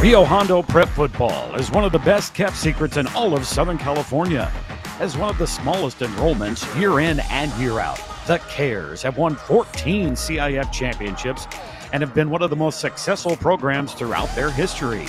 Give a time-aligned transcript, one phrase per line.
[0.00, 3.76] Rio Hondo Prep Football is one of the best kept secrets in all of Southern
[3.76, 4.50] California.
[4.98, 9.36] As one of the smallest enrollments year in and year out, the Kares have won
[9.36, 11.46] 14 CIF championships
[11.92, 15.06] and have been one of the most successful programs throughout their history.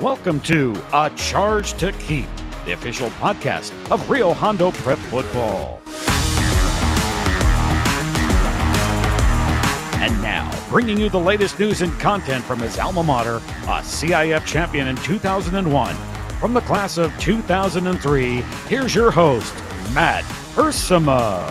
[0.00, 2.26] Welcome to A Charge to Keep,
[2.64, 5.80] the official podcast of Rio Hondo Prep Football.
[10.04, 14.44] And now, bringing you the latest news and content from his alma mater, a CIF
[14.44, 15.96] champion in 2001.
[16.38, 19.54] From the class of 2003, here's your host,
[19.94, 20.22] Matt
[20.56, 21.50] Ursima.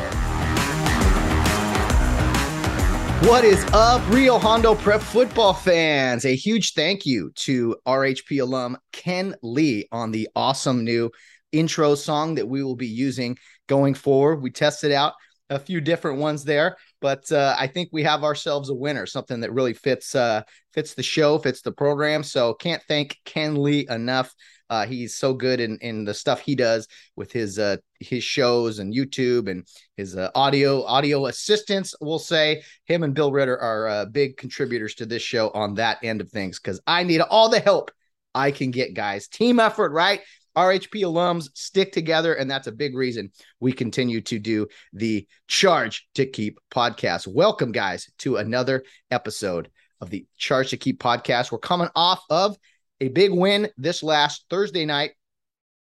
[3.27, 6.23] What is up, Rio Hondo Prep football fans?
[6.23, 11.09] A huge thank you to RHP alum Ken Lee on the awesome new
[11.51, 14.43] intro song that we will be using going forward.
[14.43, 15.13] We tested out
[15.49, 19.41] a few different ones there but uh, I think we have ourselves a winner, something
[19.41, 22.23] that really fits uh, fits the show, fits the program.
[22.23, 24.34] So can't thank Ken Lee enough.
[24.70, 26.87] Uh, he's so good in, in the stuff he does
[27.18, 31.93] with his uh, his shows and YouTube and his uh, audio audio assistants.
[31.99, 35.98] We'll say him and Bill Ritter are uh, big contributors to this show on that
[36.04, 37.91] end of things because I need all the help
[38.34, 39.27] I can get, guys.
[39.27, 40.21] Team effort, right?
[40.55, 46.07] RHP alums stick together, and that's a big reason we continue to do the Charge
[46.15, 47.27] to Keep podcast.
[47.27, 51.51] Welcome, guys, to another episode of the Charge to Keep podcast.
[51.51, 52.57] We're coming off of
[53.01, 55.12] a big win this last Thursday night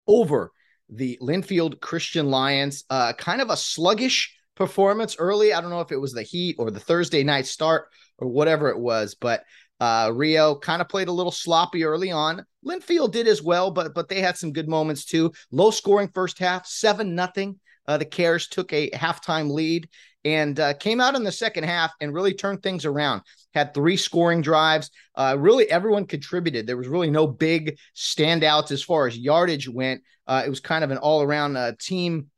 [0.07, 0.51] over
[0.89, 2.85] the Linfield Christian Lions.
[2.89, 5.53] Uh, kind of a sluggish performance early.
[5.53, 8.69] I don't know if it was the heat or the Thursday night start or whatever
[8.69, 9.45] it was, but
[9.83, 12.47] uh, Rio kind of played a little sloppy early on.
[12.65, 15.33] Linfield did as well, but but they had some good moments too.
[15.51, 17.59] Low scoring first half, seven nothing.
[17.89, 19.89] Uh, the Kares took a halftime lead
[20.25, 23.23] and uh, came out in the second half and really turned things around.
[23.55, 24.89] Had three scoring drives.
[25.17, 26.65] Uh, really, everyone contributed.
[26.65, 30.03] There was really no big standouts as far as yardage went.
[30.29, 32.31] Uh, it was kind of an all around uh, team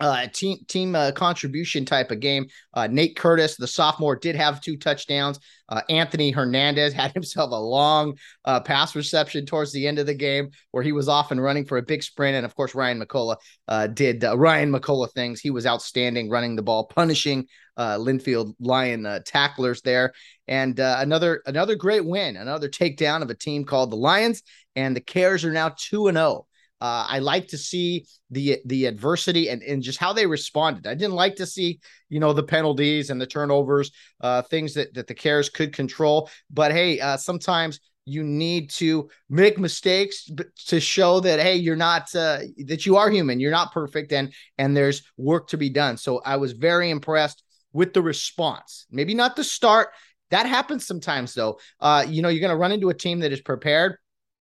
[0.00, 2.46] uh, team team uh, contribution type of game.
[2.74, 5.38] Uh, Nate Curtis, the sophomore, did have two touchdowns.
[5.68, 10.14] Uh, Anthony Hernandez had himself a long uh, pass reception towards the end of the
[10.14, 12.36] game where he was off and running for a big sprint.
[12.36, 13.36] And of course, Ryan McCullough
[13.68, 15.40] uh, did Ryan McCullough things.
[15.40, 17.46] He was outstanding running the ball, punishing
[17.76, 20.12] uh, Linfield Lion tacklers there.
[20.48, 24.42] And uh, another another great win, another takedown of a team called the Lions.
[24.74, 26.46] And the Kares are now two and zero oh.
[26.80, 30.86] Uh, I like to see the the adversity and, and just how they responded.
[30.86, 34.92] I didn't like to see, you know, the penalties and the turnovers, uh, things that,
[34.94, 36.28] that the Kares could control.
[36.50, 40.30] But hey, uh, sometimes you need to make mistakes
[40.66, 44.32] to show that hey, you're not uh, that you are human, you're not perfect, and
[44.58, 45.96] and there's work to be done.
[45.96, 48.86] So I was very impressed with the response.
[48.90, 49.88] Maybe not the start.
[50.30, 51.58] That happens sometimes, though.
[51.80, 53.96] Uh, you know, you're going to run into a team that is prepared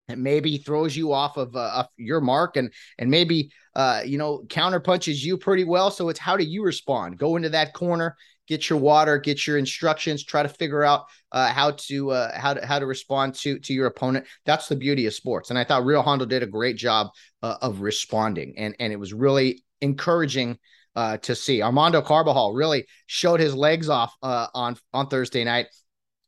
[0.09, 4.79] maybe throws you off of, uh, your mark and and maybe uh, you know counter
[4.79, 5.91] punches you pretty well.
[5.91, 7.17] So it's how do you respond?
[7.17, 8.15] Go into that corner
[8.51, 12.53] get your water get your instructions try to figure out uh, how to uh, how
[12.53, 14.25] to how to respond to to your opponent.
[14.45, 15.49] That's the beauty of sports.
[15.49, 17.07] And i thought Rio Hondo did a great job
[17.41, 18.53] uh, of responding.
[18.57, 20.57] And and it was really encouraging
[20.97, 21.61] uh, to see.
[21.61, 25.67] Armando carbajal really showed his legs off on on thursday night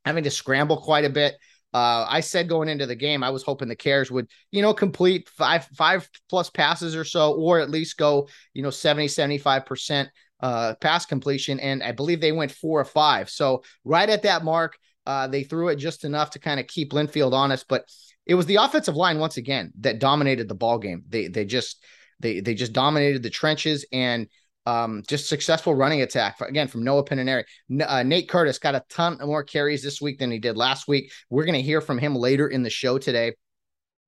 [0.06, 1.34] having to scramble quite a bit
[1.74, 4.72] uh, I said going into the game, I was hoping the Kares would, you know,
[4.72, 10.08] complete five five plus passes or so, or at least go, you know, 70, 75%
[10.38, 11.58] uh, pass completion.
[11.58, 13.28] And I believe they went four or five.
[13.28, 16.92] So right at that mark, uh, they threw it just enough to kind of keep
[16.92, 17.66] Linfield honest.
[17.68, 17.90] But
[18.24, 21.02] it was the offensive line once again that dominated the ball game.
[21.08, 21.84] They they just
[22.20, 24.28] they they just dominated the trenches and
[24.66, 27.44] um, just successful running attack for, again from Noah Pinaneri.
[27.86, 31.12] Uh, Nate Curtis got a ton more carries this week than he did last week.
[31.30, 33.34] We're going to hear from him later in the show today.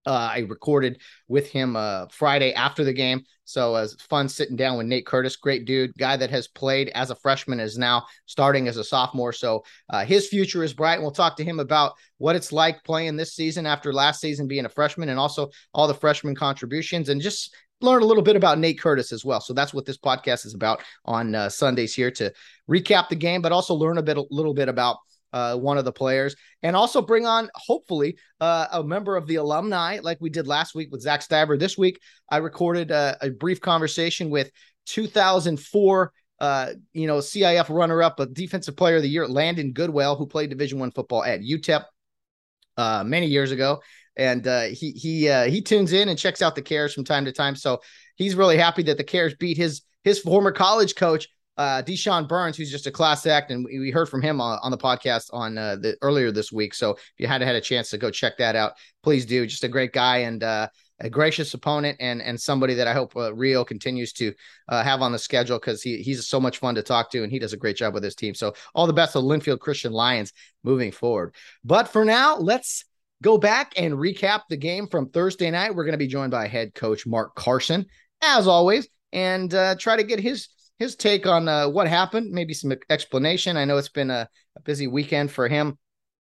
[0.07, 3.23] Uh, I recorded with him uh, Friday after the game.
[3.45, 6.91] So it was fun sitting down with Nate Curtis, great dude, guy that has played
[6.95, 9.33] as a freshman, is now starting as a sophomore.
[9.33, 10.95] So uh, his future is bright.
[10.95, 14.47] And we'll talk to him about what it's like playing this season after last season
[14.47, 18.37] being a freshman and also all the freshman contributions and just learn a little bit
[18.37, 19.41] about Nate Curtis as well.
[19.41, 22.33] So that's what this podcast is about on uh, Sundays here to
[22.71, 24.97] recap the game, but also learn a bit, a little bit about
[25.33, 29.37] uh, one of the players, and also bring on hopefully uh, a member of the
[29.37, 31.59] alumni, like we did last week with Zach Stiver.
[31.59, 32.01] This week,
[32.31, 34.51] I recorded a, a brief conversation with
[34.87, 40.27] 2004 uh, you know, CIF runner-up, a defensive player of the year, Landon Goodwell, who
[40.27, 41.85] played Division One football at UTEP
[42.77, 43.81] uh, many years ago,
[44.17, 47.25] and uh, he he uh, he tunes in and checks out the Kares from time
[47.25, 47.57] to time.
[47.57, 47.81] So
[48.17, 52.57] he's really happy that the Kares beat his his former college coach uh, Deshaun Burns,
[52.57, 55.57] who's just a class act, and we heard from him on, on the podcast on
[55.57, 56.75] uh, the earlier this week.
[56.75, 59.47] So if you hadn't had a chance to go check that out, please do.
[59.47, 60.69] Just a great guy and uh,
[61.01, 64.35] a gracious opponent, and and somebody that I hope uh, Rio continues to
[64.69, 67.33] uh, have on the schedule because he he's so much fun to talk to, and
[67.33, 68.35] he does a great job with his team.
[68.35, 71.35] So all the best to Linfield Christian Lions moving forward.
[71.65, 72.85] But for now, let's
[73.23, 75.75] go back and recap the game from Thursday night.
[75.75, 77.87] We're going to be joined by head coach Mark Carson,
[78.23, 80.49] as always, and uh, try to get his
[80.79, 83.57] his take on uh, what happened, maybe some explanation.
[83.57, 85.79] I know it's been a, a busy weekend for him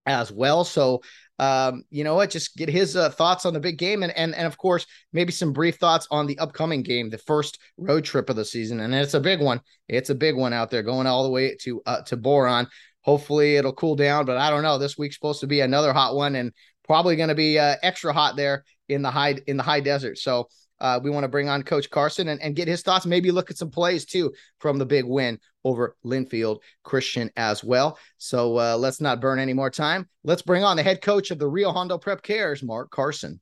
[0.07, 0.65] as well.
[0.65, 1.01] So,
[1.39, 2.31] um, you know what?
[2.31, 5.33] Just get his uh, thoughts on the big game, and and and of course, maybe
[5.33, 8.95] some brief thoughts on the upcoming game, the first road trip of the season, and
[8.95, 9.61] it's a big one.
[9.89, 12.69] It's a big one out there, going all the way to uh, to Boron.
[13.01, 14.79] Hopefully, it'll cool down, but I don't know.
[14.79, 16.53] This week's supposed to be another hot one, and
[16.85, 20.19] probably going to be uh, extra hot there in the high in the high desert.
[20.19, 20.49] So
[20.81, 23.07] uh, we want to bring on Coach Carson and, and get his thoughts.
[23.07, 27.99] Maybe look at some plays too from the big win over Linfield Christian as well.
[28.19, 30.09] So uh, let's not burn any more time.
[30.25, 33.41] Let's bring on the head coach of the Rio Hondo Prep Kares, Mark Carson.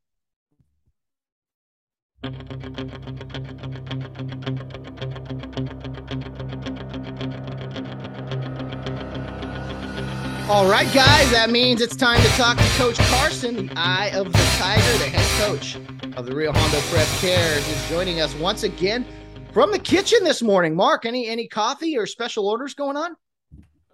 [10.48, 14.26] All right, guys, that means it's time to talk to Coach Carson, the eye of
[14.32, 15.76] the tiger, the head coach
[16.16, 19.06] of the Rio Hondo Prep Kares, is joining us once again
[19.52, 20.74] from the kitchen this morning.
[20.74, 23.16] Mark, any any coffee or special orders going on?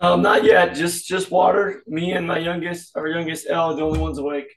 [0.01, 0.75] Um, not yet.
[0.75, 1.83] Just just water.
[1.87, 4.49] Me and my youngest, our youngest Elle, the only ones awake.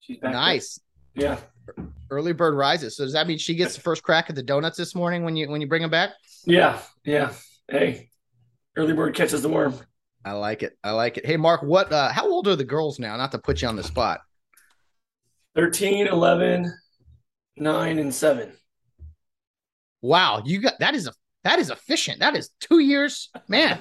[0.00, 0.32] She's back.
[0.32, 0.78] Nice.
[1.14, 1.38] There.
[1.76, 1.84] Yeah.
[2.10, 2.96] Early bird rises.
[2.96, 5.36] So does that mean she gets the first crack at the donuts this morning when
[5.36, 6.10] you when you bring them back?
[6.44, 6.78] Yeah.
[7.02, 7.32] Yeah.
[7.66, 8.10] Hey,
[8.76, 9.74] early bird catches the worm.
[10.26, 10.76] I like it.
[10.82, 11.24] I like it.
[11.24, 11.92] Hey, Mark, what?
[11.92, 13.16] Uh, how old are the girls now?
[13.16, 14.20] Not to put you on the spot.
[15.54, 16.74] 13, 11,
[17.56, 18.52] 9, and 7.
[20.02, 21.12] Wow, you got that is a
[21.44, 22.20] that is efficient.
[22.20, 23.78] That is two years, man.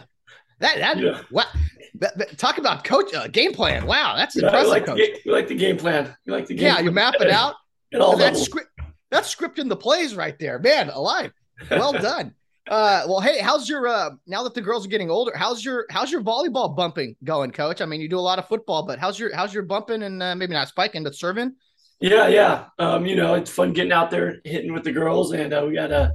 [0.59, 1.21] That that yeah.
[1.29, 1.47] what?
[1.95, 3.85] That, that, talk about coach uh, game plan.
[3.85, 4.69] Wow, that's yeah, impressive.
[4.69, 6.15] Like, the, you like the game plan.
[6.25, 6.65] You like the game.
[6.65, 7.55] Yeah, you map it out.
[7.91, 8.69] That's script.
[9.11, 10.89] That's scripting the plays right there, man.
[10.89, 11.31] Alive.
[11.69, 12.33] Well done.
[12.67, 15.31] Uh, well, hey, how's your uh now that the girls are getting older?
[15.35, 17.79] How's your how's your volleyball bumping going, coach?
[17.79, 20.21] I mean, you do a lot of football, but how's your how's your bumping and
[20.21, 21.55] uh, maybe not spiking, but serving?
[21.99, 22.65] Yeah, yeah.
[22.79, 25.75] Um, you know, it's fun getting out there hitting with the girls, and uh, we
[25.75, 26.13] got a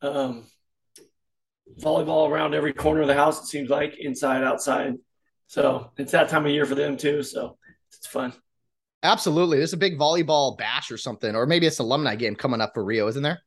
[0.00, 0.44] um,
[1.78, 3.42] volleyball around every corner of the house.
[3.42, 4.94] It seems like inside, outside.
[5.48, 7.22] So it's that time of year for them too.
[7.22, 7.58] So
[7.92, 8.32] it's fun.
[9.02, 12.72] Absolutely, there's a big volleyball bash or something, or maybe it's alumni game coming up
[12.72, 13.42] for Rio, isn't there?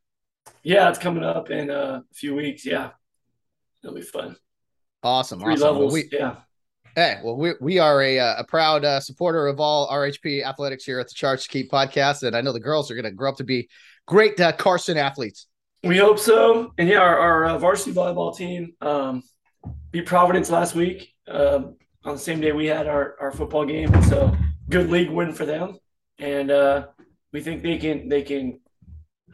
[0.63, 2.66] Yeah, it's coming up in a few weeks.
[2.66, 2.92] Yeah,
[3.84, 4.36] it'll be fun.
[5.04, 5.40] Awesome.
[5.40, 5.68] Three awesome.
[5.68, 5.94] levels.
[5.94, 6.36] Well, we, yeah.
[6.95, 10.86] Hey, well, we, we are a, uh, a proud uh, supporter of all RHP athletics
[10.86, 12.24] here at the Charge to Keep podcast.
[12.24, 13.68] And I know the girls are going to grow up to be
[14.06, 15.48] great uh, Carson athletes.
[15.84, 16.72] We hope so.
[16.78, 19.24] And yeah, our, our uh, varsity volleyball team um,
[19.92, 21.75] beat Providence last week um,
[22.06, 23.92] on the same day we had our, our football game.
[24.04, 24.36] So
[24.69, 25.78] good league win for them.
[26.19, 26.88] And uh,
[27.31, 28.60] we think they can they can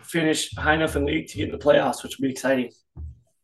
[0.03, 2.71] finish high enough in league to get in the playoffs, which would be exciting.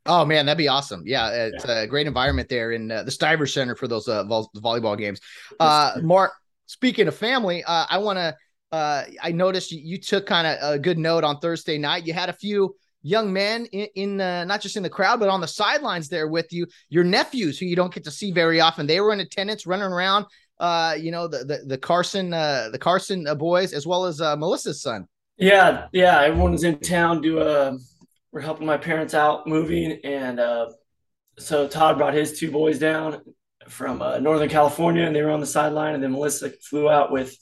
[0.08, 1.02] Oh man, that'd be awesome!
[1.06, 1.82] Yeah, it's yeah.
[1.82, 5.20] a great environment there in uh, the Stivers Center for those uh, vol- volleyball games.
[5.60, 6.34] Uh, Mark,
[6.68, 8.36] speaking of family, uh, I want to.
[8.72, 12.06] Uh, I noticed you, you took kind of a good note on Thursday night.
[12.06, 15.42] You had a few young men in, in not just in the crowd, but on
[15.42, 16.68] the sidelines there with you.
[16.90, 19.86] Your nephews, who you don't get to see very often, they were in attendance, running
[19.86, 20.26] around.
[20.60, 25.08] Uh, you know the the, the Carson the Carson boys as well as Melissa's son.
[25.38, 26.22] Yeah, yeah.
[26.22, 27.22] Everyone's in town.
[27.22, 27.78] Do a.
[28.32, 30.70] We're helping my parents out moving, and uh,
[31.38, 33.22] so Todd brought his two boys down
[33.68, 35.94] from uh, Northern California, and they were on the sideline.
[35.94, 37.36] And then Melissa flew out with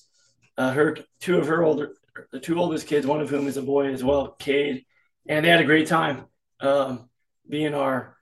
[0.57, 1.93] uh, her two of her older,
[2.31, 4.85] the two oldest kids, one of whom is a boy as well, Cade,
[5.27, 6.25] and they had a great time
[6.59, 7.09] um,
[7.49, 8.17] being our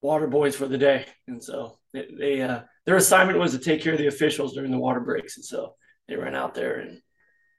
[0.00, 1.06] water boys for the day.
[1.26, 4.70] And so they, they uh, their assignment was to take care of the officials during
[4.70, 5.74] the water breaks, and so
[6.06, 7.00] they ran out there and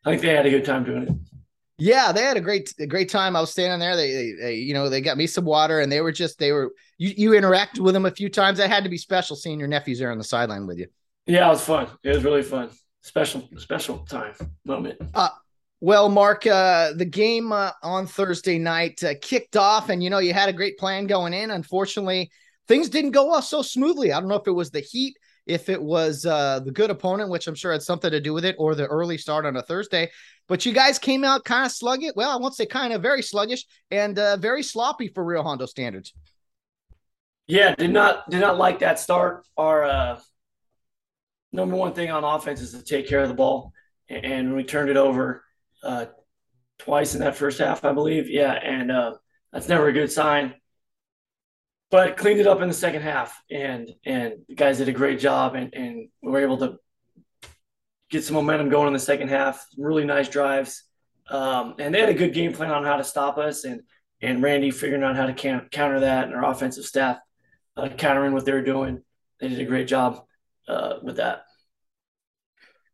[0.06, 1.10] I think they had a good time doing it.
[1.78, 3.36] Yeah, they had a great a great time.
[3.36, 3.96] I was standing there.
[3.96, 6.52] They, they, they, you know, they got me some water, and they were just they
[6.52, 8.60] were you you interacted with them a few times.
[8.60, 10.88] That had to be special seeing your nephews there on the sideline with you.
[11.26, 11.88] Yeah, it was fun.
[12.04, 12.70] It was really fun.
[13.02, 15.02] Special special time moment.
[15.16, 15.30] Uh,
[15.80, 20.20] well, Mark, uh, the game uh, on Thursday night uh, kicked off, and you know
[20.20, 21.50] you had a great plan going in.
[21.50, 22.30] Unfortunately,
[22.68, 24.14] things didn't go off so smoothly.
[24.14, 27.30] I don't know if it was the heat if it was uh, the good opponent,
[27.30, 29.62] which I'm sure had something to do with it, or the early start on a
[29.62, 30.12] Thursday.
[30.48, 32.12] But you guys came out kind of sluggish.
[32.16, 35.66] Well, I won't say kind of very sluggish and uh, very sloppy for Rio Hondo
[35.66, 36.14] standards.
[37.48, 39.46] Yeah, did not did not like that start.
[39.58, 40.20] Our uh,
[41.52, 43.74] number one thing on offense is to take care of the ball,
[44.10, 45.44] and we turned it over
[45.84, 46.06] uh,
[46.80, 48.30] twice in that first half, I believe.
[48.30, 49.16] Yeah, and uh,
[49.52, 50.54] that's never a good sign.
[51.92, 55.20] But cleaned it up in the second half, and and the guys did a great
[55.20, 56.78] job, and and we were able to
[58.10, 59.66] get some momentum going in the second half.
[59.78, 60.84] Really nice drives,
[61.30, 63.82] um, and they had a good game plan on how to stop us, and
[64.22, 67.18] and Randy figuring out how to can- counter that, and our offensive staff
[67.76, 69.04] uh, countering what they were doing.
[69.40, 70.24] They did a great job
[70.68, 71.44] uh, with that.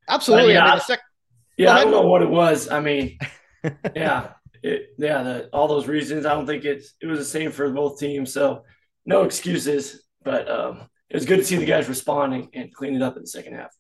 [0.10, 0.54] Absolutely.
[0.54, 1.02] yeah, I mean, sec-
[1.58, 2.70] yeah, I don't know what it was.
[2.70, 3.20] I mean,
[3.96, 4.30] yeah,
[4.64, 6.26] it, yeah, the, all those reasons.
[6.26, 8.34] I don't think it's it was the same for both teams.
[8.34, 8.64] So
[9.08, 10.04] no excuses.
[10.24, 13.24] But um, it was good to see the guys responding and clean it up in
[13.24, 13.72] the second half.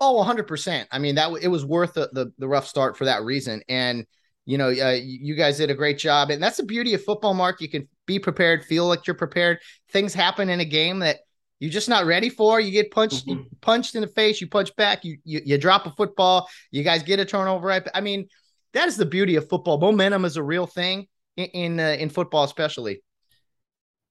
[0.00, 0.86] Oh, 100%.
[0.90, 3.60] I mean, that it was worth the, the, the rough start for that reason.
[3.68, 4.06] And,
[4.46, 6.30] you know, uh, you guys did a great job.
[6.30, 7.60] And that's the beauty of football, Mark.
[7.60, 9.58] You can be prepared, feel like you're prepared.
[9.90, 11.18] Things happen in a game that
[11.58, 12.58] you're just not ready for.
[12.58, 13.42] You get punched, mm-hmm.
[13.60, 17.02] punched in the face, you punch back, you, you you drop a football, you guys
[17.02, 17.68] get a turnover.
[17.68, 17.86] Right?
[17.94, 18.28] I mean,
[18.72, 19.78] that is the beauty of football.
[19.78, 23.02] Momentum is a real thing in in, uh, in football, especially.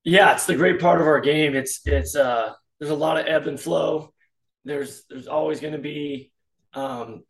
[0.04, 1.54] Yeah, it's the great part of our game.
[1.54, 4.12] It's it's uh there's a lot of ebb and flow.
[4.64, 6.32] There's there's always going to be
[6.74, 7.24] um,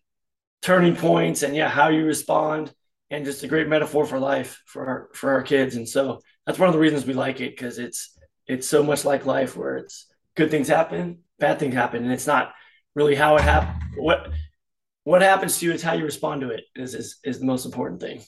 [0.62, 2.73] turning points, and yeah, how you respond,
[3.11, 5.75] and just a great metaphor for life for our for our kids.
[5.77, 9.05] And so that's one of the reasons we like it because it's it's so much
[9.05, 12.53] like life where it's good things happen, bad things happen, and it's not
[12.95, 13.83] really how it happened.
[13.97, 14.31] What
[15.05, 17.65] what happens to you is how you respond to it is is, is the most
[17.67, 18.23] important thing.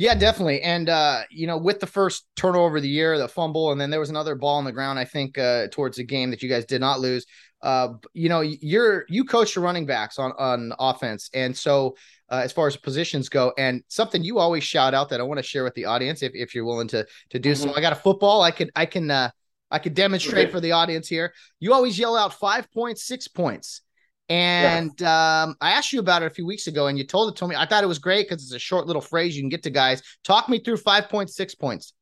[0.00, 0.62] Yeah, definitely.
[0.62, 3.90] And uh, you know, with the first turnover of the year, the fumble, and then
[3.90, 6.48] there was another ball on the ground, I think, uh, towards the game that you
[6.48, 7.26] guys did not lose.
[7.60, 11.96] Uh, you know, you're you coach the running backs on on offense, and so
[12.30, 15.36] uh, as far as positions go, and something you always shout out that I want
[15.36, 17.68] to share with the audience, if if you're willing to to do mm-hmm.
[17.68, 17.76] so.
[17.76, 18.40] I got a football.
[18.40, 19.30] I can I can uh,
[19.70, 20.50] I could demonstrate okay.
[20.50, 21.34] for the audience here.
[21.58, 23.82] You always yell out five points, six points.
[24.30, 25.42] And yeah.
[25.42, 27.48] um, I asked you about it a few weeks ago, and you told it to
[27.48, 27.56] me.
[27.56, 29.70] I thought it was great because it's a short little phrase you can get to
[29.70, 30.02] guys.
[30.22, 31.94] Talk me through five points, six points.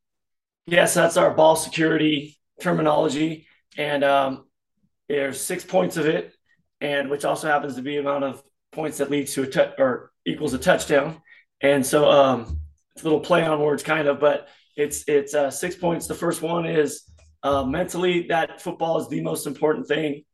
[0.66, 3.46] Yes, that's our ball security terminology,
[3.78, 4.44] and um,
[5.08, 6.34] there's six points of it,
[6.82, 8.42] and which also happens to be amount of
[8.72, 11.22] points that leads to a touch or equals a touchdown.
[11.62, 12.60] And so um,
[12.94, 16.06] it's a little play on words, kind of, but it's it's uh, six points.
[16.06, 17.04] The first one is
[17.42, 20.24] uh, mentally that football is the most important thing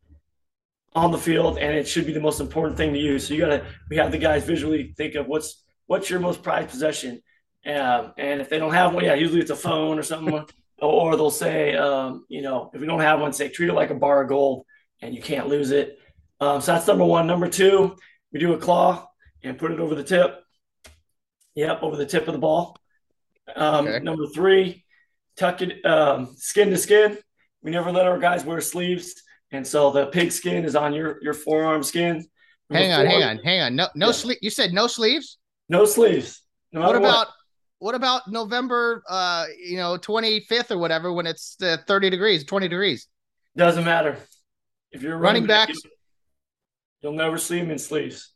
[0.95, 3.19] on the field, and it should be the most important thing to you.
[3.19, 6.71] So you gotta we have the guys visually think of what's what's your most prized
[6.71, 7.21] possession,
[7.67, 10.45] um, and if they don't have one, yeah, usually it's a phone or something,
[10.79, 13.91] or they'll say, um, you know, if we don't have one, say treat it like
[13.91, 14.67] a bar of gold,
[15.03, 15.99] and you can't lose it.
[16.41, 17.27] Um, so that's number one.
[17.27, 17.97] Number two,
[18.33, 19.09] we do a claw
[19.43, 20.41] and put it over the tip.
[21.55, 22.77] Yep, over the tip of the ball.
[23.55, 24.03] Um, okay.
[24.03, 24.85] Number three,
[25.37, 27.19] tuck it um, skin to skin.
[27.63, 29.23] We never let our guys wear sleeves
[29.55, 32.27] and so the pig skin is on your your forearm skin.
[32.71, 33.77] Hang on, hang on, hang on.
[33.77, 34.13] No, no yeah.
[34.13, 34.39] sleeve.
[34.43, 35.39] You said no sleeves.
[35.69, 36.43] No sleeves.
[36.73, 37.29] No what about what.
[37.79, 39.03] what about November?
[39.09, 43.07] Uh, you know, twenty fifth or whatever when it's uh, thirty degrees, twenty degrees.
[43.57, 44.17] Doesn't matter.
[44.91, 45.79] If you're running, running backs,
[47.01, 48.33] you'll never see him in sleeves.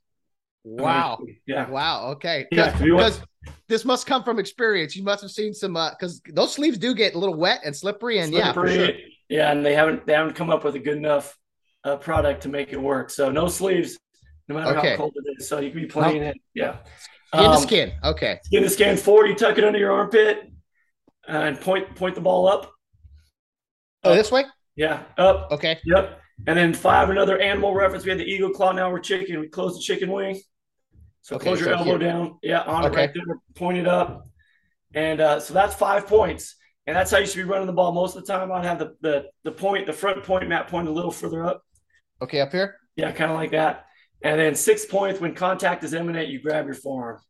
[0.63, 1.19] Wow.
[1.47, 1.69] Yeah.
[1.69, 2.11] Wow.
[2.13, 2.47] Okay.
[2.53, 2.79] Yeah.
[2.79, 3.21] Because
[3.69, 4.95] this must come from experience.
[4.95, 7.75] You must have seen some because uh, those sleeves do get a little wet and
[7.75, 8.75] slippery, and slippery.
[8.75, 9.01] yeah, for sure.
[9.29, 11.37] Yeah, and they haven't they haven't come up with a good enough
[11.85, 13.11] uh, product to make it work.
[13.11, 13.99] So no sleeves,
[14.49, 14.91] no matter okay.
[14.91, 15.49] how cold it is.
[15.49, 16.37] So you can be playing it.
[16.55, 16.77] Yeah.
[17.35, 17.93] Skin um, to skin.
[18.05, 18.41] Okay.
[18.45, 18.97] Skin to skin.
[18.97, 20.51] Four, you tuck it under your armpit
[21.27, 22.73] and point point the ball up.
[24.05, 24.45] Oh, this way?
[24.77, 25.03] Yeah.
[25.19, 25.49] Up.
[25.51, 25.79] Okay.
[25.85, 26.21] Yep.
[26.47, 28.05] And then five, another animal reference.
[28.05, 28.73] We had the eagle claw.
[28.73, 29.41] Now we're chicken.
[29.41, 30.41] We close the chicken wing.
[31.21, 31.99] So okay, close your so elbow here.
[31.99, 32.39] down.
[32.43, 32.95] Yeah, on okay.
[32.95, 33.37] it right there.
[33.57, 34.25] Point it up.
[34.95, 36.55] And uh, so that's five points.
[36.89, 38.51] And that's how you should be running the ball most of the time.
[38.51, 41.63] I'd have the the, the point, the front point mat point a little further up.
[42.23, 42.77] Okay, up here?
[42.97, 43.85] Yeah, kind of like that.
[44.23, 47.21] And then six points when contact is imminent, you grab your forearm.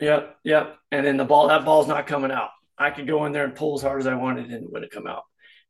[0.00, 0.76] Yep, yep.
[0.92, 2.50] And then the ball, that ball's not coming out.
[2.76, 4.92] I could go in there and pull as hard as I wanted and it wouldn't
[4.92, 5.22] come out.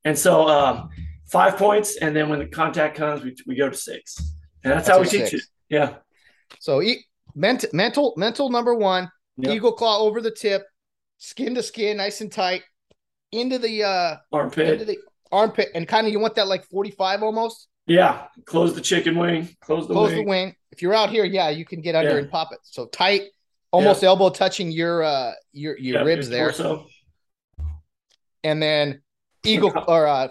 [0.04, 0.88] And so um,
[1.30, 4.19] five points, and then when the contact comes, we, we go to six.
[4.64, 5.42] And that's, that's how we teach it.
[5.69, 5.99] Yeah.
[6.59, 7.04] So e-
[7.37, 9.54] ment- mental mental number one, yep.
[9.54, 10.64] eagle claw over the tip,
[11.21, 12.62] skin to skin, nice and tight,
[13.31, 14.99] into the uh armpit, into the
[15.31, 17.69] armpit, and kind of you want that like forty five almost.
[17.87, 20.25] Yeah, close the chicken wing, close the close wing.
[20.25, 20.57] the wing.
[20.73, 22.19] If you're out here, yeah, you can get under yeah.
[22.19, 22.59] and pop it.
[22.62, 23.23] So tight,
[23.71, 24.09] almost yeah.
[24.09, 26.47] elbow touching your uh your your yeah, ribs there.
[26.47, 26.87] Torso.
[28.43, 29.03] And then
[29.45, 30.29] eagle or uh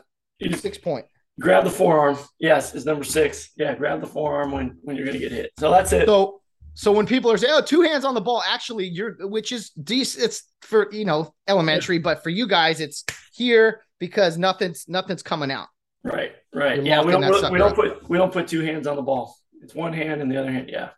[0.55, 1.05] six point.
[1.39, 2.17] Grab the forearm.
[2.39, 3.51] Yes, is number six.
[3.55, 5.51] Yeah, grab the forearm when when you're gonna get hit.
[5.57, 6.05] So that's it.
[6.05, 6.38] So
[6.79, 9.71] so when people are saying, "Oh, two hands on the ball," actually, you're which is
[9.71, 10.23] decent.
[10.23, 12.03] It's for you know elementary, yeah.
[12.03, 15.67] but for you guys, it's here because nothing's nothing's coming out.
[16.05, 16.77] Right, right.
[16.77, 19.35] You're yeah, we don't we don't put we don't put two hands on the ball.
[19.61, 20.69] It's one hand and the other hand.
[20.71, 20.91] Yeah.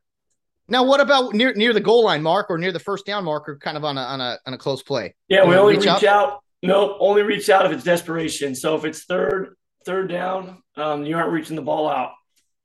[0.68, 3.58] Now, what about near near the goal line mark or near the first down marker,
[3.58, 5.16] kind of on a on a on a close play?
[5.30, 8.54] Yeah, we only reach, reach out No, only reach out if it's desperation.
[8.54, 12.12] So if it's third third down, um, you aren't reaching the ball out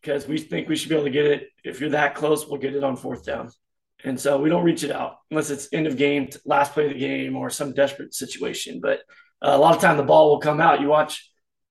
[0.06, 1.48] because we think we should be able to get it.
[1.64, 3.50] If you're that close, we'll get it on fourth down.
[4.04, 6.92] And so we don't reach it out unless it's end of game, last play of
[6.92, 8.78] the game, or some desperate situation.
[8.80, 9.00] But
[9.42, 10.80] uh, a lot of time the ball will come out.
[10.80, 11.28] You watch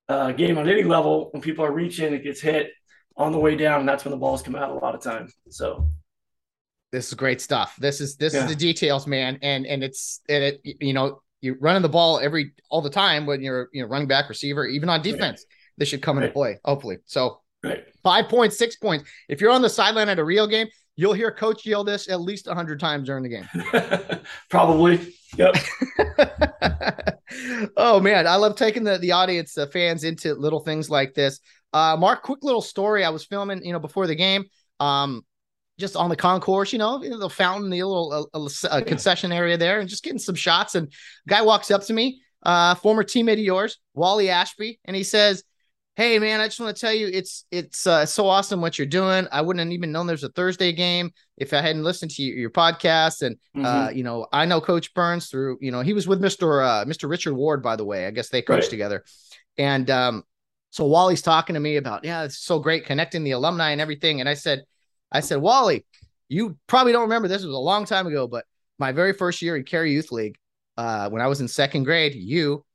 [0.09, 2.71] a game on any level when people are reaching, it gets hit
[3.15, 5.29] on the way down, and that's when the balls come out a lot of time.
[5.49, 5.87] So
[6.91, 7.75] this is great stuff.
[7.79, 8.43] This is this yeah.
[8.43, 12.19] is the details, man, and and it's and it you know you're running the ball
[12.19, 15.45] every all the time when you're you know running back, receiver, even on defense.
[15.47, 15.55] Right.
[15.77, 16.25] This should come right.
[16.25, 16.97] into play, hopefully.
[17.05, 17.83] So right.
[18.03, 19.09] five points, six points.
[19.27, 22.21] If you're on the sideline at a real game, you'll hear coach yell this at
[22.21, 24.19] least hundred times during the game.
[24.49, 25.13] Probably.
[25.37, 25.55] Yep.
[27.77, 31.39] oh man, I love taking the the audience, the fans into little things like this.
[31.73, 33.03] Uh, Mark, quick little story.
[33.03, 34.45] I was filming, you know, before the game.
[34.79, 35.23] Um,
[35.77, 39.79] just on the concourse, you know, the fountain, the little uh, uh, concession area there,
[39.79, 40.75] and just getting some shots.
[40.75, 40.91] And
[41.27, 45.43] guy walks up to me, uh, former teammate of yours, Wally Ashby, and he says,
[45.95, 48.85] "Hey, man, I just want to tell you, it's it's uh, so awesome what you're
[48.85, 49.27] doing.
[49.31, 52.37] I wouldn't have even known there's a Thursday game if I hadn't listened to your,
[52.37, 53.21] your podcast.
[53.21, 53.97] And uh, mm-hmm.
[53.97, 57.07] you know, I know Coach Burns through, you know, he was with Mister uh, Mister
[57.07, 58.07] Richard Ward, by the way.
[58.07, 58.69] I guess they coached right.
[58.69, 59.03] together,
[59.57, 60.23] and um,
[60.69, 64.19] so Wally's talking to me about, yeah, it's so great connecting the alumni and everything.
[64.19, 64.63] And I said."
[65.11, 65.85] I said, Wally,
[66.27, 67.43] you probably don't remember this.
[67.43, 68.43] It was a long time ago, but
[68.79, 70.35] my very first year in Cary Youth League,
[70.75, 72.65] uh, when I was in second grade, you,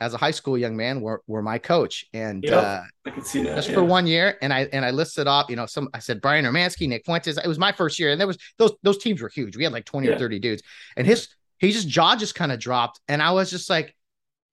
[0.00, 2.06] as a high school young man, were, were my coach.
[2.14, 3.74] And yep, uh, I can see that just yeah.
[3.74, 4.38] for one year.
[4.40, 7.36] And I and I listed off, you know, some I said Brian Ermansky, Nick Fuentes.
[7.36, 9.56] It was my first year, and there was those those teams were huge.
[9.56, 10.14] We had like 20 yeah.
[10.14, 10.62] or 30 dudes.
[10.96, 11.28] And his
[11.58, 13.00] he just jaw just kind of dropped.
[13.08, 13.94] And I was just like,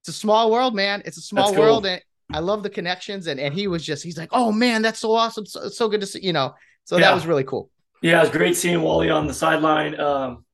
[0.02, 1.02] it's a small world, man.
[1.06, 1.86] It's a small world.
[1.86, 2.02] And
[2.34, 3.28] I love the connections.
[3.28, 5.46] And and he was just, he's like, oh man, that's so awesome.
[5.46, 6.54] So, so good to see, you know.
[6.84, 7.08] So yeah.
[7.08, 7.70] that was really cool.
[8.02, 10.00] Yeah, it was great seeing Wally on the sideline.
[10.00, 10.46] Um,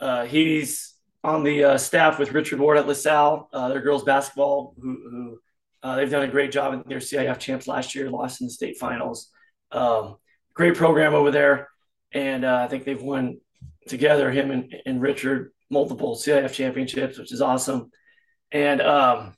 [0.00, 4.74] uh, he's on the uh, staff with Richard Ward at LaSalle, uh, their girls basketball,
[4.80, 5.40] who, who
[5.82, 8.52] uh, they've done a great job in their CIF champs last year, lost in the
[8.52, 9.30] state finals.
[9.72, 10.16] Um,
[10.54, 11.68] great program over there,
[12.12, 13.38] and uh, I think they've won
[13.88, 17.90] together him and, and Richard multiple CIF championships, which is awesome.
[18.50, 19.34] And um,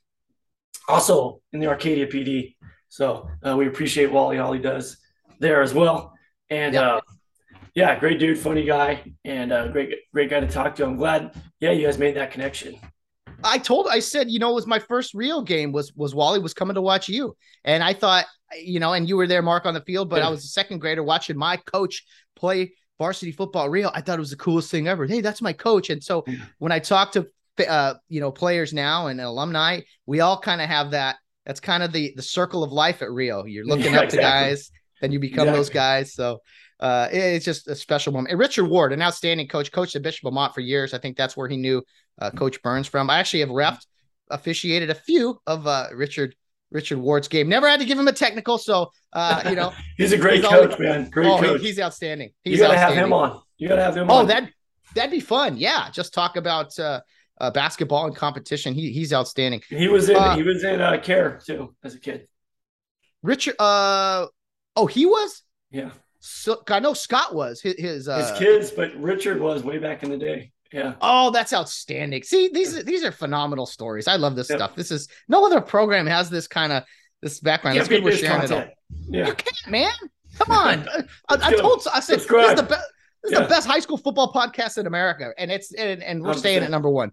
[0.89, 2.57] also in the Arcadia PD,
[2.89, 4.99] so uh, we appreciate Wally all he does
[5.39, 6.15] there as well.
[6.51, 7.03] And yep.
[7.75, 10.85] Yeah, great dude, funny guy, and uh, great great guy to talk to.
[10.85, 12.79] I'm glad, yeah, you guys made that connection.
[13.45, 16.39] I told, I said, you know, it was my first real game was was Wally
[16.39, 18.27] was coming to watch you, and I thought,
[18.63, 20.29] you know, and you were there, Mark, on the field, but yeah.
[20.29, 22.05] I was a second grader watching my coach
[22.37, 23.91] play varsity football real.
[23.95, 25.07] I thought it was the coolest thing ever.
[25.07, 26.25] Hey, that's my coach, and so
[26.59, 27.27] when I talk to
[27.67, 31.17] uh, you know players now and alumni, we all kind of have that.
[31.47, 33.47] That's kind of the the circle of life at Rio.
[33.47, 34.19] You're looking yeah, up exactly.
[34.19, 34.71] to guys
[35.03, 35.59] then you become exactly.
[35.59, 36.15] those guys.
[36.15, 36.41] So
[36.83, 38.33] uh, it's just a special moment.
[38.33, 40.93] And Richard Ward, an outstanding coach, coached at Bishop Amat for years.
[40.93, 41.83] I think that's where he knew
[42.21, 43.09] uh, Coach Burns from.
[43.09, 43.85] I actually have ref
[44.31, 46.35] officiated a few of uh, Richard
[46.71, 47.49] Richard Ward's game.
[47.49, 50.45] Never had to give him a technical, so uh, you know he's a great he's
[50.45, 51.11] coach, always, man.
[51.11, 51.61] Great oh, coach.
[51.61, 52.31] he's outstanding.
[52.45, 53.41] He's you gotta have him on.
[53.59, 54.25] You gotta have him oh, on.
[54.25, 54.51] Oh, that
[54.95, 55.57] that'd be fun.
[55.57, 57.01] Yeah, just talk about uh,
[57.41, 58.75] uh, basketball and competition.
[58.75, 59.63] He he's outstanding.
[59.69, 62.27] He was in he was in uh, care too as a kid.
[63.23, 64.27] Richard, uh,
[64.75, 65.43] Oh, he was.
[65.71, 65.91] Yeah.
[66.25, 70.05] So I know Scott was his his, uh, his kids, but Richard was way back
[70.05, 70.53] in the day.
[70.73, 70.95] Yeah.
[71.01, 72.23] Oh, that's outstanding.
[72.23, 74.07] See, these are these are phenomenal stories.
[74.07, 74.77] I love this stuff.
[74.77, 76.85] This is no other program has this kind of
[77.23, 77.77] this background.
[77.77, 78.69] It's good we're sharing content.
[78.69, 79.05] it all.
[79.09, 79.27] Yeah.
[79.27, 79.93] You can't, man.
[80.39, 80.89] Come on.
[81.29, 82.89] I, I, told I said this is the best.
[83.23, 83.43] This is yeah.
[83.43, 86.39] the best high school football podcast in America, and it's and, and we're 100%.
[86.39, 87.11] staying at number one.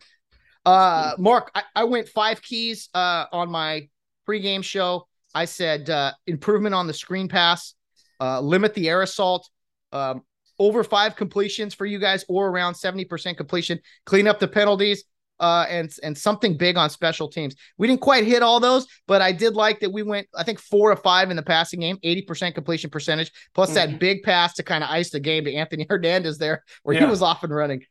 [0.65, 3.89] Uh, Mark, I, I went five keys uh on my
[4.27, 5.07] pregame show.
[5.33, 7.73] I said uh, improvement on the screen pass,
[8.19, 9.49] uh, limit the air assault,
[9.91, 10.21] um,
[10.57, 15.05] over five completions for you guys, or around 70% completion, clean up the penalties,
[15.39, 17.55] uh, and and something big on special teams.
[17.77, 20.59] We didn't quite hit all those, but I did like that we went, I think,
[20.59, 23.91] four or five in the passing game, 80% completion percentage, plus mm-hmm.
[23.91, 27.01] that big pass to kind of ice the game to Anthony Hernandez there, where yeah.
[27.01, 27.83] he was off and running.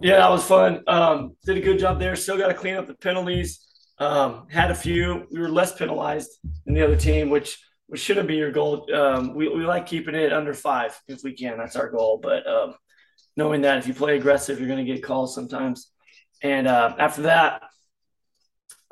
[0.00, 0.82] Yeah, that was fun.
[0.86, 2.16] Um, did a good job there.
[2.16, 3.66] Still got to clean up the penalties.
[3.98, 5.26] Um, had a few.
[5.30, 6.30] We were less penalized
[6.64, 7.58] than the other team, which
[7.90, 8.86] which shouldn't be your goal.
[8.94, 11.58] Um, we, we like keeping it under five if we can.
[11.58, 12.20] That's our goal.
[12.22, 12.74] But um,
[13.36, 15.90] knowing that if you play aggressive, you're going to get calls sometimes.
[16.40, 17.62] And uh, after that,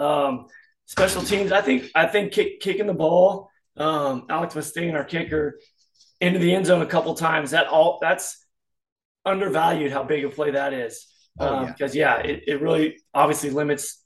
[0.01, 0.47] um,
[0.87, 1.53] special teams.
[1.53, 3.51] I think I think kick, kicking the ball.
[3.77, 5.61] Um, Alex Mustaine, our kicker,
[6.21, 7.53] into the end zone a couple times.
[7.53, 8.45] That all that's
[9.25, 11.07] undervalued how big a play that is.
[11.39, 14.05] Because oh, yeah, um, yeah it, it really obviously limits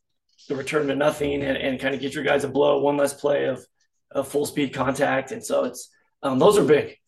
[0.50, 3.14] the return to nothing and, and kind of get your guys a blow, one less
[3.14, 3.64] play of,
[4.14, 5.32] of full speed contact.
[5.32, 5.90] And so it's
[6.22, 6.98] um, those are big.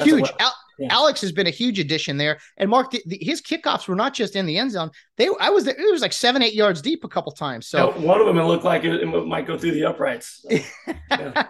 [0.00, 0.30] Huge.
[0.40, 0.88] Al- yeah.
[0.90, 2.38] Alex has been a huge addition there.
[2.56, 4.90] And Mark, the, the, his kickoffs were not just in the end zone.
[5.16, 7.68] They, I was there, it was like seven, eight yards deep a couple times.
[7.68, 10.44] So yeah, one of them, it looked like it, it might go through the uprights.
[10.48, 10.58] So,
[11.10, 11.46] yeah.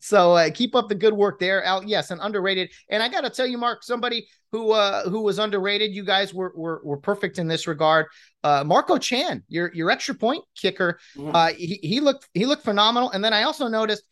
[0.00, 1.64] So uh, keep up the good work there.
[1.64, 2.70] Al, yes, and underrated.
[2.88, 5.94] And I got to tell you, Mark, somebody who uh, who was underrated.
[5.94, 8.06] You guys were were, were perfect in this regard.
[8.42, 10.98] Uh, Marco Chan, your your extra point kicker.
[11.16, 11.34] Mm-hmm.
[11.34, 13.10] Uh, he, he looked he looked phenomenal.
[13.10, 14.04] And then I also noticed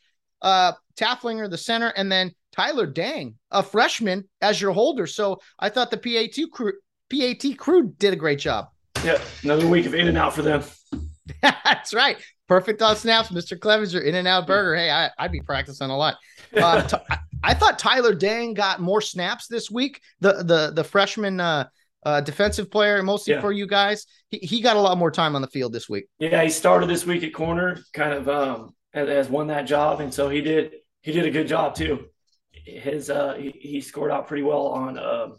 [0.42, 5.06] uh, Tafflinger, the center, and then Tyler Dang, a freshman, as your holder.
[5.06, 6.72] So I thought the PAT crew,
[7.10, 8.68] PAT crew did a great job.
[9.04, 10.64] Yeah, another week of in and out for them.
[11.42, 12.18] That's right.
[12.48, 13.60] Perfect on snaps, Mr.
[13.60, 14.74] Clevenger, in and out burger.
[14.74, 16.16] Hey, I, would be practicing a lot.
[16.56, 16.96] Uh, t-
[17.44, 20.00] I thought Tyler Dang got more snaps this week.
[20.20, 21.68] The the the freshman uh,
[22.04, 23.40] uh, defensive player, mostly yeah.
[23.42, 24.06] for you guys.
[24.30, 26.06] He, he got a lot more time on the field this week.
[26.18, 30.00] Yeah, he started this week at corner, kind of um, has, has won that job,
[30.00, 32.06] and so he did he did a good job too.
[32.52, 35.36] His uh, he, he scored out pretty well on um,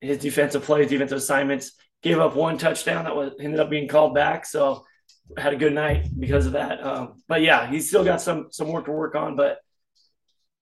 [0.00, 1.72] his defensive plays, defensive assignments.
[2.00, 4.86] Gave up one touchdown that was ended up being called back, so
[5.36, 6.84] had a good night because of that.
[6.84, 9.58] Um, but yeah, he's still got some some work to work on, but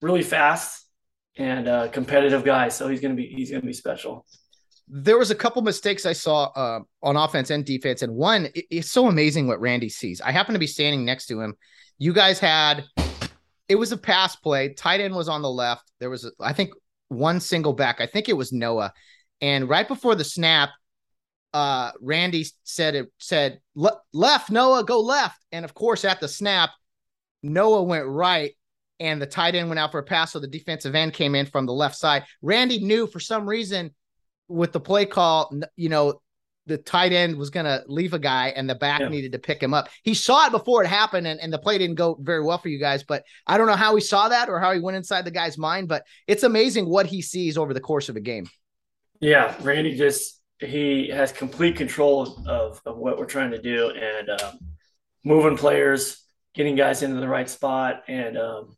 [0.03, 0.87] really fast
[1.37, 2.69] and competitive guy.
[2.69, 4.27] So he's gonna be he's gonna be special.
[4.89, 8.67] There was a couple mistakes I saw uh, on offense and defense, and one it,
[8.71, 10.21] it's so amazing what Randy sees.
[10.21, 11.55] I happen to be standing next to him.
[11.99, 12.85] You guys had
[13.69, 14.75] it was a pass play.
[14.75, 15.91] Tight end was on the left.
[15.99, 16.71] There was, a, I think,
[17.09, 18.01] one single back.
[18.01, 18.93] I think it was Noah.
[19.41, 20.71] And right before the snap,
[21.53, 23.61] uh, Randy said it said
[24.13, 26.71] left Noah go left, and of course at the snap,
[27.43, 28.53] Noah went right,
[29.01, 31.47] and the tight end went out for a pass, so the defensive end came in
[31.47, 32.25] from the left side.
[32.43, 33.95] Randy knew for some reason
[34.49, 36.21] with the play call, you know,
[36.67, 39.09] the tight end was going to leave a guy and the back yeah.
[39.09, 39.89] needed to pick him up.
[40.03, 42.69] He saw it before it happened and, and the play didn't go very well for
[42.69, 45.25] you guys, but I don't know how he saw that or how he went inside
[45.25, 48.49] the guy's mind, but it's amazing what he sees over the course of a game.
[49.21, 49.55] Yeah.
[49.61, 54.59] Randy just, he has complete control of, of, what we're trying to do and um,
[55.25, 56.23] moving players,
[56.55, 58.05] getting guys into the right spot.
[58.09, 58.77] And um,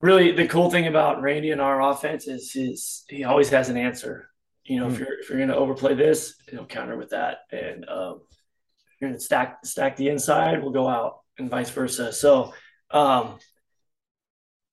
[0.00, 3.76] really the cool thing about Randy and our offense is his, he always has an
[3.76, 4.30] answer
[4.70, 4.92] you know, mm.
[4.92, 8.20] if you're if you're going to overplay this, you will counter with that, and um,
[8.30, 12.12] if you're going to stack stack the inside, we'll go out, and vice versa.
[12.12, 12.54] So
[12.92, 13.38] um,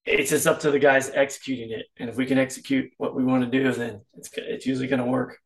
[0.04, 3.24] it's just up to the guys executing it, and if we can execute what we
[3.24, 5.38] want to do, then it's it's usually going to work.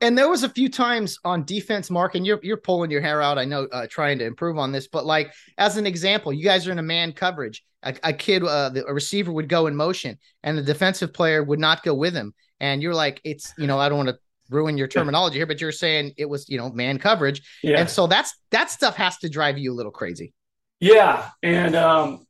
[0.00, 3.22] And there was a few times on defense, Mark, and you're you're pulling your hair
[3.22, 3.38] out.
[3.38, 6.68] I know, uh, trying to improve on this, but like as an example, you guys
[6.68, 7.64] are in a man coverage.
[7.82, 11.42] A, a kid, uh, the, a receiver would go in motion, and the defensive player
[11.42, 14.18] would not go with him and you're like, it's you know, I don't want to
[14.48, 17.80] ruin your terminology here, but you're saying it was you know man coverage, yeah.
[17.80, 20.32] and so that's that stuff has to drive you a little crazy.
[20.80, 22.26] Yeah, and um,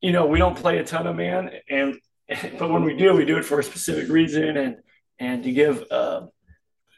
[0.00, 1.96] you know, we don't play a ton of man, and
[2.58, 4.76] but when we do, we do it for a specific reason, and
[5.18, 6.26] and to give uh,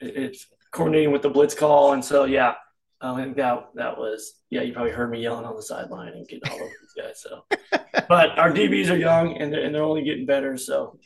[0.00, 2.54] it's coordinating with the blitz call, and so yeah.
[2.98, 4.62] I think that that was yeah.
[4.62, 7.20] You probably heard me yelling on the sideline and getting all over these guys.
[7.20, 7.44] So,
[8.08, 10.56] but our DBs are young and they're, and they're only getting better.
[10.56, 10.98] So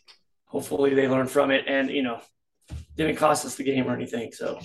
[0.50, 2.20] hopefully they learn from it and you know
[2.96, 4.58] didn't cost us the game or anything so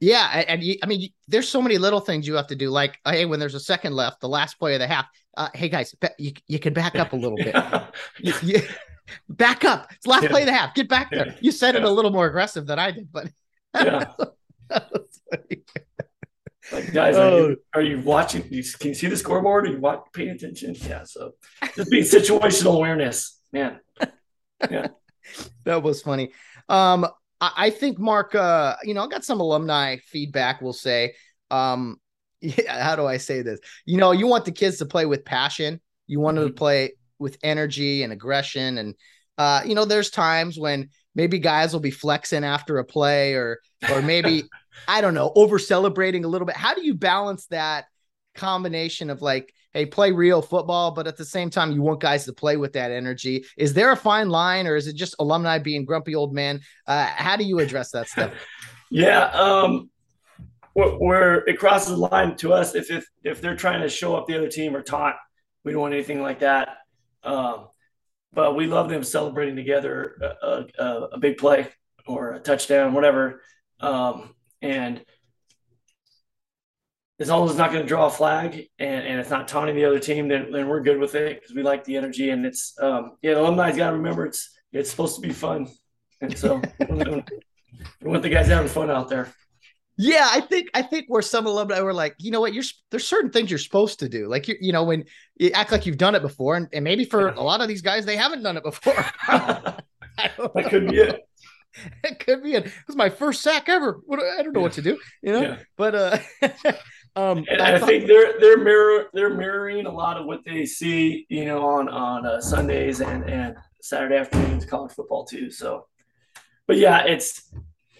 [0.00, 2.98] yeah and you, i mean there's so many little things you have to do like
[3.04, 5.06] hey when there's a second left the last play of the half
[5.36, 7.54] uh, hey guys you, you can back up a little bit
[8.20, 8.62] you, you,
[9.28, 10.28] back up it's last yeah.
[10.28, 11.80] play of the half get back there you said yeah.
[11.80, 13.28] it a little more aggressive than i did but
[13.74, 14.04] yeah
[16.72, 17.56] like guys are, you, oh.
[17.74, 21.04] are you watching you, can you see the scoreboard are you watch, paying attention yeah
[21.04, 21.32] so
[21.74, 23.78] just being situational awareness man
[24.70, 24.88] yeah
[25.64, 26.32] that was funny.
[26.68, 27.06] Um,
[27.40, 30.60] I, I think Mark, uh, you know, I got some alumni feedback.
[30.60, 31.14] We'll say,
[31.50, 31.98] um,
[32.40, 33.60] yeah, how do I say this?
[33.86, 35.80] You know, you want the kids to play with passion.
[36.06, 36.58] You want them to mm-hmm.
[36.58, 38.78] play with energy and aggression.
[38.78, 38.94] And
[39.38, 43.60] uh, you know, there's times when maybe guys will be flexing after a play, or
[43.90, 44.44] or maybe
[44.88, 46.56] I don't know, over celebrating a little bit.
[46.56, 47.86] How do you balance that
[48.34, 52.24] combination of like hey, play real football, but at the same time, you want guys
[52.24, 53.44] to play with that energy.
[53.58, 56.60] Is there a fine line, or is it just alumni being grumpy old man?
[56.86, 58.32] Uh, how do you address that stuff?
[58.90, 59.90] yeah, um,
[60.74, 64.26] where it crosses the line to us if if if they're trying to show up
[64.26, 65.16] the other team or taunt,
[65.64, 66.78] we don't want anything like that.
[67.22, 67.68] Um,
[68.34, 71.68] but we love them celebrating together a, a, a, big play
[72.06, 73.42] or a touchdown, whatever.
[73.80, 75.04] Um, and
[77.20, 79.76] as long as it's not going to draw a flag and, and it's not taunting
[79.76, 82.44] the other team, then, then we're good with it because we like the energy and
[82.44, 83.34] it's um, yeah.
[83.34, 85.68] Alumni's got to remember it's it's supposed to be fun,
[86.20, 87.22] and so we
[88.02, 89.32] want the guys having fun out there.
[89.96, 93.06] Yeah, I think I think where some alumni were like, you know what, you're there's
[93.06, 94.26] certain things you're supposed to do.
[94.26, 95.04] Like you, you know, when
[95.36, 97.82] you act like you've done it before, and, and maybe for a lot of these
[97.82, 99.04] guys, they haven't done it before.
[99.28, 101.20] that could be it.
[102.04, 102.66] It could be it.
[102.66, 104.00] It was my first sack ever.
[104.06, 104.64] What I don't know yeah.
[104.64, 105.42] what to do, you know.
[105.42, 105.58] Yeah.
[105.76, 106.18] But uh
[107.16, 110.44] um and I, I thought, think they're they're mirror they're mirroring a lot of what
[110.44, 115.50] they see, you know, on on uh, Sundays and and Saturday afternoons college football too.
[115.50, 115.86] So
[116.68, 117.52] but yeah, it's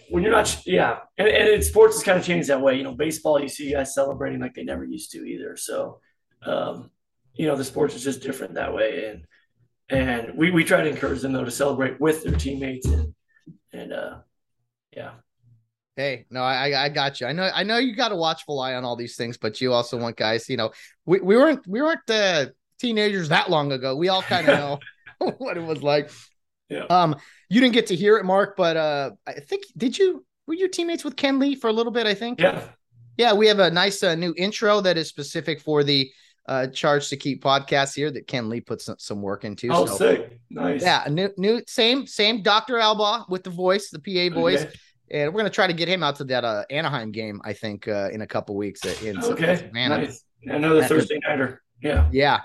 [0.09, 2.75] when you're not, yeah, and, and sports has kind of changed that way.
[2.75, 5.57] You know, baseball, you see guys celebrating like they never used to either.
[5.57, 5.99] So,
[6.45, 6.91] um,
[7.33, 9.25] you know, the sports is just different that way, and
[9.89, 13.13] and we we try to encourage them though to celebrate with their teammates and
[13.73, 14.17] and uh,
[14.91, 15.11] yeah.
[15.95, 17.27] Hey, no, I I got you.
[17.27, 19.73] I know I know you got a watchful eye on all these things, but you
[19.73, 20.49] also want guys.
[20.49, 20.71] You know,
[21.05, 22.47] we, we weren't we weren't uh,
[22.79, 23.95] teenagers that long ago.
[23.95, 24.79] We all kind of
[25.19, 26.11] know what it was like.
[26.69, 26.85] Yeah.
[26.85, 27.15] Um,
[27.49, 30.67] you didn't get to hear it, Mark, but uh, I think did you were you
[30.67, 32.07] teammates with Ken Lee for a little bit?
[32.07, 32.39] I think.
[32.39, 32.61] Yeah.
[33.17, 36.11] Yeah, we have a nice uh, new intro that is specific for the
[36.47, 39.69] uh, Charge to Keep podcast here that Ken Lee put some, some work into.
[39.71, 40.39] Oh, so, sick!
[40.49, 40.81] Nice.
[40.81, 44.63] Yeah, new new same same Doctor Albaugh with the voice, the PA voice.
[44.63, 44.73] Okay.
[45.11, 47.87] And we're gonna try to get him out to that uh, Anaheim game, I think,
[47.87, 48.83] uh, in a couple weeks.
[49.03, 49.97] In okay, Savanna.
[49.99, 50.23] nice.
[50.43, 51.63] Another Thursday nighter.
[51.81, 52.41] Yeah, yeah.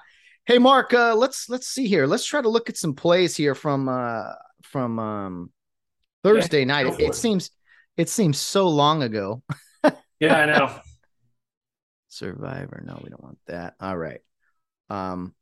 [0.47, 2.07] Hey, Mark, uh, let's let's see here.
[2.07, 5.51] Let's try to look at some plays here from uh, from um,
[6.23, 6.87] Thursday yeah, night.
[6.87, 7.51] It, it, seems
[7.97, 9.43] it seems so long ago.
[10.21, 10.81] yeah, I know.
[12.09, 12.83] Survivor.
[12.85, 13.75] No, we don't want that.
[13.81, 14.21] All right.
[14.89, 15.35] Um,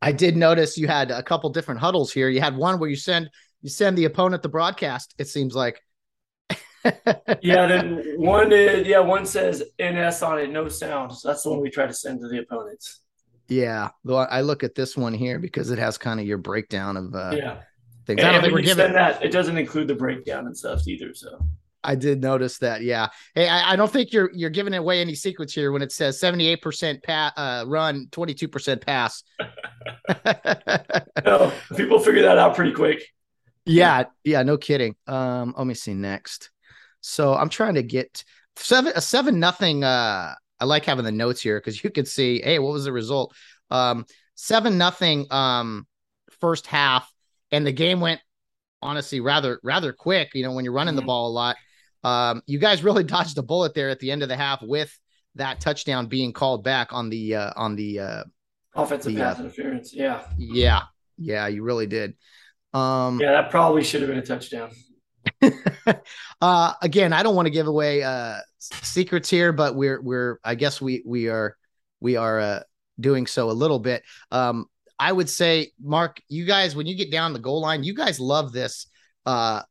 [0.00, 2.28] I did notice you had a couple different huddles here.
[2.28, 3.30] You had one where you send
[3.62, 5.14] you send the opponent the broadcast.
[5.18, 5.80] It seems like.
[7.40, 11.12] yeah, then one is yeah, one says NS on it, no sound.
[11.12, 13.00] So that's the one we try to send to the opponents.
[13.48, 16.96] Yeah, though I look at this one here because it has kind of your breakdown
[16.96, 17.62] of uh, yeah
[18.06, 18.20] things.
[18.20, 19.22] And I don't think we're giving that.
[19.22, 21.14] It doesn't include the breakdown and stuff either.
[21.14, 21.46] So
[21.84, 22.82] I did notice that.
[22.82, 23.08] Yeah.
[23.34, 26.20] Hey, I, I, don't think you're you're giving away any secrets here when it says
[26.20, 29.22] 78% pass uh, run, 22% pass.
[31.24, 33.04] no, people figure that out pretty quick.
[33.64, 34.96] Yeah, yeah, no kidding.
[35.06, 36.50] Um, let me see next.
[37.00, 38.24] So I'm trying to get
[38.56, 39.84] seven a seven nothing.
[39.84, 42.92] Uh, I like having the notes here because you could see, hey, what was the
[42.92, 43.34] result?
[43.70, 45.26] Um, seven nothing.
[45.30, 45.86] Um,
[46.40, 47.11] first half
[47.52, 48.20] and the game went
[48.80, 50.30] honestly rather rather quick.
[50.34, 51.00] You know, when you're running mm-hmm.
[51.00, 51.56] the ball a lot,
[52.02, 54.98] um, you guys really dodged a bullet there at the end of the half with
[55.36, 58.24] that touchdown being called back on the uh, on the uh,
[58.74, 59.94] offensive the, uh, pass uh, interference.
[59.94, 60.82] Yeah, yeah,
[61.18, 62.14] yeah, you really did.
[62.74, 64.70] Um, yeah, that probably should have been a touchdown.
[66.40, 70.54] uh, again, I don't want to give away uh, secrets here, but we're we're I
[70.54, 71.56] guess we we are
[72.00, 72.60] we are uh,
[72.98, 74.02] doing so a little bit.
[74.30, 74.66] Um,
[74.98, 78.20] I would say, Mark, you guys, when you get down the goal line, you guys
[78.20, 78.86] love this
[79.26, 79.62] uh,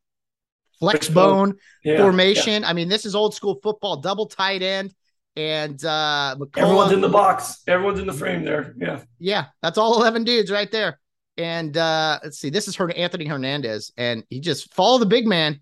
[0.79, 2.63] flex bone yeah, formation.
[2.63, 2.69] Yeah.
[2.69, 4.93] I mean, this is old school football, double tight end.
[5.37, 8.75] And uh, McCullough, everyone's in the box, everyone's in the frame there.
[8.77, 9.01] Yeah.
[9.17, 9.45] Yeah.
[9.61, 10.99] That's all 11 dudes right there.
[11.37, 15.25] And uh, let's see, this is her Anthony Hernandez, and he just follow the big
[15.25, 15.61] man.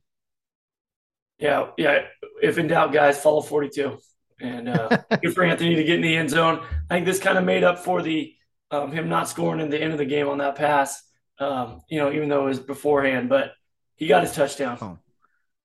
[1.38, 1.68] Yeah.
[1.78, 2.06] Yeah.
[2.42, 4.00] If in doubt, guys, follow 42.
[4.42, 4.90] And uh,
[5.22, 6.66] good for Anthony to get in the end zone.
[6.90, 8.34] I think this kind of made up for the
[8.72, 11.02] um, him not scoring in the end of the game on that pass.
[11.40, 13.54] Um, you know, even though it was beforehand, but
[13.96, 14.78] he got his touchdown.
[14.82, 14.98] Oh,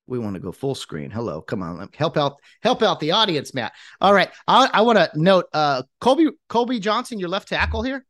[0.07, 1.11] we want to go full screen.
[1.11, 3.73] Hello, come on, help out, help out the audience, Matt.
[3.99, 8.05] All right, I, I want to note, uh, Colby, Colby Johnson, your left tackle here.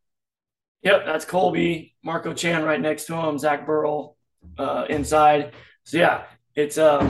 [0.84, 4.18] Yep, that's Colby, Marco Chan right next to him, Zach Burrell
[4.60, 5.54] uh, inside.
[5.84, 7.10] So yeah, it's um,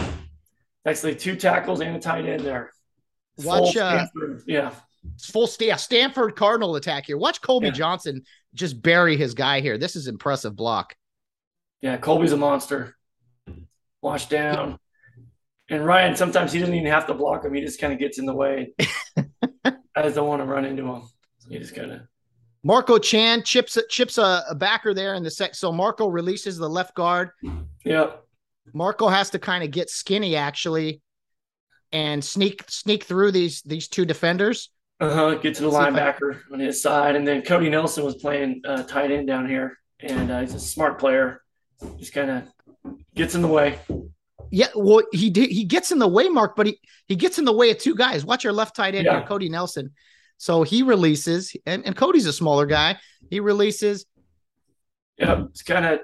[0.85, 2.71] actually two tackles and a tight end there.
[3.43, 4.05] Watch, uh,
[4.47, 4.71] yeah
[5.21, 7.17] full yeah, Stanford Cardinal attack here.
[7.17, 7.73] Watch Colby yeah.
[7.73, 9.77] Johnson just bury his guy here.
[9.77, 10.95] This is impressive block.
[11.81, 12.95] Yeah, Colby's a monster.
[14.01, 14.79] Wash down.
[15.69, 17.53] And Ryan, sometimes he doesn't even have to block him.
[17.53, 18.73] He just kind of gets in the way.
[18.77, 21.01] I just don't want to run into him.
[21.39, 22.01] So he just kind of.
[22.63, 25.53] Marco Chan chips chips a, a, backer there in the sec.
[25.53, 27.29] So Marco releases the left guard.
[27.83, 28.11] Yeah.
[28.73, 31.01] Marco has to kind of get skinny actually,
[31.91, 34.71] and sneak sneak through these these two defenders.
[34.99, 35.35] Uh huh.
[35.35, 39.11] Get to the linebacker on his side, and then Cody Nelson was playing uh, tight
[39.11, 41.41] end down here, and uh, he's a smart player.
[41.97, 43.79] Just kind of gets in the way.
[44.51, 45.49] Yeah, well, he did.
[45.49, 47.95] He gets in the way, Mark, but he he gets in the way of two
[47.95, 48.23] guys.
[48.23, 49.17] Watch your left tight end yeah.
[49.17, 49.91] here, Cody Nelson.
[50.37, 52.97] So he releases, and, and Cody's a smaller guy.
[53.29, 54.05] He releases.
[55.17, 55.99] Yeah, it's kind of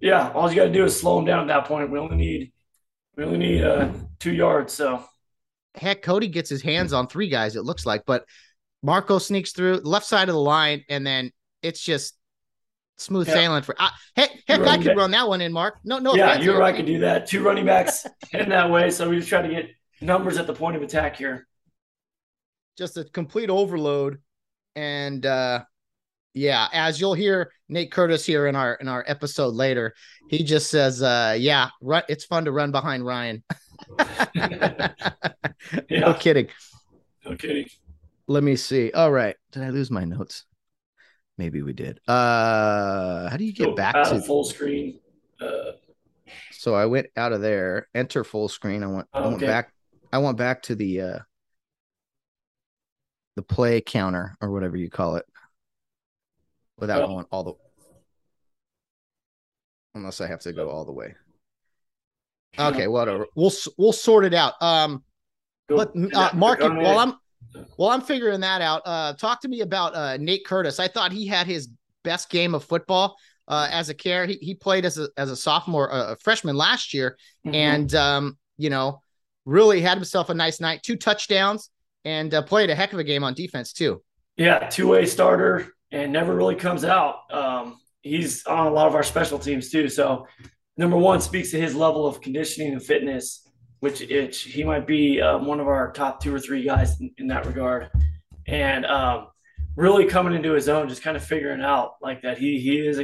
[0.00, 0.30] yeah.
[0.32, 1.90] All you got to do is slow him down at that point.
[1.90, 2.52] We only need
[3.16, 5.04] we only need uh, two yards, so
[5.76, 8.24] heck, Cody gets his hands on three guys, it looks like, but
[8.82, 12.16] Marco sneaks through left side of the line, and then it's just
[12.98, 13.34] smooth Yeah.
[13.34, 13.74] sailing for.
[13.78, 14.96] Uh, heck, heck, I could back.
[14.96, 15.78] run that one in, Mark.
[15.84, 16.14] No, no.
[16.14, 16.68] yeah, you're right.
[16.74, 16.84] Anthony.
[16.84, 17.26] Could do that.
[17.26, 18.90] Two running backs in that way.
[18.90, 19.66] So we just try to get
[20.00, 21.46] numbers at the point of attack here.
[22.78, 24.20] Just a complete overload,
[24.74, 25.64] and uh
[26.34, 29.94] yeah, as you'll hear Nate Curtis here in our in our episode later,
[30.28, 33.42] he just says, uh "Yeah, run, it's fun to run behind Ryan."
[35.90, 36.48] no kidding.
[37.24, 37.66] no kidding.
[38.28, 38.90] Let me see.
[38.92, 40.44] All right, did I lose my notes?
[41.38, 42.00] Maybe we did.
[42.08, 44.20] Uh How do you get Go back to?
[44.20, 45.00] full screen.
[45.40, 45.72] Uh,
[46.52, 48.82] So I went out of there, enter full screen.
[48.82, 49.72] I went, I went back.
[50.12, 51.18] I went back to the uh
[53.36, 55.26] the play counter or whatever you call it,
[56.78, 57.06] without Oh.
[57.08, 57.52] going all the.
[59.94, 61.14] Unless I have to go all the way.
[62.58, 63.26] Okay, whatever.
[63.34, 64.54] We'll we'll sort it out.
[64.62, 65.04] Um,
[65.68, 67.14] go- but uh, Mark, Go while I'm
[67.76, 70.78] while I'm figuring that out, uh, talk to me about uh, Nate Curtis.
[70.80, 71.68] I thought he had his
[72.04, 73.16] best game of football
[73.48, 74.26] uh, as a Kare.
[74.26, 77.54] He, he played as a as a sophomore, uh, a freshman last year, Mhm.
[77.54, 79.00] and um, you know,
[79.44, 80.82] really had himself a nice night.
[80.82, 81.70] Two touchdowns
[82.04, 84.02] and uh, played a heck of a game on defense too.
[84.36, 87.30] Yeah, two way starter and never really comes out.
[87.32, 89.88] Um, he's on a lot of our special teams too.
[89.88, 90.26] So,
[90.76, 93.48] number one speaks to his level of conditioning and fitness,
[93.80, 97.10] which it, he might be um, one of our top two or three guys in,
[97.18, 97.90] in that regard.
[98.46, 99.28] And um,
[99.74, 103.00] really coming into his own, just kind of figuring out like that he he is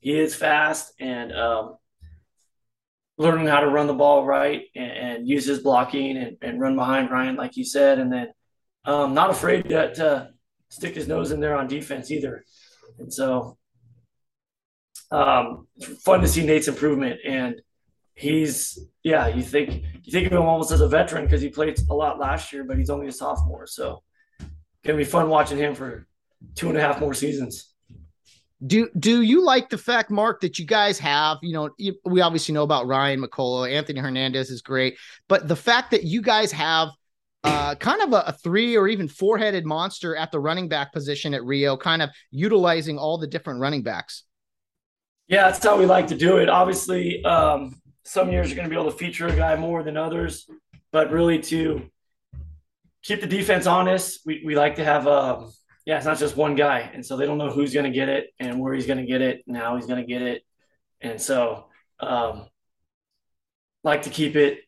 [0.00, 1.76] he is fast and um,
[3.18, 6.76] learning how to run the ball right and, and use his blocking and, and run
[6.76, 8.28] behind Ryan, like you said, and then
[8.84, 10.30] um, not afraid to, to
[10.70, 12.44] stick his nose in there on defense either.
[12.98, 13.57] And so,
[15.10, 15.66] um,
[16.00, 17.20] fun to see Nate's improvement.
[17.24, 17.60] And
[18.14, 21.78] he's, yeah, you think you think of him almost as a veteran because he played
[21.90, 23.66] a lot last year, but he's only a sophomore.
[23.66, 24.02] So,
[24.84, 26.06] gonna be fun watching him for
[26.54, 27.72] two and a half more seasons.
[28.66, 31.38] Do do you like the fact, Mark, that you guys have?
[31.42, 35.56] You know, you, we obviously know about Ryan McCullough, Anthony Hernandez is great, but the
[35.56, 36.88] fact that you guys have
[37.44, 40.92] uh, kind of a, a three or even four headed monster at the running back
[40.92, 44.24] position at Rio, kind of utilizing all the different running backs.
[45.28, 46.48] Yeah, that's how we like to do it.
[46.48, 49.96] Obviously, um, some years you're going to be able to feature a guy more than
[49.96, 50.48] others,
[50.90, 51.90] but really to
[53.02, 55.52] keep the defense honest, we, we like to have, um,
[55.84, 56.90] yeah, it's not just one guy.
[56.94, 59.06] And so they don't know who's going to get it and where he's going to
[59.06, 60.42] get it, and how he's going to get it.
[61.00, 61.66] And so,
[62.00, 62.46] um,
[63.84, 64.60] like to keep it,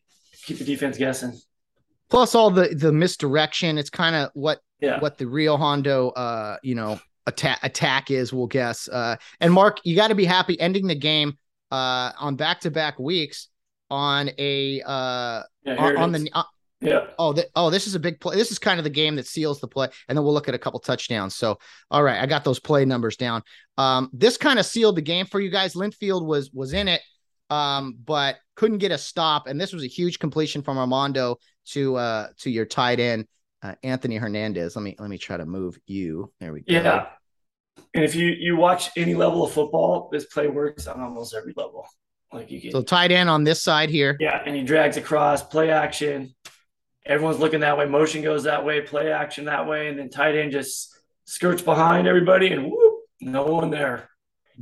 [0.45, 1.39] keep the defense guessing.
[2.09, 3.77] Plus all the the misdirection.
[3.77, 4.99] It's kind of what Yeah.
[4.99, 8.87] what the Rio Hondo uh you know attack attack is, we'll guess.
[8.87, 11.37] Uh and Mark, you got to be happy ending the game
[11.71, 13.47] uh on back to back weeks
[13.89, 15.75] on a uh Yeah.
[15.77, 16.43] on, on the uh,
[16.79, 17.07] yeah.
[17.19, 18.35] oh th- oh this is a big play.
[18.35, 20.55] This is kind of the game that seals the play, and then we'll look at
[20.55, 21.35] a couple touchdowns.
[21.35, 21.59] So
[21.91, 23.43] all right, I got those play numbers down.
[23.77, 25.75] Um, this kind of sealed the game for you guys.
[25.75, 27.01] Linfield was was in it,
[27.51, 31.95] um, but couldn't get a stop, and this was a huge completion from Armando to
[31.97, 33.27] uh to your tight end
[33.61, 34.75] uh, Anthony Hernandez.
[34.75, 36.31] Let me let me try to move you.
[36.39, 36.73] There we go.
[36.73, 37.07] Yeah.
[37.93, 41.53] And if you, you watch any level of football, this play works on almost every
[41.55, 41.85] level.
[42.31, 44.15] Like you can So tight end on this side here.
[44.19, 46.33] Yeah, and he drags across, play action.
[47.05, 47.85] Everyone's looking that way.
[47.85, 50.95] Motion goes that way, play action that way, and then tight end just
[51.25, 54.09] skirts behind everybody, and whoop, no one there.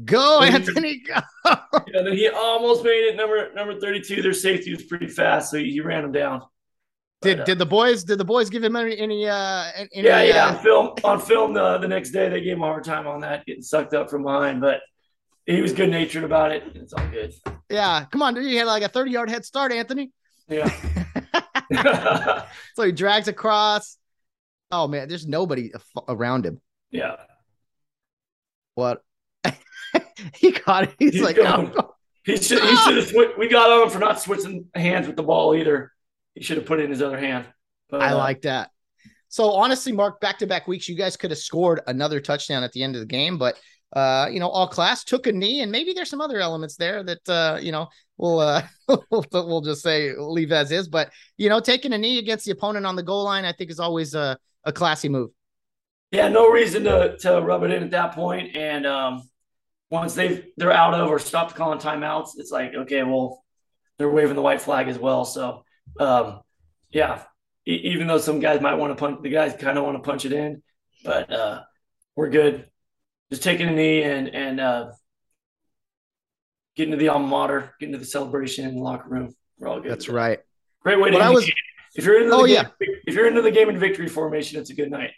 [0.06, 1.04] Go Anthony.
[1.06, 1.20] Go.
[1.94, 3.16] And then he almost made it.
[3.16, 4.22] Number number thirty two.
[4.22, 6.44] Their safety was pretty fast, so he, he ran him down.
[7.22, 10.22] Did uh, did the boys did the boys give him any any uh any, yeah,
[10.22, 10.46] yeah.
[10.46, 13.08] uh, On film, on film, the, the next day they gave him a hard time
[13.08, 14.80] on that, getting sucked up from behind, but
[15.46, 16.64] he was good natured about it.
[16.76, 17.34] It's all good.
[17.70, 18.06] yeah.
[18.12, 18.46] Come on, dude.
[18.46, 20.12] You had like a 30 yard head start, Anthony.
[20.48, 20.70] Yeah.
[22.76, 23.98] So he drags across.
[24.72, 25.72] Oh man, there's nobody
[26.08, 26.62] around him.
[26.92, 27.16] yeah.
[28.76, 29.04] What?
[30.36, 30.96] he got it.
[31.00, 31.74] He's, He's like, going.
[31.78, 35.08] "Oh." He should he should have swi- we got on him for not switching hands
[35.08, 35.92] with the ball either.
[36.40, 37.46] He should have put it in his other hand.
[37.90, 38.72] But, I uh, like that.
[39.28, 42.72] So honestly, Mark, back to back weeks, you guys could have scored another touchdown at
[42.72, 43.60] the end of the game, but
[43.92, 47.04] uh, you know, all class took a knee, and maybe there's some other elements there
[47.04, 50.88] that uh, you know, we'll uh we'll, we'll just say leave as is.
[50.88, 53.70] But you know, taking a knee against the opponent on the goal line, I think
[53.70, 55.32] is always a, a classy move.
[56.12, 58.56] Yeah, no reason to to rub it in at that point.
[58.56, 59.30] And um,
[59.90, 63.44] once they've they're out of or stopped calling timeouts, it's like okay, well,
[63.98, 65.26] they're waving the white flag as well.
[65.26, 65.66] So
[66.00, 66.42] um,
[66.92, 67.24] yeah,
[67.68, 70.08] e- even though some guys might want to punch, the guys kind of want to
[70.10, 70.62] punch it in,
[71.04, 71.62] but uh,
[72.16, 72.66] we're good.
[73.32, 74.92] Just taking a knee and and uh,
[76.76, 79.36] getting to the alma mater, getting to the celebration in the locker room.
[79.58, 79.92] We're all good.
[79.92, 80.40] That's right.
[80.82, 81.54] Great way to What end I was- game.
[81.96, 82.88] If you're into the Oh, game, yeah.
[83.06, 85.10] if you're into the game in victory formation, it's a good night.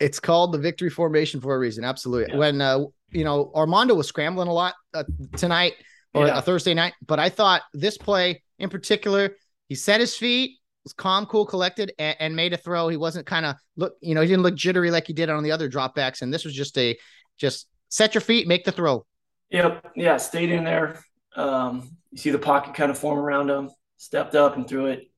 [0.00, 1.84] It's called the victory formation for a reason.
[1.84, 2.32] Absolutely.
[2.32, 2.38] Yeah.
[2.38, 2.80] When uh,
[3.12, 5.04] you know Armando was scrambling a lot uh,
[5.36, 5.74] tonight
[6.14, 6.38] or Yeah.
[6.38, 9.36] a Thursday night, but I thought this play in particular,
[9.68, 12.88] he set his feet, was calm, cool, collected, and, and made a throw.
[12.88, 15.42] He wasn't kind of look, you know, he didn't look jittery like he did on
[15.42, 16.96] the other dropbacks, and this was just a
[17.36, 19.06] just set your feet, make the throw.
[19.50, 19.92] Yep.
[19.96, 20.16] Yeah.
[20.18, 21.02] Stayed in there.
[21.34, 23.70] Um, you see the pocket kind of form around him.
[23.96, 25.10] Stepped up and threw it.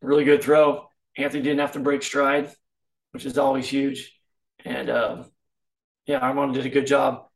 [0.00, 0.88] Really good throw.
[1.16, 2.52] Anthony didn't have to break stride,
[3.12, 4.12] which is always huge.
[4.64, 5.30] And um,
[6.06, 7.26] yeah, Armando did a good job.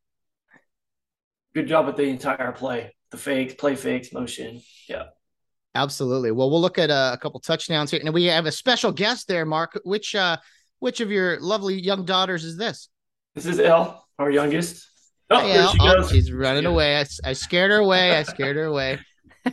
[1.54, 2.94] Good job with the entire play.
[3.10, 4.62] The fakes, play fakes, motion.
[4.88, 5.06] Yeah.
[5.74, 6.30] Absolutely.
[6.32, 9.26] Well, we'll look at uh, a couple touchdowns here, and we have a special guest
[9.28, 9.80] there, Mark.
[9.84, 10.36] Which uh,
[10.80, 12.88] which of your lovely young daughters is this?
[13.34, 14.86] This is Elle, our youngest.
[15.30, 16.10] Oh, Hey, she Oh, goes.
[16.10, 16.68] she's running Yeah.
[16.70, 16.96] away.
[16.98, 18.14] I, I scared her away.
[18.14, 18.98] I scared her away.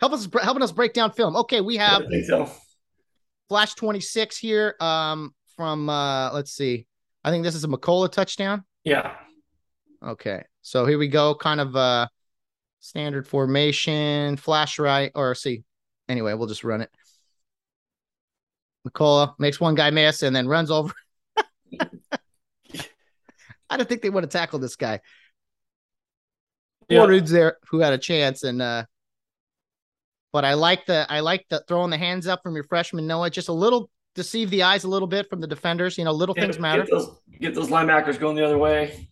[0.00, 1.36] Help us helping us break down film.
[1.36, 2.50] Okay, we have so.
[3.48, 6.86] Flash 26 here um from uh let's see.
[7.22, 8.64] I think this is a McCullough touchdown.
[8.84, 9.14] Yeah.
[10.04, 10.44] Okay.
[10.62, 12.08] So here we go kind of uh
[12.84, 15.64] standard formation, flash right or see.
[16.06, 16.90] Anyway, we'll just run it.
[18.86, 20.92] McCullough makes one guy miss and then runs over.
[23.70, 25.00] I don't think they would have tackled this guy.
[26.90, 26.98] Yeah.
[26.98, 28.84] Four dudes there who had a chance and uh
[30.34, 33.30] but I like the I like the throwing the hands up from your freshman Noah
[33.30, 36.34] just a little deceive the eyes a little bit from the defenders you know little
[36.34, 39.08] things matter Get those, get those linebackers going the other way.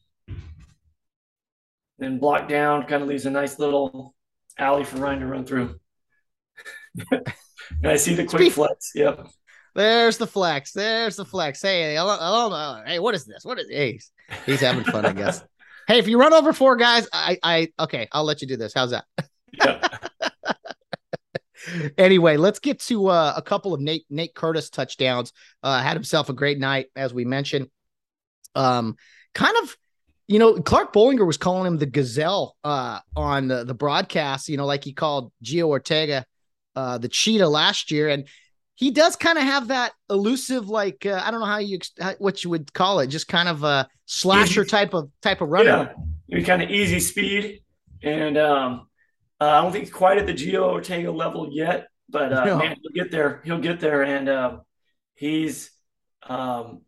[2.02, 4.12] And then block down, kind of leaves a nice little
[4.58, 5.78] alley for Ryan to run through.
[7.12, 7.22] and
[7.84, 8.90] I see the quick Speak- flex.
[8.96, 9.28] Yep.
[9.76, 13.92] there's the flex there's the flex hey hello, hey what is this what is hey,
[13.92, 14.10] he's,
[14.44, 15.42] he's having fun I guess
[15.88, 18.74] hey if you run over four guys I I okay I'll let you do this
[18.74, 19.04] how's that
[19.52, 19.88] Yeah.
[21.96, 25.32] anyway, let's get to uh, a couple of Nate Nate Curtis touchdowns.
[25.62, 27.68] Uh, had himself a great night, as we mentioned.
[28.54, 28.96] Um,
[29.34, 29.76] kind of,
[30.28, 34.48] you know, Clark Bollinger was calling him the gazelle uh, on the, the broadcast.
[34.48, 36.24] You know, like he called Gio Ortega
[36.76, 38.26] uh, the cheetah last year, and
[38.74, 42.14] he does kind of have that elusive, like uh, I don't know how you how-
[42.18, 45.94] what you would call it, just kind of a slasher type of type of runner.
[46.28, 46.42] Yeah.
[46.44, 47.60] Kind of easy speed.
[48.02, 48.88] And um,
[49.40, 52.58] uh, I don't think he's quite at the Gio Ortega level yet, but uh, No.
[52.58, 53.42] man, he'll get there.
[53.44, 54.02] He'll get there.
[54.02, 54.62] And um,
[55.14, 55.70] he's
[56.26, 56.80] um,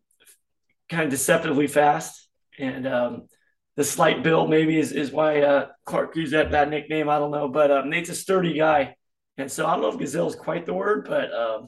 [0.89, 2.24] kind of deceptively fast.
[2.59, 3.27] And um,
[3.75, 7.09] the slight build maybe is, is why uh, Clark used that, that nickname.
[7.09, 7.47] I don't know.
[7.47, 8.95] But uh, Nate's a sturdy guy.
[9.37, 11.67] And so I don't know if gazelle is quite the word, but um,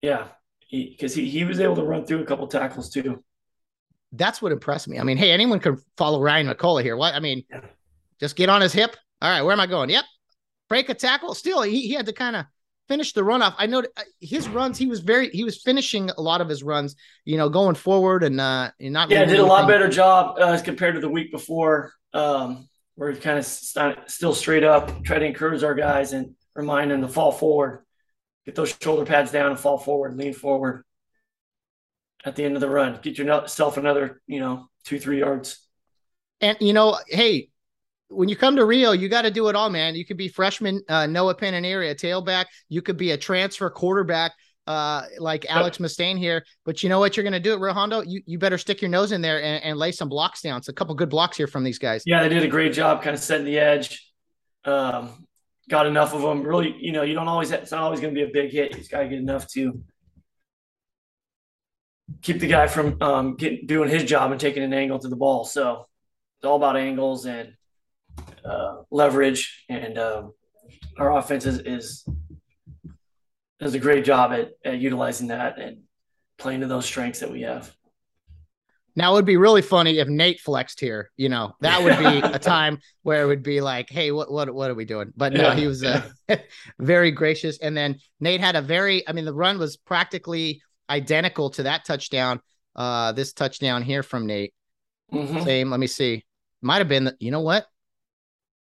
[0.00, 0.28] yeah,
[0.70, 3.22] because he, he, was able to run through a couple tackles too.
[4.12, 4.98] that's what impressed me.
[4.98, 6.96] I mean, hey, anyone can follow Ryan McCullough here.
[6.96, 7.60] What I mean, Yeah.
[8.18, 8.96] just get on his hip.
[9.20, 9.90] All right, where am I going?
[9.90, 10.04] Yep,
[10.68, 11.34] break a tackle.
[11.34, 12.46] Still, he, he had to kind of
[12.88, 13.54] finish the run off.
[13.58, 13.82] I know
[14.20, 14.78] his runs.
[14.78, 16.96] He was very he was finishing a lot of his runs.
[17.24, 19.10] You know, going forward and uh, and not.
[19.10, 21.92] Yeah, leaving did a lot better job uh, as compared to the week before.
[22.12, 26.90] Um, we're kind of st- still straight up, try to encourage our guys and remind
[26.90, 27.84] them to fall forward,
[28.46, 30.84] get those shoulder pads down and fall forward, lean forward
[32.24, 32.98] at the end of the run.
[33.02, 35.60] Get yourself another, you know, two, three yards.
[36.40, 37.50] And you know, hey,
[38.08, 39.94] when you come to Rio, you got to do it all, man.
[39.94, 42.46] You could be freshman uh, Noah Penaneri, a tailback.
[42.68, 44.32] You could be a transfer quarterback,
[44.66, 46.44] uh, like Alex Mustaine here.
[46.64, 48.02] But you know what you're going to do at Rio Hondo?
[48.02, 50.58] You you better stick your nose in there and, and lay some blocks down.
[50.58, 52.02] It's a couple good blocks here from these guys.
[52.06, 54.12] Yeah, they did a great job kind of setting the edge.
[54.64, 55.26] Um,
[55.68, 56.42] got enough of them.
[56.42, 58.72] Really, you know, you don't always, it's not always going to be a big hit.
[58.72, 59.82] You just got to get enough to
[62.22, 65.16] keep the guy from um, getting, doing his job and taking an angle to the
[65.16, 65.44] ball.
[65.44, 65.86] So
[66.38, 67.54] it's all about angles and
[68.44, 69.64] uh, leverage.
[69.68, 70.32] And um,
[70.98, 72.08] our offense is, is
[73.58, 75.78] does a great job at, at utilizing that and
[76.38, 77.74] playing to those strengths that we have.
[78.98, 81.10] Now it would be really funny if Nate flexed here.
[81.18, 84.52] You know, that would be a time where it would be like, "Hey, what what
[84.54, 86.08] what are we doing?" But no, Yeah, he was uh,
[86.78, 87.58] very gracious.
[87.58, 91.84] And then Nate had a very, I mean, the run was practically identical to that
[91.84, 92.40] touchdown.
[92.74, 94.54] Uh, this touchdown here from Nate,
[95.12, 95.44] Mhm.
[95.44, 95.70] same.
[95.70, 96.24] Let me see,
[96.62, 97.04] might have been.
[97.04, 97.66] The, you know what?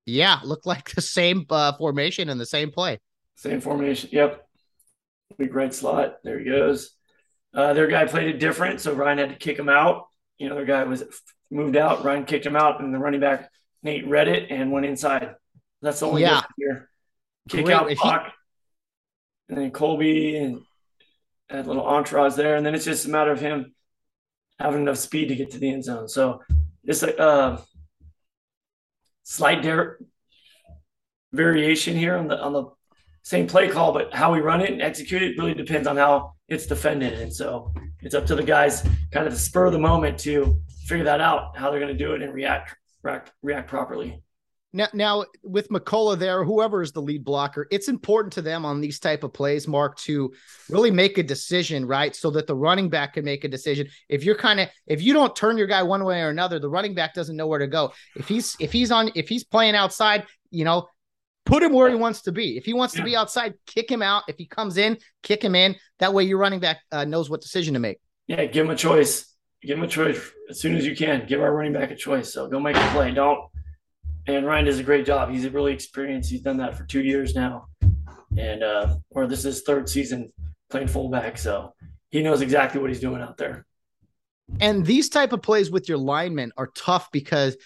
[0.09, 2.99] Yeah, looked like the same uh, formation and the same play.
[3.37, 4.09] Same formation.
[4.11, 4.43] Yep.
[5.37, 6.17] Big right slot.
[6.25, 6.93] There he goes.
[7.55, 10.07] Uh, their guy played it different, so Ryan had to kick him out.
[10.39, 11.05] You know, their guy was
[11.51, 12.05] moved out.
[12.05, 13.51] Ryan kicked him out, and the running back
[13.83, 15.35] Nate read it and went inside.
[15.83, 16.37] That's the only Yeah.
[16.37, 16.91] difference here.
[17.51, 17.75] Kick Great.
[17.77, 18.33] out He- block,
[19.51, 20.63] and then Colby and
[21.51, 23.75] had a little entourage there, and then it's just a matter of him
[24.59, 26.09] having enough speed to get to the end zone.
[26.09, 26.43] So
[26.85, 27.59] it's like uh,
[29.29, 29.99] slight der-
[31.33, 32.65] variation here on the on the
[33.23, 36.33] same play call, but how we run it and execute it really depends on how
[36.49, 37.13] it's defended.
[37.13, 40.59] And so it's up to the guys kind of the spur of the moment to
[40.87, 44.23] figure that out, how they're going to do it and react, react, react properly.
[44.73, 48.81] Now, now with McCullough there, whoever is the lead blocker, it's important to them on
[48.81, 50.33] these type of plays, Mark, to
[50.69, 52.15] really make a decision, right?
[52.15, 53.89] So that the running back can make a decision.
[54.09, 56.69] If you're kind of if you don't turn your guy one way or another, the
[56.69, 57.93] running back doesn't know where to go.
[58.15, 60.89] If he's if he's on if he's playing outside, you know,
[61.47, 62.59] put him where he wants to be.
[62.59, 64.25] If he wants to be outside, kick him out.
[64.29, 65.77] If he comes in, kick him in.
[65.99, 68.01] That way, your running back uh, knows what decision to make.
[68.27, 69.35] Yeah, give him a choice.
[69.63, 71.27] Give him a choice as soon as you can.
[71.27, 72.33] Give our running back a choice.
[72.35, 73.13] So go make a play.
[73.13, 73.41] Don't
[74.29, 75.31] and Ryan does a great job.
[75.31, 76.31] He's really experienced.
[76.31, 77.69] He's done that for two years now,
[78.37, 80.33] and uh, or this is his third season
[80.71, 81.39] playing fullback.
[81.39, 81.75] So
[82.11, 83.67] he knows exactly what he's doing out there.
[84.61, 87.57] And these type of plays with your linemen are tough because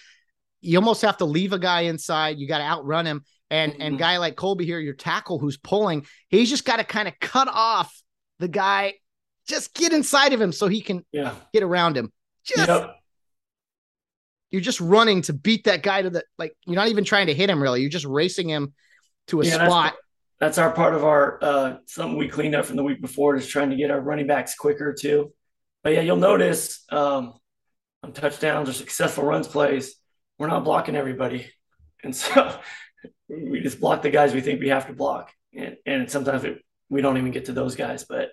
[0.61, 2.37] you almost have to leave a guy inside.
[2.37, 3.23] You got to outrun him.
[3.49, 3.81] And mm-hmm.
[3.81, 7.13] and guy like Colby here, your tackle who's pulling, he's just got to kind of
[7.19, 8.01] cut off
[8.39, 8.93] the guy,
[9.47, 11.35] just get inside of him so he can yeah.
[11.53, 12.11] get around him.
[12.45, 12.95] Just yep
[14.53, 17.33] you're just running to beat that guy to the like you're not even trying to
[17.33, 17.81] hit him really.
[17.81, 18.73] You're just racing him
[19.27, 19.95] to a yeah, spot.
[20.39, 23.35] That's, that's, our part of our uh something we cleaned up from the week before
[23.35, 25.33] is trying to get our running backs quicker too.
[25.83, 27.33] But yeah you'll notice um
[28.03, 29.95] on touchdowns or successful runs plays
[30.37, 31.47] we're not blocking everybody.
[32.03, 32.59] And so
[33.29, 35.31] we just block the guys we think we have to block.
[35.55, 38.03] And, and sometimes it, we don't even get to those guys.
[38.03, 38.31] But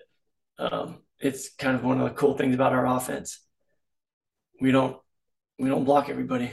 [0.57, 3.39] um, it's kind of one of the cool things about our offense.
[4.59, 4.97] We don't
[5.59, 6.51] we don't block everybody.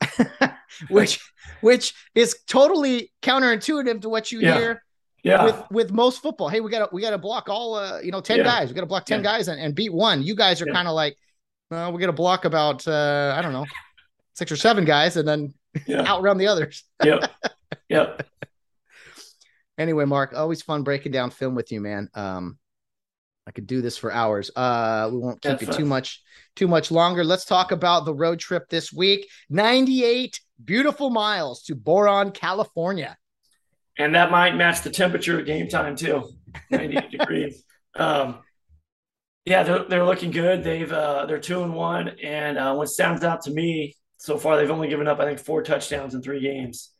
[0.88, 1.20] which
[1.60, 4.58] which is totally counterintuitive to what you yeah.
[4.58, 4.82] hear
[5.22, 5.44] yeah.
[5.44, 6.48] with with most football.
[6.48, 8.44] Hey, we got to we got to block all uh, you know 10 yeah.
[8.44, 8.68] guys.
[8.68, 9.22] We got to block 10 yeah.
[9.22, 10.22] guys and, and beat one.
[10.22, 11.16] You guys are kind of like
[11.70, 13.66] well, we're going to block about uh, I don't know,
[14.34, 15.54] 6 or 7 guys and then
[15.90, 16.84] outrun the others.
[17.04, 17.30] yep.
[17.88, 18.26] Yep.
[19.76, 22.08] anyway, Mark, always fun breaking down film with you, man.
[22.14, 22.58] Um
[23.48, 24.50] I could do this for hours.
[24.54, 26.22] Uh, we won't keep you too much
[26.54, 27.24] too much longer.
[27.24, 29.26] Let's talk about the road trip this week.
[29.48, 33.16] 98 beautiful miles to Boron, California.
[33.96, 36.28] And that might match the temperature at game time too.
[36.70, 37.64] 98 degrees.
[37.96, 38.40] Um,
[39.46, 40.62] yeah, they're, they're looking good.
[40.62, 44.58] They've uh, they're two and one, and uh, what sounds out to me so far,
[44.58, 46.90] they've only given up I think four touchdowns in three games,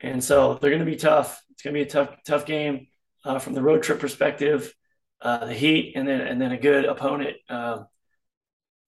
[0.00, 1.42] and so they're going to be tough.
[1.50, 2.86] It's going to be a tough tough game
[3.24, 4.72] uh, from the road trip perspective
[5.20, 7.86] uh, the Heat, and then and then a good opponent um,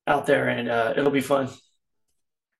[0.07, 1.49] out there, and uh, it'll be fun.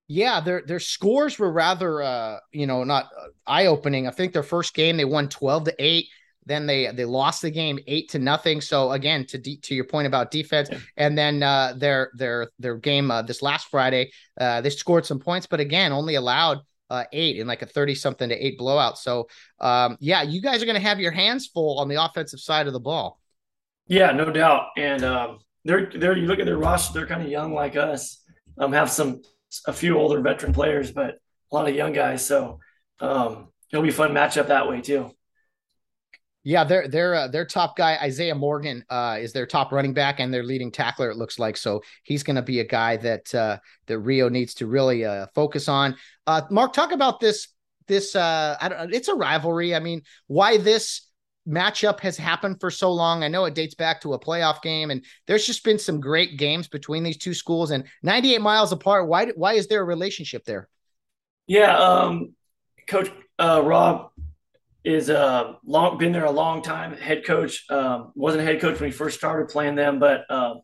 [0.07, 4.07] Yeah, their their scores were rather, uh, you know, not uh, eye opening.
[4.07, 6.07] I think their first game they won twelve to eight.
[6.47, 8.63] Then they they lost the game eight to nothing.
[8.63, 10.79] So again, to de- to your point about defense, yeah.
[10.97, 14.11] and then uh, their their their game uh, this last Friday,
[14.41, 16.61] uh, they scored some points, but again, only allowed
[16.91, 18.99] uh, eight in like a 30 something to eight blowout.
[18.99, 19.29] So,
[19.61, 22.67] um, yeah, you guys are going to have your hands full on the offensive side
[22.67, 23.21] of the ball.
[23.89, 24.69] Yeah, no doubt.
[24.77, 28.23] And um, they're they're you look at their roster, they're kind of young like us.
[28.59, 29.23] Um, have some
[29.67, 31.19] a few older veteran players, but
[31.51, 32.27] a lot of young guys.
[32.27, 32.61] So
[33.01, 35.11] um, it'll be a fun matchup that way too.
[36.45, 40.21] Yeah, their their uh, their top guy Isaiah Morgan uh, is their top running back
[40.21, 41.11] and their leading tackler.
[41.11, 44.55] It looks like so he's going to be a guy that uh, that Rio needs
[44.55, 45.97] to really uh, focus on.
[46.27, 47.49] Uh, Mark, talk about this
[47.87, 48.15] this.
[48.15, 48.95] Uh, I don't.
[48.95, 49.75] It's a rivalry.
[49.75, 51.08] I mean, why this?
[51.49, 53.25] Matchup has happened for so long.
[53.25, 56.37] I know it dates back to a playoff game, and there's just been some great
[56.37, 59.09] games between these two schools and 98 miles apart.
[59.09, 60.69] Why why is there a relationship there?
[61.47, 62.35] Yeah, um,
[62.87, 64.11] Coach uh, Rob
[64.85, 66.97] is uh, long been there a long time.
[66.97, 70.55] Head coach um, wasn't head coach when we first started playing them, but uh,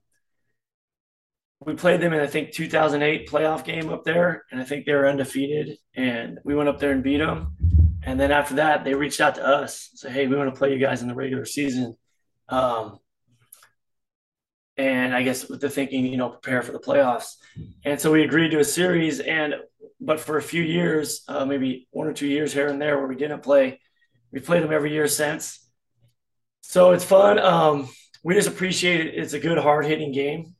[1.60, 4.94] we played them in I think 2008 playoff game up there, and I think they
[4.94, 7.56] were undefeated, and we went up there and beat them.
[8.06, 10.72] And then after that, they reached out to us, say, "Hey, we want to play
[10.72, 11.96] you guys in the regular season."
[12.48, 12.98] Um,
[14.76, 17.36] and I guess with the thinking, you know, prepare for the playoffs.
[17.84, 19.20] And so we agreed to a series.
[19.20, 19.54] And
[20.00, 23.06] but for a few years, uh, maybe one or two years here and there, where
[23.06, 23.80] we didn't play,
[24.32, 25.60] we played them every year since.
[26.62, 27.38] So it's fun.
[27.38, 27.88] Um,
[28.24, 29.14] we just appreciate it.
[29.14, 30.54] It's a good, hard hitting game,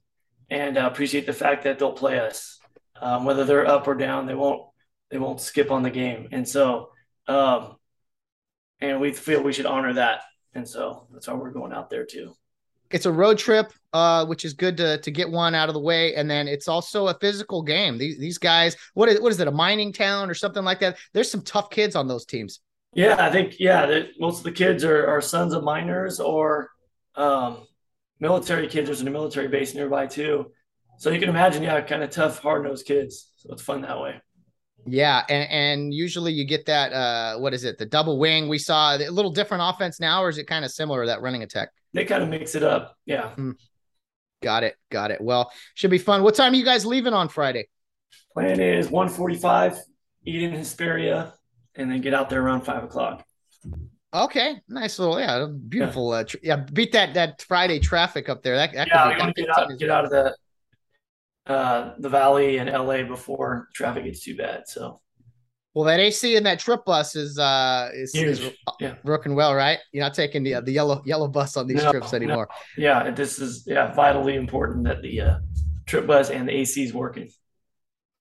[0.51, 2.59] and uh, appreciate the fact that they'll play us,
[3.01, 4.26] um, whether they're up or down.
[4.26, 4.62] They won't.
[5.11, 6.28] They won't skip on the game.
[6.32, 6.90] And so
[7.27, 7.77] um,
[8.81, 10.22] and we feel we should honor that.
[10.55, 12.35] And so that's why we're going out there too.
[12.91, 15.81] It's a road trip, uh, which is good to, to get one out of the
[15.81, 16.14] way.
[16.14, 17.99] And then it's also a physical game.
[17.99, 20.99] These, these guys, what is, what is it, a mining town or something like that?
[21.12, 22.61] There's some tough kids on those teams.
[22.93, 26.70] Yeah, I think, yeah, most of the kids are, are sons of miners or
[27.16, 27.66] um,
[28.20, 28.87] military kids.
[28.87, 30.53] There's a military base nearby too.
[30.99, 33.33] So you can imagine, yeah, kind of tough, hard nosed kids.
[33.39, 34.20] So it's fun that way.
[34.87, 37.78] Yeah, and, and usually you get that uh what is it?
[37.78, 38.49] The double wing.
[38.49, 41.43] We saw a little different offense now, or is it kind of similar that running
[41.43, 41.70] attack?
[41.93, 42.97] They kind of mix it up.
[43.07, 43.30] Yeah.
[43.37, 43.55] Mm.
[44.43, 44.76] Got it.
[44.91, 45.20] Got it.
[45.20, 46.22] Well, should be fun.
[46.22, 47.68] What time are you guys leaving on Friday?
[48.35, 49.78] Plan is 145,
[50.26, 51.32] eat in Hesperia,
[51.76, 53.24] and then get out there around five o'clock.
[54.12, 56.12] Okay, nice little yeah, beautiful.
[56.12, 58.57] Yeah, uh, tr- yeah beat that that Friday traffic up there.
[58.57, 60.37] That, that yeah, to get out, get out of the
[61.47, 64.66] uh, the valley and LA before traffic gets too bad.
[64.66, 65.01] So,
[65.74, 68.95] well, that AC and that trip bus is uh is, is yeah.
[69.05, 69.78] working well, right?
[69.92, 72.49] You're not taking the uh, the yellow yellow bus on these no, trips anymore.
[72.78, 72.84] No.
[72.84, 75.36] Yeah, this is yeah vitally important that the uh,
[75.86, 77.28] trip bus and the AC is working.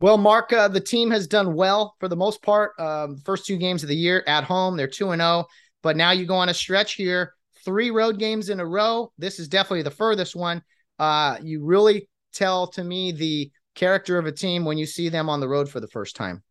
[0.01, 2.77] Well, Mark, uh, the team has done well for the most part.
[2.77, 5.29] Um, first two games of the year at home, they're two and zero.
[5.29, 5.45] Oh,
[5.81, 9.13] but now you go on a stretch here, three road games in a row.
[9.17, 10.61] This is definitely the furthest one.
[10.99, 15.29] Uh, you really tell to me the character of a team when you see them
[15.29, 16.43] on the road for the first time?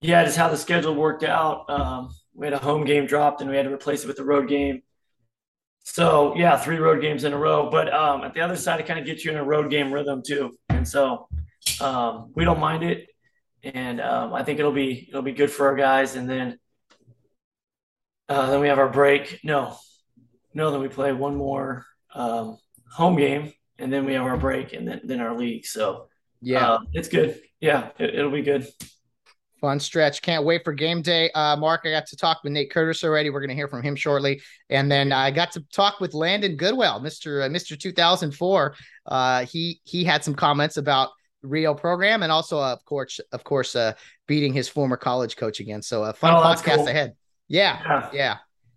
[0.00, 1.68] Yeah, just how the schedule worked out.
[1.70, 4.24] Um, we had a home game dropped and we had to replace it with a
[4.24, 4.82] road game.
[5.84, 7.70] So yeah, three road games in a row.
[7.70, 9.92] But um, at the other side, it kind of gets you in a road game
[9.92, 10.58] rhythm too.
[10.68, 11.28] And so
[11.80, 13.08] um, we don't mind it,
[13.62, 16.16] and um, I think it'll be it'll be good for our guys.
[16.16, 16.58] And then
[18.28, 19.40] uh, then we have our break.
[19.44, 19.76] No,
[20.52, 22.58] no, then we play one more um,
[22.90, 25.66] home game and then we have our break and then, then our league.
[25.66, 26.08] So
[26.40, 27.40] yeah, uh, it's good.
[27.60, 28.68] Yeah, it, will be good.
[29.60, 30.20] Fun stretch.
[30.20, 31.30] Can't wait for game day.
[31.30, 33.30] Uh, Mark, I got to talk with Nate Curtis already.
[33.30, 34.42] We're going to hear from him shortly.
[34.68, 37.46] And then I got to talk with Landon Goodwell, Mr.
[37.46, 37.78] Uh, Mr.
[37.78, 38.74] 2004.
[39.06, 41.10] Uh, he, he had some comments about
[41.42, 43.94] Rio program and also, uh, of course, of course, uh,
[44.26, 45.80] beating his former college coach again.
[45.80, 46.88] So a fun oh, podcast cool.
[46.88, 47.14] ahead.
[47.48, 48.10] Yeah, yeah.
[48.12, 48.36] Yeah.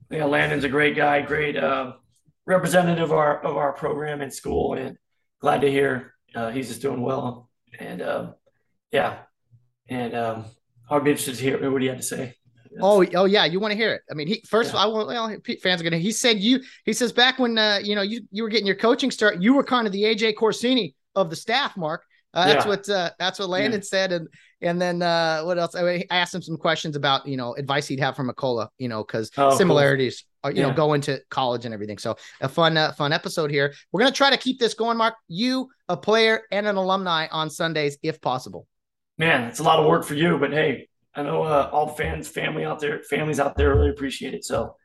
[0.09, 0.25] Yeah.
[0.25, 1.21] Landon's a great guy.
[1.21, 1.93] Great, uh,
[2.47, 4.97] representative of our of our program in school, and
[5.39, 7.49] glad to hear uh, he's just doing well.
[7.79, 8.35] And um,
[8.91, 9.19] yeah,
[9.89, 10.45] and um,
[10.89, 12.33] I'd be interested to hear what he had to say.
[12.81, 14.01] Oh, oh yeah, you want to hear it?
[14.09, 14.81] I mean, he first yeah.
[14.81, 15.97] I want well, fans are gonna.
[15.97, 16.61] He said you.
[16.85, 19.53] He says back when uh, you know you you were getting your coaching start, you
[19.53, 22.03] were kind of the AJ Corsini of the staff, Mark.
[22.33, 23.85] Uh, that's what uh, that's what Landon yeah.
[23.85, 24.27] said, and
[24.61, 25.75] and then uh, what else?
[25.75, 29.03] I asked him some questions about you know advice he'd have from McCullough, you know,
[29.03, 30.36] because oh, similarities, cool.
[30.49, 30.67] You yeah.
[30.67, 31.97] know, going to college and everything.
[31.97, 33.73] So a fun uh, fun episode here.
[33.91, 35.15] We're gonna try to keep this going, Mark.
[35.27, 38.67] You, a player and an alumni on Sundays, if possible.
[39.17, 42.27] Man, it's a lot of work for you, but hey, I know uh, all fans,
[42.27, 44.45] family out there, families out there really appreciate it.
[44.45, 44.75] So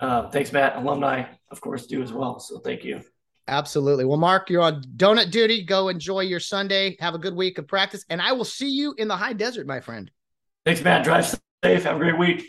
[0.00, 0.76] uh, thanks, Matt.
[0.76, 2.40] Alumni, of course, do as well.
[2.40, 3.00] So thank you.
[3.46, 4.04] Absolutely.
[4.04, 5.64] Well, Mark, you're on donut duty.
[5.64, 6.96] Go enjoy your Sunday.
[7.00, 9.66] Have a good week of practice, and I will see you in the high desert,
[9.66, 10.10] my friend.
[10.66, 11.04] Thanks, Matt.
[11.04, 11.26] Drive
[11.64, 11.84] safe.
[11.84, 12.44] Have a great week.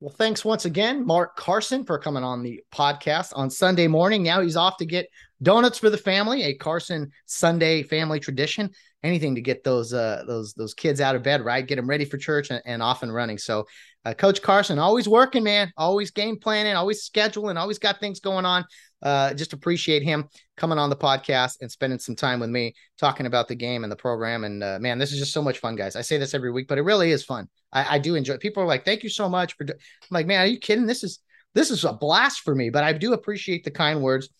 [0.00, 4.22] Well, thanks once again, Mark Carson, for coming on the podcast on Sunday morning.
[4.22, 5.06] Now he's off to get
[5.40, 8.70] donuts for the family, a Carson Sunday family tradition.
[9.02, 11.66] Anything to get those uh, those those kids out of bed, right?
[11.66, 13.38] Get them ready for church and, and off and running.
[13.38, 13.66] So
[14.04, 18.44] uh, Coach Carson, always working, man, always game planning, always scheduling, always got things going
[18.44, 18.64] on.
[19.04, 20.24] Uh, just appreciate him
[20.56, 23.92] coming on the podcast and spending some time with me talking about the game and
[23.92, 24.44] the program.
[24.44, 25.94] And uh, man, this is just so much fun, guys.
[25.94, 27.48] I say this every week, but it really is fun.
[27.70, 28.34] I, I do enjoy.
[28.34, 28.40] It.
[28.40, 29.74] People are like, "Thank you so much for." Do-.
[29.74, 30.86] I'm like, man, are you kidding?
[30.86, 31.20] This is
[31.54, 32.70] this is a blast for me.
[32.70, 34.30] But I do appreciate the kind words,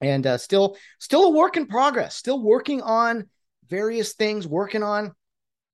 [0.00, 2.16] and uh, still still a work in progress.
[2.16, 3.28] Still working on
[3.68, 4.46] various things.
[4.48, 5.12] Working on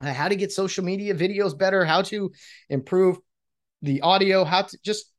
[0.00, 2.32] uh, how to get social media videos better, how to
[2.68, 3.18] improve
[3.82, 5.12] the audio, how to just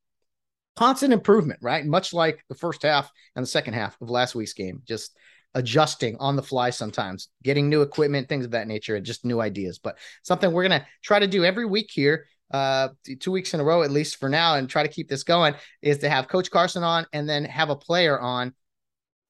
[0.78, 1.86] constant improvement, right?
[1.86, 5.18] Much like the first half and the second half of last week's game, just
[5.56, 9.42] adjusting on the fly sometimes, getting new equipment, things of that nature, and just new
[9.42, 9.80] ideas.
[9.80, 13.60] But something we're going to try to do every week here, uh, two weeks in
[13.60, 16.28] a row, at least for now, and try to keep this going, is to have
[16.28, 18.54] Coach Carson on and then have a player on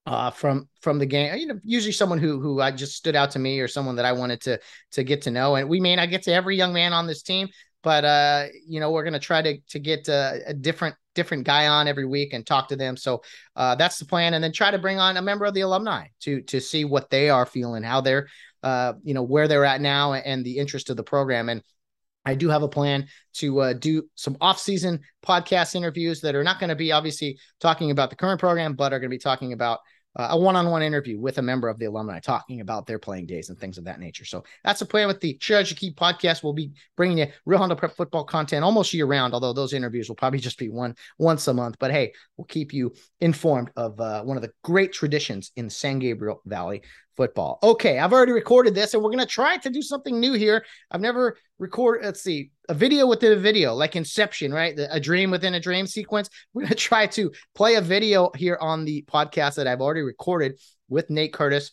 [0.06, 1.38] uh, from from the game.
[1.38, 4.06] You know, usually someone who who I just stood out to me or someone that
[4.06, 4.60] I wanted to
[4.94, 5.56] to get to know.
[5.56, 7.50] And we may not get to every young man on this team,
[7.88, 11.68] but uh, you know, we're gonna try to to get a, a different different guy
[11.68, 12.98] on every week and talk to them.
[12.98, 13.22] So
[13.56, 16.08] uh, that's the plan, and then try to bring on a member of the alumni
[16.24, 18.28] to to see what they are feeling, how they're
[18.62, 21.48] uh, you know where they're at now, and the interest of the program.
[21.48, 21.64] And
[22.26, 26.60] I do have a plan to uh, do some off-season podcast interviews that are not
[26.60, 29.54] going to be obviously talking about the current program, but are going to be talking
[29.54, 29.80] about
[30.18, 33.50] uh, a one-on-one interview with a member of the alumni talking about their playing days
[33.50, 34.26] and things of that nature.
[34.26, 36.44] So that's the plan with the Charge Keep podcast.
[36.44, 40.10] We'll be bringing you Rio Hondo Prep football content almost year round, although those interviews
[40.10, 41.78] will probably just be one once a month.
[41.80, 46.00] But hey, we'll keep you informed of uh, one of the great traditions in San
[46.00, 46.82] Gabriel Valley
[47.16, 47.60] football.
[47.64, 50.64] Okay, I've already recorded this, and we're gonna try to do something new here.
[50.92, 52.06] I've never recorded.
[52.06, 54.78] Let's see, a video within a video, like Inception, right?
[54.78, 56.30] a dream within a dream sequence.
[56.54, 60.60] We're gonna try to play a video here on the podcast that I've already recorded
[60.90, 61.72] with Nate Curtis.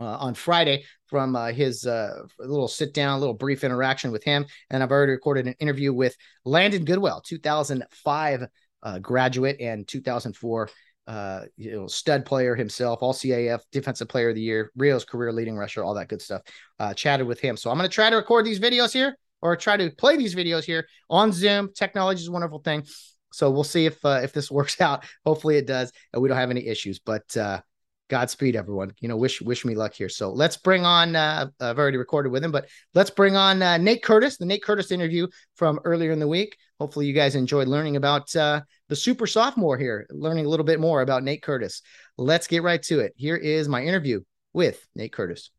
[0.00, 4.44] Uh, on Friday, from uh, his uh, little sit down, little brief interaction with him.
[4.68, 8.46] And I've already recorded an interview with Landon Goodwell, 2005
[8.82, 10.68] uh, graduate and 2004
[11.06, 15.32] uh, you know, stud player himself, all CIF defensive player of the year, Rio's career
[15.32, 16.42] leading rusher, all that good stuff.
[16.78, 17.56] Uh, chatted with him.
[17.56, 20.34] So I'm going to try to record these videos here or try to play these
[20.34, 21.70] videos here on Zoom.
[21.72, 22.84] Technology is a wonderful thing.
[23.30, 25.04] So we'll see if uh, if this works out.
[25.24, 26.98] Hopefully it does, and we don't have any issues.
[26.98, 27.60] But uh,
[28.08, 28.92] Godspeed, everyone.
[29.00, 30.08] You know, wish wish me luck here.
[30.08, 31.14] So let's bring on.
[31.14, 34.62] Uh, I've already recorded with him, but let's bring on uh, Nate Curtis, the Nate
[34.62, 35.26] Curtis interview
[35.56, 36.56] from earlier in the week.
[36.80, 40.80] Hopefully, you guys enjoyed learning about uh, the super sophomore here, learning a little bit
[40.80, 41.82] more about Nate Curtis.
[42.16, 43.12] Let's get right to it.
[43.16, 44.22] Here is my interview
[44.52, 45.50] with Nate Curtis.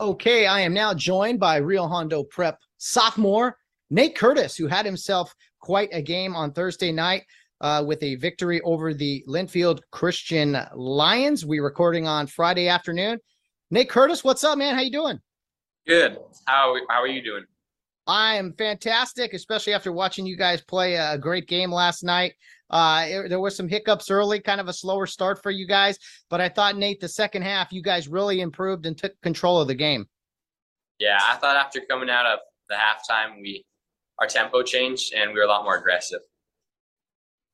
[0.00, 3.58] Okay, I am now joined by Rio Hondo Prep sophomore
[3.90, 7.24] Nate Curtis, who had himself quite a game on Thursday night
[7.60, 11.44] uh, with a victory over the Linfield Christian Lions.
[11.44, 13.18] We recording on Friday afternoon.
[13.70, 14.74] Nate Curtis, what's up, man?
[14.74, 15.20] How you doing?
[15.86, 16.16] Good.
[16.46, 17.44] How how are you doing?
[18.10, 22.34] I am fantastic, especially after watching you guys play a great game last night.
[22.68, 25.96] Uh, it, there were some hiccups early, kind of a slower start for you guys,
[26.28, 29.68] but I thought Nate, the second half, you guys really improved and took control of
[29.68, 30.06] the game.
[30.98, 33.64] Yeah, I thought after coming out of the halftime, we
[34.18, 36.20] our tempo changed and we were a lot more aggressive.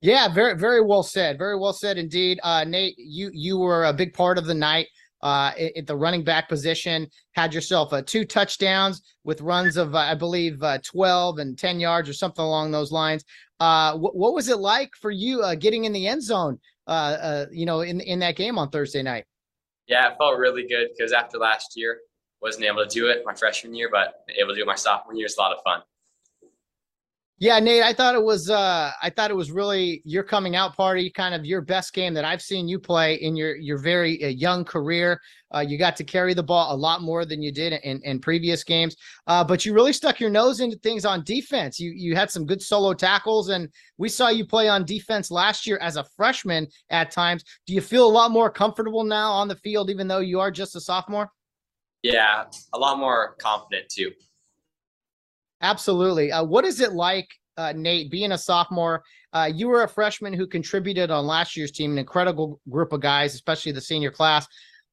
[0.01, 1.37] Yeah, very very well said.
[1.37, 2.41] Very well said indeed.
[2.43, 4.89] Uh, Nate, you you were a big part of the night
[5.27, 7.09] uh, at the running back position.
[7.33, 11.81] Had yourself uh, two touchdowns with runs of uh, I believe uh, twelve and ten
[11.81, 13.25] yards or something along those lines.
[13.59, 16.61] Uh, wh- what was it like for you uh, getting in the end zone?
[17.51, 19.25] You know, in in that game on Thursday night.
[19.89, 21.99] Yeah, it felt really good because after last year,
[22.41, 25.15] wasn't able to do it my freshman year, but able to do it my sophomore
[25.15, 25.81] year is a lot of fun.
[27.39, 30.75] Yeah, Nate, I thought it was uh I thought it was really your coming out
[30.75, 34.25] party, kind of your best game that I've seen you play in your your very
[34.25, 35.21] uh, young career.
[35.55, 38.21] Uh, you got to carry the ball a lot more than you did in, in
[38.21, 41.79] previous games, uh, but you really stuck your nose into things on defense.
[41.79, 43.69] You you had some good solo tackles, and
[43.99, 47.45] we saw you play on defense last year as a freshman at times.
[47.67, 50.51] Do you feel a lot more comfortable now on the field, even though you are
[50.51, 51.31] just a sophomore?
[52.03, 54.11] Yeah, a lot more confident too.
[55.63, 56.33] Absolutely.
[56.33, 59.03] Uh, what is it like, uh, Nate, being a sophomore?
[59.33, 63.01] Uh, you were a freshman who contributed on last year's team, an incredible group of
[63.01, 64.47] guys, especially the senior class.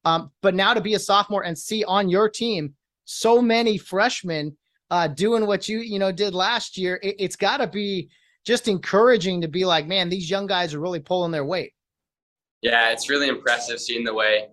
[0.04, 4.56] Um, but now to be a sophomore and see on your team so many freshmen
[4.90, 8.08] uh, doing what you you know did last year, it, it's got to be
[8.44, 11.72] just encouraging to be like, man, these young guys are really pulling their weight.
[12.60, 14.48] Yeah, it's really impressive seeing the way,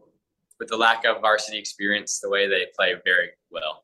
[0.59, 3.83] with the lack of varsity experience, the way they play very well.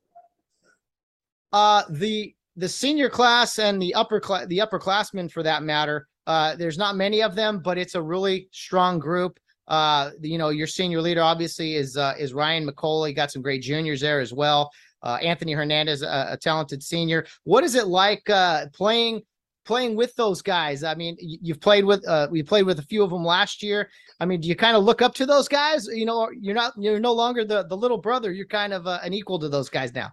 [1.52, 6.08] Uh, the the senior class and the upper class, the upperclassmen for that matter.
[6.26, 9.38] Uh, there's not many of them, but it's a really strong group.
[9.68, 13.14] Uh, you know, your senior leader obviously is uh, is Ryan McCullough.
[13.14, 14.70] Got some great juniors there as well.
[15.02, 17.26] Uh, Anthony Hernandez, a, a talented senior.
[17.44, 19.22] What is it like uh, playing
[19.64, 20.82] playing with those guys?
[20.82, 23.88] I mean, you've played with uh, we played with a few of them last year.
[24.20, 25.86] I mean, do you kind of look up to those guys?
[25.86, 28.32] You know, you're not you're no longer the the little brother.
[28.32, 30.10] You're kind of uh, an equal to those guys now.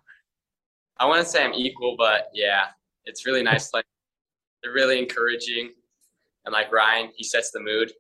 [0.98, 2.66] I want to say I'm equal, but yeah,
[3.06, 3.74] it's really nice.
[3.74, 3.86] Like
[4.64, 5.72] they're really encouraging,
[6.46, 7.92] and like Ryan, he sets the mood.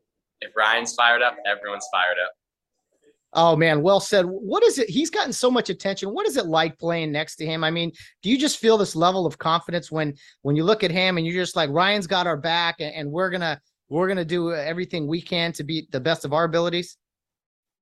[0.42, 2.32] If Ryan's fired up, everyone's fired up.
[3.38, 4.26] Oh man, well said.
[4.26, 4.90] What is it?
[4.90, 6.14] He's gotten so much attention.
[6.14, 7.66] What is it like playing next to him?
[7.66, 7.92] I mean,
[8.24, 11.28] do you just feel this level of confidence when when you look at him and
[11.28, 15.06] you're just like Ryan's got our back and, and we're gonna we're gonna do everything
[15.06, 16.98] we can to be the best of our abilities?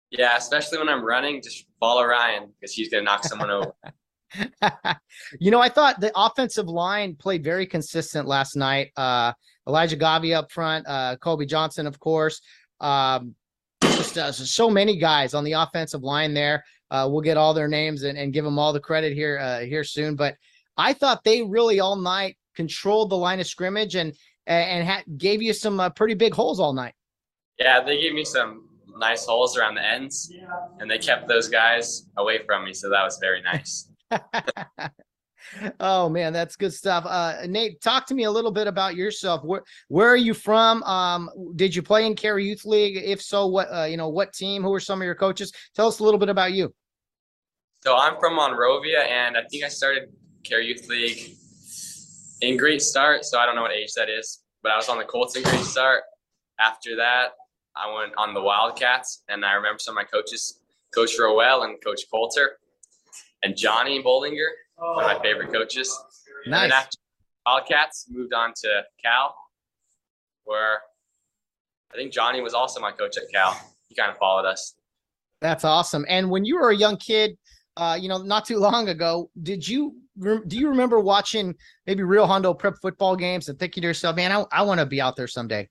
[0.10, 3.74] Yeah, especially when I'm running, just follow Ryan because he's gonna knock someone over.
[5.40, 8.92] you know, I thought the offensive line played very consistent last night.
[8.98, 9.34] Uh,
[9.68, 12.42] Elijah Gavi up front, uh, Kobe Johnson, of course.
[12.80, 13.36] Um,
[13.82, 16.64] just uh, so many guys on the offensive line there.
[16.92, 19.62] Uh, we'll get all their names and, and give them all the credit here uh,
[19.62, 20.16] here soon.
[20.16, 20.36] But
[20.78, 24.14] I thought they really all night controlled the line of scrimmage and
[24.46, 26.94] and ha- gave you some uh, pretty big holes all night.
[27.60, 28.68] Yeah, they gave me some
[28.98, 30.32] nice holes around the ends,
[30.80, 33.90] and they kept those guys away from me, so that was very nice.
[35.80, 37.06] oh man, that's good stuff.
[37.08, 39.44] Uh, Nate, talk to me a little bit about yourself.
[39.44, 40.84] Where where are you from?
[40.84, 42.98] Um, did you play in Kare Youth League?
[42.98, 44.64] If so, what uh, you know, what team?
[44.64, 45.52] Who are some of your coaches?
[45.76, 46.74] Tell us a little bit about you.
[47.82, 50.10] So I'm from Monrovia, and I think I started
[50.44, 51.36] Kare Youth League
[52.42, 53.26] in Great Start.
[53.26, 55.44] So I don't know what age that is, but I was on the Colts in
[55.44, 56.04] Great Start.
[56.60, 57.30] After that,
[57.76, 60.60] I went on the Wildcats, and I remember some of my coaches,
[60.94, 62.60] Coach Rowell and Coach Coulter
[63.44, 65.98] and Johnny Bollinger, one of my favorite coaches.
[66.48, 66.64] Nice.
[66.64, 66.98] And after
[67.46, 69.36] Wildcats, moved on to Cal,
[70.46, 70.80] where
[71.94, 73.60] I think Johnny was also my coach at Cal.
[73.88, 74.76] He kind of followed us.
[75.42, 76.06] That's awesome.
[76.08, 77.38] And when you were a young kid,
[77.78, 79.30] uh, you know, not too long ago.
[79.42, 79.96] Did you
[80.48, 81.56] do you remember watching
[81.88, 84.86] maybe Rio Hondo prep football games and thinking to yourself, man, I, I want to
[84.86, 85.68] be out there someday?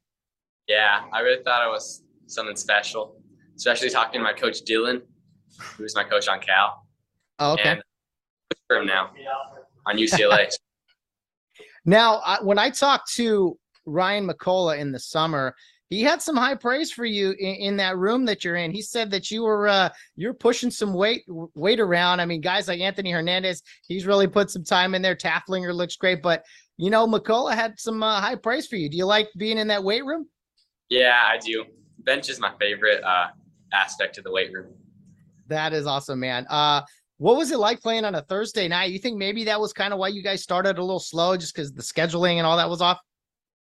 [0.66, 3.22] Yeah, I really thought it was something special,
[3.56, 5.02] especially talking to my coach Dylan,
[5.76, 6.82] who's my coach on Cal.
[7.42, 7.70] Oh, okay.
[7.70, 7.82] And
[8.68, 9.10] for him now
[9.86, 10.48] on UCLA.
[11.84, 15.54] now, I, when I talked to Ryan McCullough in the summer,
[15.90, 18.70] he had some high praise for you in, in, that room that you're in.
[18.70, 21.24] He said that you were uh, you're pushing some weight
[21.54, 22.20] weight around.
[22.20, 25.16] I mean, guys like Anthony Hernandez, he's really put some time in there.
[25.16, 26.44] Tafflinger looks great, but
[26.78, 28.88] you know, McCullough had some uh, high praise for you.
[28.88, 30.28] Do you like being in that weight room?
[30.88, 31.64] Yeah, I do.
[31.98, 33.28] Bench is my favorite uh,
[33.72, 34.72] aspect of the weight room.
[35.48, 36.46] That is awesome, man.
[36.48, 36.82] Uh,
[37.22, 38.90] what was it like playing on a Thursday night?
[38.90, 41.54] You think maybe that was kind of why you guys started a little slow, just
[41.54, 42.98] because the scheduling and all that was off?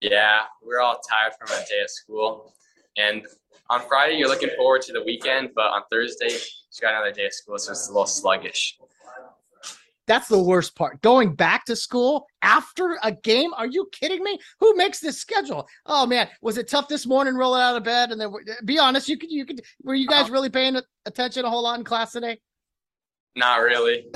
[0.02, 2.52] Yeah, we are all tired from a day of school.
[2.98, 3.22] And
[3.70, 7.28] on Friday, you're looking forward to the weekend, but on Thursday, you got another day
[7.28, 8.76] of school, so it's a little sluggish.
[10.08, 11.04] That's the worst part.
[11.04, 13.54] Going back to school after a game?
[13.54, 14.40] Are you kidding me?
[14.62, 15.68] Who makes this schedule?
[15.86, 18.12] Oh man, was it tough this morning rolling out of bed?
[18.12, 18.34] And then
[18.66, 20.34] be honest, you could you could were you guys uh-huh.
[20.34, 20.76] really paying
[21.06, 22.40] attention a whole lot in class today?
[23.36, 24.06] Not really.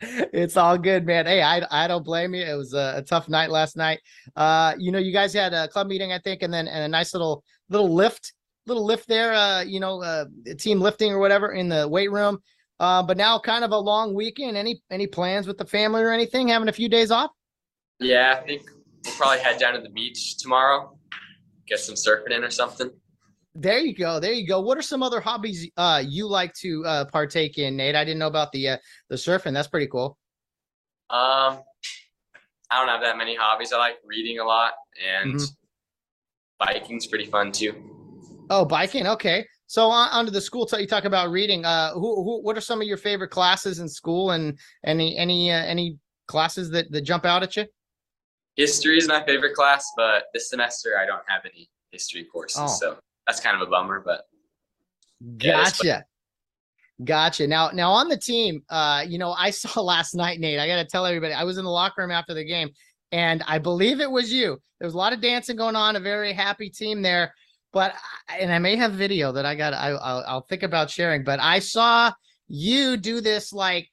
[0.00, 1.26] it's all good, man.
[1.26, 2.44] Hey, I I don't blame you.
[2.44, 4.00] It was a, a, tough night last night.
[4.34, 6.88] Uh, you know, you guys had a club meeting, I think, and then and a
[6.88, 8.32] nice little little lift,
[8.66, 9.32] little lift there.
[9.32, 10.24] Uh, you know, uh,
[10.58, 12.38] team lifting or whatever in the weight room.
[12.80, 14.56] Uh, but now kind of a long weekend.
[14.56, 16.48] Any any plans with the family or anything?
[16.48, 17.30] Having a few days off?
[18.00, 18.62] Yeah, I think
[19.04, 20.96] we'll probably head down to the beach tomorrow,
[21.66, 22.90] get some surfing in or something.
[23.54, 24.20] There you go.
[24.20, 24.60] There you go.
[24.60, 27.96] What are some other hobbies uh, you like to uh, partake in, Nate?
[27.96, 28.76] I didn't know about the uh,
[29.08, 29.52] the surfing.
[29.52, 30.16] That's pretty cool.
[31.10, 31.60] Um,
[32.70, 33.72] I don't have that many hobbies.
[33.72, 34.74] I like reading a lot,
[35.04, 36.66] and mm-hmm.
[36.66, 37.74] biking's pretty fun too.
[38.50, 39.06] Oh, biking.
[39.06, 39.46] Okay.
[39.66, 40.64] So on, to the school.
[40.64, 41.64] T- you talk about reading.
[41.64, 45.50] Uh, who, who, what are some of your favorite classes in school, and any any
[45.50, 47.66] uh, any classes that that jump out at you?
[48.56, 52.60] History is my favorite class, but this semester I don't have any history courses.
[52.60, 52.66] Oh.
[52.66, 54.22] So that's kind of a bummer, but
[55.38, 55.86] gotcha.
[55.86, 56.02] Yeah,
[57.04, 57.46] Gotcha.
[57.46, 60.58] Now, now on the team, uh, you know, I saw last night, Nate.
[60.58, 62.70] I got to tell everybody, I was in the locker room after the game,
[63.12, 64.58] and I believe it was you.
[64.80, 67.32] There was a lot of dancing going on, a very happy team there.
[67.72, 67.94] But
[68.38, 69.74] and I may have video that I got.
[69.74, 71.22] I I'll, I'll think about sharing.
[71.22, 72.10] But I saw
[72.48, 73.90] you do this like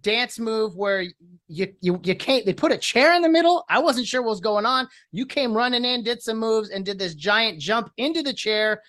[0.00, 1.02] dance move where
[1.48, 3.64] you you you can't they put a chair in the middle.
[3.68, 4.88] I wasn't sure what was going on.
[5.12, 8.82] You came running in, did some moves, and did this giant jump into the chair,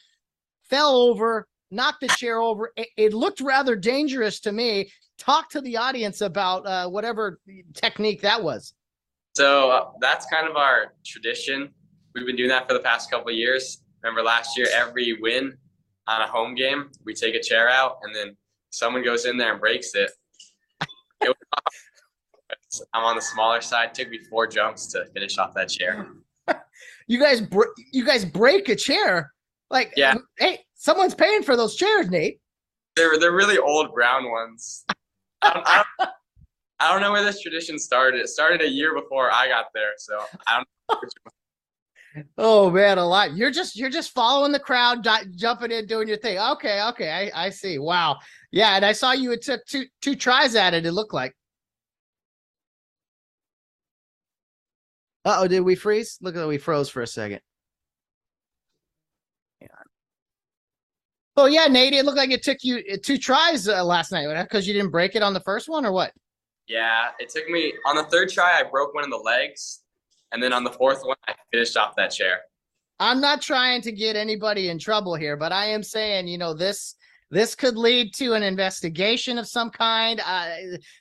[0.70, 2.72] fell over, knocked the chair over.
[2.76, 4.92] It, it looked rather dangerous to me.
[5.18, 7.40] Talk to the audience about uh, whatever
[7.74, 8.74] technique that was.
[9.36, 11.70] So uh, that's kind of our tradition.
[12.16, 13.82] We've been doing that for the past couple years.
[14.02, 15.58] Remember last year, every win
[16.08, 18.36] on a home game, we take a chair out and then
[18.70, 20.12] someone goes in there and breaks it
[21.22, 23.90] I'm on the smaller side.
[23.90, 26.08] It took me four jumps to finish off that chair.
[27.08, 29.34] you guys, br- you guys break a chair.
[29.70, 30.16] Like, yeah.
[30.38, 32.40] Hey, someone's paying for those chairs, Nate.
[32.96, 34.86] They're they're really old brown ones.
[35.42, 36.10] I don't, I, don't,
[36.80, 38.20] I don't know where this tradition started.
[38.20, 41.00] It started a year before I got there, so I don't.
[42.38, 43.36] Oh man, a lot.
[43.36, 46.38] You're just you're just following the crowd, jumping in, doing your thing.
[46.38, 47.80] Okay, okay, I I see.
[47.80, 48.18] Wow,
[48.52, 49.32] yeah, and I saw you.
[49.32, 50.86] It took two two tries at it.
[50.86, 51.36] It looked like.
[55.26, 56.18] Uh oh, did we freeze?
[56.22, 57.42] Look at that, we froze for a second.
[59.62, 59.68] Yeah.
[61.38, 61.94] Oh yeah, Nate.
[61.94, 64.92] It looked like it took you uh, two tries uh, last night because you didn't
[64.92, 66.14] break it on the first one, or what?
[66.68, 68.60] Yeah, it took me on the third try.
[68.60, 69.79] I broke one of the legs,
[70.32, 72.40] and then on the fourth one, I finished off that chair.
[73.00, 76.54] I'm not trying to get anybody in trouble here, but I am saying, you know,
[76.54, 76.96] this
[77.32, 80.20] this could lead to an investigation of some kind.
[80.26, 80.50] Uh,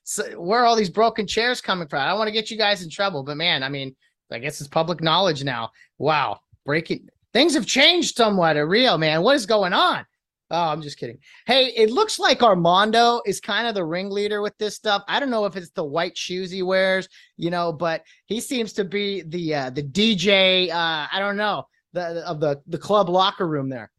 [0.05, 2.03] so where are all these broken chairs coming from?
[2.03, 3.97] I don't want to get you guys in trouble, but man, I mean,
[4.31, 5.71] I guess it's public knowledge now.
[5.97, 9.23] Wow, breaking things have changed somewhat at Rio, man.
[9.23, 10.05] What is going on?
[10.51, 11.19] Oh, I'm just kidding.
[11.47, 15.03] Hey, it looks like Armando is kind of the ringleader with this stuff.
[15.07, 18.73] I don't know if it's the white shoes he wears, you know, but he seems
[18.75, 20.71] to be the uh, the DJ.
[20.71, 23.91] Uh, I don't know the of the the club locker room there.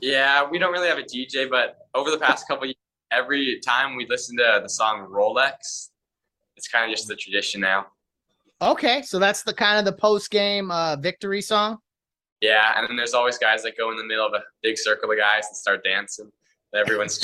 [0.00, 2.76] Yeah, we don't really have a DJ, but over the past couple years,
[3.10, 5.88] every time we listen to the song Rolex,
[6.56, 7.86] it's kind of just the tradition now.
[8.62, 11.78] Okay, so that's the kind of the post game uh, victory song.
[12.44, 15.10] Yeah, and then there's always guys that go in the middle of a big circle
[15.10, 16.30] of guys and start dancing.
[16.74, 17.18] Everyone's.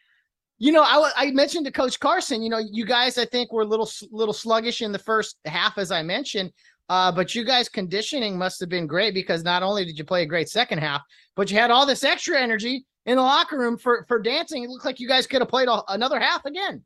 [0.58, 2.42] you know, I, I mentioned to Coach Carson.
[2.42, 5.78] You know, you guys, I think, were a little little sluggish in the first half,
[5.78, 6.50] as I mentioned.
[6.88, 10.24] Uh, but you guys' conditioning must have been great because not only did you play
[10.24, 11.00] a great second half,
[11.36, 12.84] but you had all this extra energy.
[13.04, 14.64] in the locker room for for dancing.
[14.64, 16.84] It looked like you guys could have played a, another half again.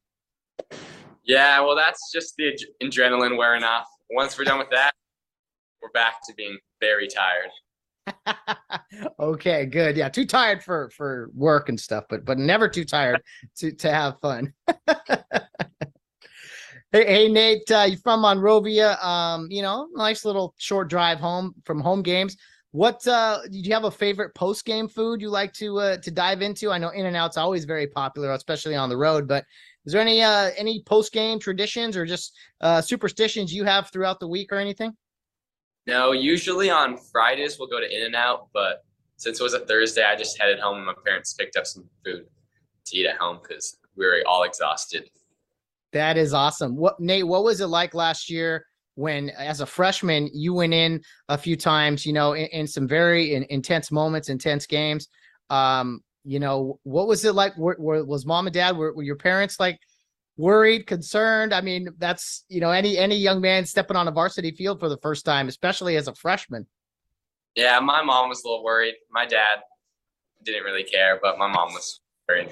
[1.25, 3.87] Yeah, well, that's just the ad- adrenaline wearing off.
[4.11, 4.93] Once we're done with that,
[5.81, 7.49] we're back to being very tired.
[9.21, 9.97] okay, good.
[9.97, 13.23] Yeah, too tired for for work and stuff, but but never too tired
[13.57, 14.53] to to have fun.
[16.93, 18.97] hey, hey, Nate, uh, you're from Monrovia.
[19.03, 22.37] Um, you know, nice little short drive home from home games.
[22.73, 26.11] What uh do you have a favorite post game food you like to uh to
[26.11, 26.71] dive into?
[26.71, 29.45] I know In and Out's always very popular, especially on the road, but
[29.87, 34.21] is there any uh any post game traditions or just uh superstitions you have throughout
[34.21, 34.97] the week or anything?
[35.87, 38.85] No, usually on Fridays we'll go to In and Out, but
[39.17, 41.89] since it was a Thursday, I just headed home and my parents picked up some
[42.05, 42.27] food
[42.87, 45.11] to eat at home because we were all exhausted.
[45.93, 46.77] That is awesome.
[46.77, 48.65] What Nate, what was it like last year
[48.95, 52.87] when as a freshman you went in a few times, you know, in, in some
[52.87, 55.09] very in, intense moments, intense games.
[55.49, 57.57] Um, you know, what was it like?
[57.57, 59.79] Were, were, was mom and dad were, were your parents like
[60.41, 61.53] worried, concerned?
[61.53, 64.89] I mean, that's you know, any any young man stepping on a varsity field for
[64.89, 66.67] the first time, especially as a freshman.
[67.55, 68.95] Yeah, my mom was a little worried.
[69.11, 69.59] My dad
[70.45, 72.51] didn't really care, but my mom was worried.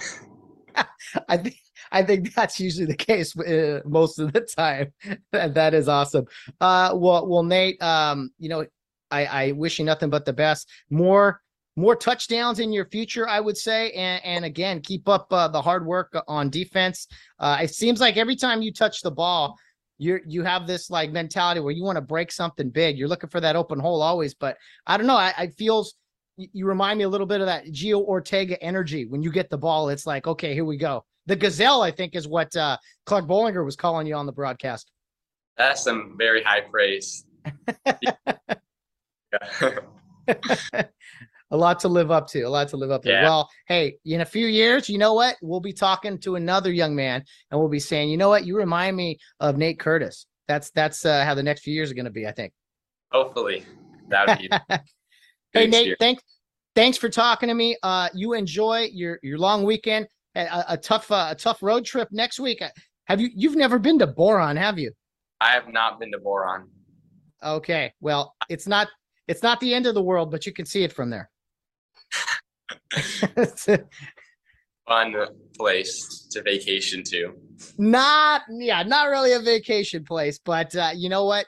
[1.28, 1.56] I think
[1.90, 4.92] I think that's usually the case uh, most of the time.
[5.32, 6.26] that is awesome.
[6.60, 8.66] Uh, well, well, Nate, um, you know,
[9.10, 10.68] I, I wish you nothing but the best.
[10.90, 11.40] More
[11.78, 15.62] more touchdowns in your future, I would say, and, and again, keep up uh, the
[15.62, 17.06] hard work on defense.
[17.38, 19.56] Uh, it seems like every time you touch the ball,
[20.00, 22.98] you you have this like mentality where you want to break something big.
[22.98, 24.56] You're looking for that open hole always, but
[24.86, 25.16] I don't know.
[25.16, 25.94] I, I feels
[26.36, 29.58] you remind me a little bit of that Gio Ortega energy when you get the
[29.58, 29.88] ball.
[29.88, 31.04] It's like, okay, here we go.
[31.26, 32.76] The gazelle, I think, is what uh,
[33.06, 34.90] Clark Bollinger was calling you on the broadcast.
[35.56, 37.24] That's some very high praise.
[41.50, 42.42] a lot to live up to.
[42.42, 43.10] A lot to live up to.
[43.10, 43.22] Yeah.
[43.22, 45.36] Well, hey, in a few years, you know what?
[45.42, 48.44] We'll be talking to another young man, and we'll be saying, you know what?
[48.44, 50.26] You remind me of Nate Curtis.
[50.46, 52.26] That's that's uh, how the next few years are going to be.
[52.26, 52.52] I think.
[53.12, 53.64] Hopefully,
[54.08, 54.76] that would be.
[55.54, 56.22] Hey Nate, thanks
[56.74, 57.76] thanks for talking to me.
[57.82, 60.06] Uh, you enjoy your your long weekend.
[60.34, 62.60] A, a tough uh, a tough road trip next week.
[62.60, 62.68] Uh,
[63.06, 64.92] Have you you've never been to Boron, have you?
[65.40, 66.68] I have not been to Boron.
[67.42, 68.88] Okay, well it's not
[69.26, 71.30] it's not the end of the world, but you can see it from there.
[74.88, 75.14] Fun
[75.56, 77.34] place to vacation to.
[77.76, 81.46] not yeah, not really a vacation place, but uh, you know what?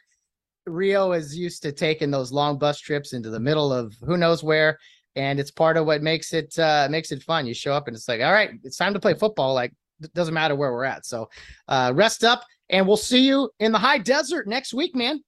[0.67, 4.43] Rio is used to taking those long bus trips into the middle of who knows
[4.45, 4.79] where,
[5.17, 7.47] and it's part of what makes it uh, makes it fun.
[7.47, 9.55] You show up and it's like, all right, it's time to play football.
[9.55, 11.07] Like it doesn't matter where we're at.
[11.07, 11.31] So
[11.69, 15.23] uh, rest up, and we'll see you in the high desert next week, man.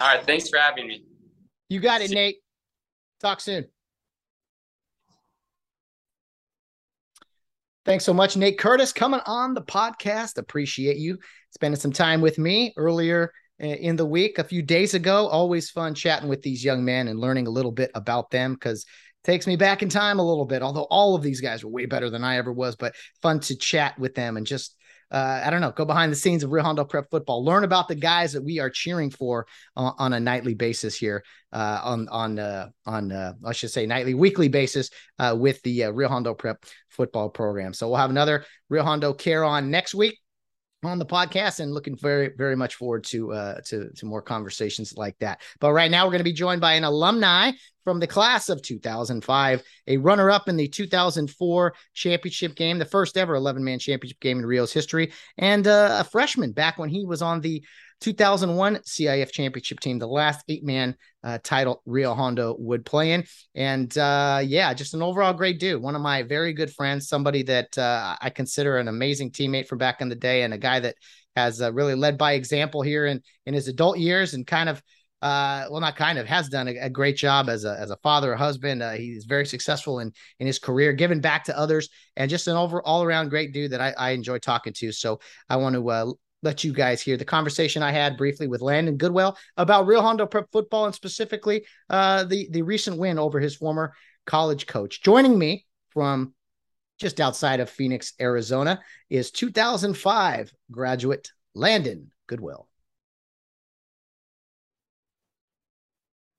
[0.00, 1.04] All right, thanks for having me.
[1.68, 2.36] You got it, See- Nate.
[3.20, 3.66] Talk soon.
[7.84, 10.38] Thanks so much, Nate Curtis, coming on the podcast.
[10.38, 11.18] Appreciate you
[11.50, 13.30] spending some time with me earlier
[13.62, 15.28] uh, in the week, a few days ago.
[15.28, 18.86] Always fun chatting with these young men and learning a little bit about them because
[19.22, 20.62] takes me back in time a little bit.
[20.62, 23.56] Although all of these guys were way better than I ever was, but fun to
[23.56, 24.76] chat with them and just
[25.10, 27.88] uh, I don't know, go behind the scenes of Rio Hondo Prep football, learn about
[27.88, 29.46] the guys that we are cheering for
[29.76, 33.86] on, on a nightly basis here, uh, on on uh, on uh, I should say
[33.86, 37.72] nightly, weekly basis uh, with the uh, Rio Hondo Prep football program.
[37.74, 40.18] So we'll have another Rio Hondo Kare on next week
[40.86, 44.94] on the podcast and looking very very much forward to uh to to more conversations
[44.96, 45.40] like that.
[45.60, 47.52] But right now we're going to be joined by an alumni
[47.84, 53.16] from the class of 2005 a runner up in the 2004 championship game the first
[53.16, 57.04] ever 11 man championship game in rio's history and uh, a freshman back when he
[57.04, 57.62] was on the
[58.00, 63.24] 2001 CIF championship team, the last eight man uh, title Rio Hondo would play in.
[63.54, 65.82] And uh, yeah, just an overall great dude.
[65.82, 69.78] One of my very good friends, somebody that uh, I consider an amazing teammate from
[69.78, 70.96] back in the day, and a guy that
[71.36, 74.82] has uh, really led by example here in, in his adult years and kind of.
[75.22, 77.96] Uh, well, not kind of has done a, a great job as a as a
[78.02, 78.82] father, a husband.
[78.82, 82.58] Uh, he's very successful in in his career, giving back to others, and just an
[82.58, 84.92] over all around great dude that I, I enjoy talking to.
[84.92, 88.96] So I want to let you guys hear the conversation I had briefly with Landon
[88.96, 93.56] Goodwell about Rio Hondo Prep football and specifically uh, the the recent win over his
[93.56, 93.94] former
[94.26, 95.02] college coach.
[95.02, 96.34] Joining me from
[96.98, 98.80] just outside of Phoenix, Arizona,
[99.10, 102.68] is 2005 graduate Landon Goodwell.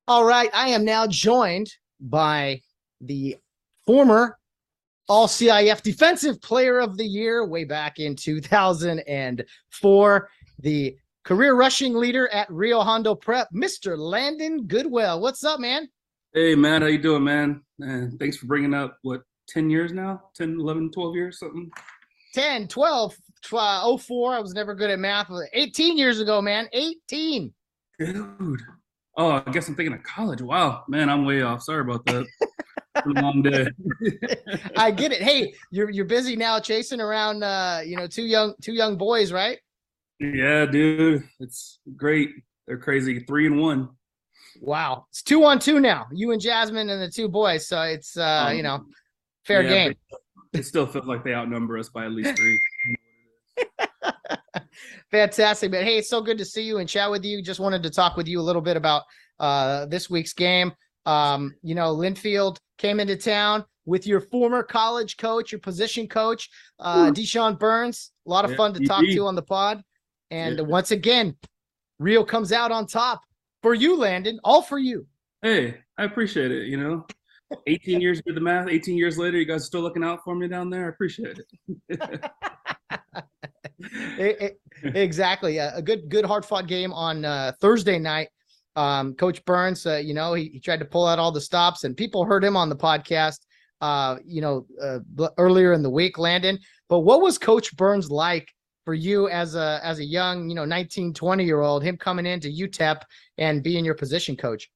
[0.08, 2.62] All right, I am now joined by
[3.01, 3.38] the
[3.88, 4.38] former
[5.08, 10.30] all CIF Defensive Player of the Year way back in 2004.
[10.60, 13.97] The career rushing leader at Rio Hondo Prep, Mr.
[13.97, 15.20] Landon Goodwell.
[15.20, 15.88] What's up, man?
[16.34, 17.62] Hey man, how you doing, man?
[17.80, 21.70] And thanks for bringing up what 10 years now 10 11 12 years something
[22.34, 27.53] 10 12 12, 04 i was never good at math 18 years ago man 18
[27.99, 28.62] dude
[29.18, 32.26] oh i guess i'm thinking of college wow man i'm way off sorry about that
[33.05, 33.67] long day
[34.77, 35.21] i get it.
[35.21, 39.31] Hey you're you're busy now chasing around uh you know two young two young boys
[39.31, 39.59] right?
[40.19, 41.23] Yeah dude.
[41.39, 42.29] It's great.
[42.67, 43.19] They're crazy.
[43.21, 43.89] Three and one.
[44.61, 45.05] Wow.
[45.09, 46.07] It's two on two now.
[46.13, 47.67] You and jasmine and the two boys.
[47.67, 48.85] So it's uh um, you know
[49.45, 49.95] fair yeah, game.
[50.53, 52.59] it still feels like they outnumber us by at least three.
[55.11, 55.83] Fantastic, man.
[55.83, 57.41] Hey, it's so good to see you and chat with you.
[57.41, 59.03] Just wanted to talk with you a little bit about
[59.39, 60.73] uh, this week's game.
[61.06, 66.49] Um, you know, Linfield came into town with your former college coach, your position coach,
[66.80, 68.12] uh, Deshaun Burns.
[68.26, 69.84] A lot of yeah, fun to talk to on the pod.
[70.32, 70.64] And yeah.
[70.64, 71.36] once again,
[71.99, 73.22] Rio comes out on top
[73.62, 74.39] for you, Landon.
[74.43, 75.06] All for you.
[75.41, 76.68] Hey, I appreciate it.
[76.68, 77.06] You know,
[77.68, 80.36] 18 years with the math, 18 years later, you guys are still looking out for
[80.36, 80.86] me down there.
[80.86, 81.45] I appreciate it.
[84.18, 85.58] it, it exactly.
[85.58, 88.30] A, a, good, good, hard fought game on uh, Thursday night.
[88.76, 91.86] Um, Coach Burns, uh, you know, he, he, tried to pull out all the stops,
[91.86, 93.39] and people heard him on the podcast,
[93.80, 96.59] uh, you know, uh, earlier in the week, Landon.
[96.89, 98.51] But what was Coach Burns like
[98.84, 102.26] for you as a as a young, you know, 19, 20 year old, him coming
[102.26, 103.01] into UTEP
[103.38, 104.69] and being your position coach?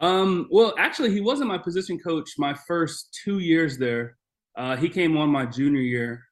[0.00, 4.16] Um, well, actually, he wasn't my position coach my first two years there.
[4.56, 6.24] Uh, he came on my junior year,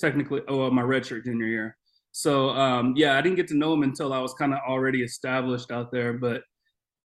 [0.00, 1.76] technically, oh, my redshirt junior year.
[2.16, 5.02] So um, yeah, I didn't get to know him until I was kind of already
[5.02, 6.12] established out there.
[6.12, 6.42] But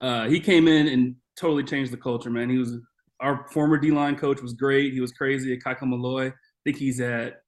[0.02, 2.48] uh, he came in and totally changed the culture, man.
[2.48, 2.78] He was
[3.20, 4.94] our former D line coach was great.
[4.94, 6.28] He was crazy at Kaika Malloy.
[6.28, 6.34] I
[6.64, 7.42] think he's at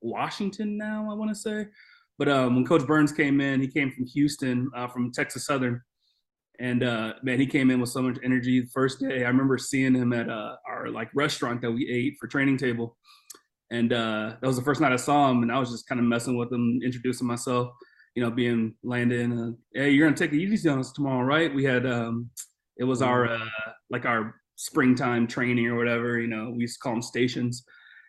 [0.00, 1.66] Washington now, I want to say.
[2.16, 5.82] But um, when Coach Burns came in, he came from Houston, uh, from Texas Southern,
[6.58, 8.62] and uh, man, he came in with so much energy.
[8.62, 12.14] The first day, I remember seeing him at uh, our like restaurant that we ate
[12.18, 12.96] for training table,
[13.70, 16.00] and uh, that was the first night I saw him, and I was just kind
[16.00, 17.70] of messing with him, introducing myself,
[18.14, 19.38] you know, being Landon.
[19.38, 21.54] Uh, hey, you're gonna take it easy on us tomorrow, right?
[21.54, 22.30] We had um,
[22.76, 23.48] it was our uh,
[23.90, 26.20] like our springtime training or whatever.
[26.20, 27.64] You know, we used to call them stations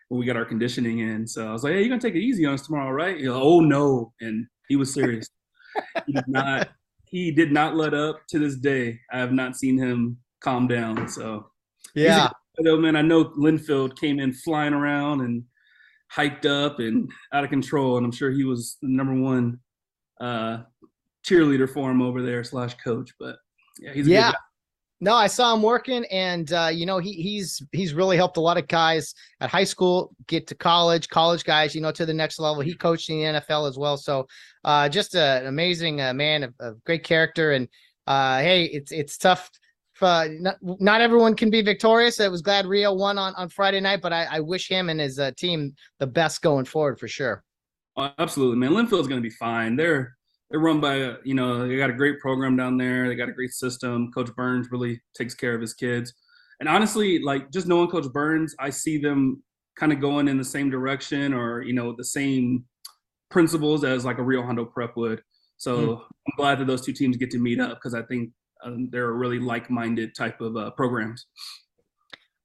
[0.08, 1.26] when we got our conditioning in.
[1.26, 3.20] So I was like, hey, you're gonna take it easy on us tomorrow, right?
[3.20, 5.28] Know, oh no, and he was serious.
[6.06, 6.68] he did not.
[7.08, 8.98] He did not let up to this day.
[9.12, 11.08] I have not seen him calm down.
[11.08, 11.46] So
[11.94, 12.30] yeah,
[12.64, 15.44] though, man, I know Linfield came in flying around and
[16.14, 19.58] hyped up and out of control, and I'm sure he was the number one
[20.20, 20.58] uh,
[21.26, 23.12] cheerleader for him over there slash coach.
[23.18, 23.36] But
[23.80, 24.32] yeah, he's yeah.
[24.98, 28.40] No, I saw him working, and uh, you know he he's he's really helped a
[28.40, 32.14] lot of guys at high school get to college, college guys, you know, to the
[32.14, 32.62] next level.
[32.62, 34.26] He coached in the NFL as well, so
[34.64, 37.52] uh, just a, an amazing uh, man of, of, great character.
[37.52, 37.68] And
[38.06, 39.50] uh, hey, it's it's tough
[40.02, 42.20] uh, not, not everyone can be victorious.
[42.20, 45.00] I was glad Rio won on, on Friday night, but I, I wish him and
[45.00, 47.42] his uh, team the best going forward for sure.
[47.96, 48.74] Oh, absolutely, man.
[48.74, 49.76] Linfield's going to be fine.
[49.76, 50.16] They're
[50.50, 53.08] they're run by a, you know they got a great program down there.
[53.08, 54.12] They got a great system.
[54.12, 56.12] Coach Burns really takes care of his kids.
[56.60, 59.42] And honestly, like just knowing Coach Burns, I see them
[59.78, 62.64] kind of going in the same direction or you know the same
[63.30, 65.22] principles as like a Rio Hondo Prep would.
[65.56, 66.00] So mm.
[66.00, 68.30] I'm glad that those two teams get to meet up because I think
[68.66, 71.26] um, they're really like-minded type of uh, programs.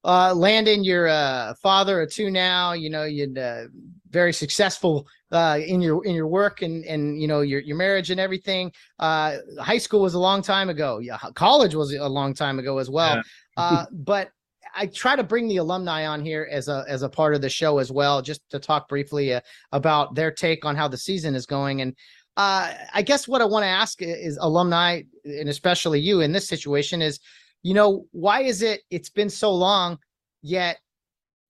[0.03, 2.74] Uh, Landon, you're a father of two now.
[2.74, 3.65] You know, you're uh,
[4.09, 8.09] very successful uh, in your in your work and and you know your your marriage
[8.09, 8.72] and everything.
[8.97, 10.99] Uh, high school was a long time ago.
[10.99, 13.17] Yeah, college was a long time ago as well.
[13.17, 13.22] Yeah.
[13.57, 14.32] uh, but
[14.74, 17.49] I try to bring the alumni on here as a as a part of the
[17.49, 19.41] show as well, just to talk briefly uh,
[19.72, 21.82] about their take on how the season is going.
[21.82, 21.95] And
[22.38, 26.47] uh, I guess what I want to ask is alumni, and especially you in this
[26.47, 27.20] situation, is
[27.63, 29.97] you know why is it it's been so long,
[30.41, 30.78] yet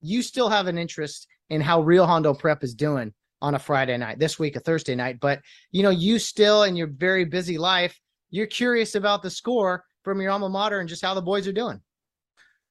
[0.02, 3.98] you still have an interest in how Rio Hondo Prep is doing on a Friday
[3.98, 5.42] night, this week, a Thursday night, but
[5.72, 8.00] you know you still in your very busy life,
[8.32, 11.54] you're curious about the score from your alma mater and just how the boys are
[11.54, 11.80] doing.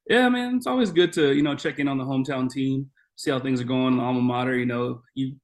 [0.08, 3.30] Yeah, man, it's always good to you know check in on the hometown team, see
[3.30, 4.58] how things are going, the alma mater.
[4.58, 5.36] You know, you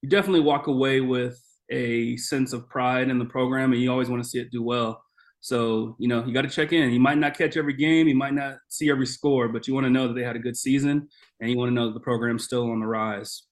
[0.00, 1.38] you definitely walk away with
[1.70, 4.62] a sense of pride in the program and you always want to see it do
[4.62, 5.02] well.
[5.40, 6.90] So, you know, you got to check in.
[6.90, 9.84] You might not catch every game, you might not see every score, but you want
[9.84, 11.08] to know that they had a good season
[11.40, 13.42] and you want to know that the program's still on the rise.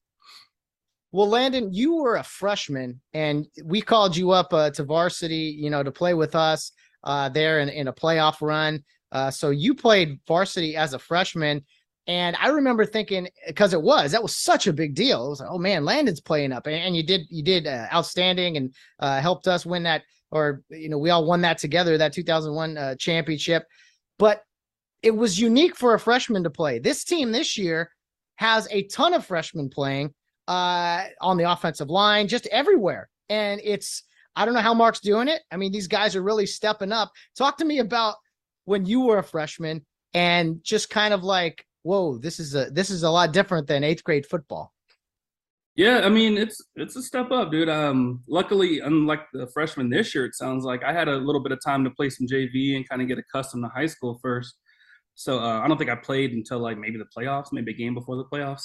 [1.12, 5.68] Well, Landon, you were a freshman and we called you up uh, to varsity, you
[5.68, 6.72] know, to play with us
[7.04, 8.82] uh, there in, in a playoff run.
[9.12, 11.62] Uh, so you played varsity as a freshman.
[12.06, 15.26] And I remember thinking because it was that was such a big deal.
[15.26, 18.56] It was like, oh man, Landon's playing up, and you did you did uh, outstanding
[18.56, 22.12] and uh, helped us win that, or you know we all won that together that
[22.12, 23.64] 2001 uh, championship.
[24.18, 24.42] But
[25.02, 26.78] it was unique for a freshman to play.
[26.78, 27.90] This team this year
[28.36, 30.14] has a ton of freshmen playing
[30.48, 33.08] uh, on the offensive line, just everywhere.
[33.28, 34.04] And it's,
[34.36, 35.42] I don't know how Mark's doing it.
[35.50, 37.12] I mean, these guys are really stepping up.
[37.36, 38.16] Talk to me about
[38.64, 39.84] when you were a freshman
[40.14, 43.84] and just kind of like, whoa, this is a this is a lot different than
[43.84, 44.72] eighth grade football.
[45.74, 47.68] Yeah, I mean it's it's a step up, dude.
[47.68, 51.52] Um, luckily, unlike the freshman this year, it sounds like I had a little bit
[51.52, 54.54] of time to play some JV and kind of get accustomed to high school first.
[55.14, 57.94] So uh, I don't think I played until like maybe the playoffs, maybe a game
[57.94, 58.64] before the playoffs.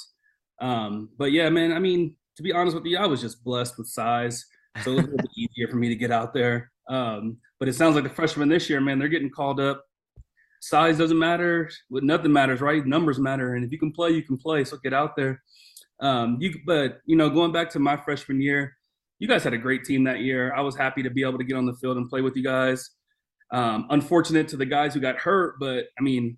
[0.60, 3.78] Um, but yeah, man, I mean, to be honest with you, I was just blessed
[3.78, 4.46] with size,
[4.84, 6.72] so it was a little bit easier for me to get out there.
[6.90, 9.84] Um, but it sounds like the freshmen this year, man, they're getting called up.
[10.60, 12.86] Size doesn't matter, but nothing matters, right?
[12.86, 14.64] Numbers matter, and if you can play, you can play.
[14.64, 15.42] So get out there.
[16.00, 18.76] Um, you, but you know, going back to my freshman year,
[19.20, 20.54] you guys had a great team that year.
[20.54, 22.44] I was happy to be able to get on the field and play with you
[22.44, 22.90] guys.
[23.52, 26.38] Um, unfortunate to the guys who got hurt, but I mean,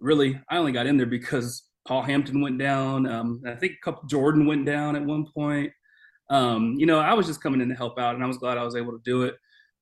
[0.00, 3.06] really, I only got in there because Paul Hampton went down.
[3.06, 3.76] Um, I think
[4.06, 5.72] Jordan went down at one point.
[6.30, 8.58] Um, you know, I was just coming in to help out, and I was glad
[8.58, 9.36] I was able to do it.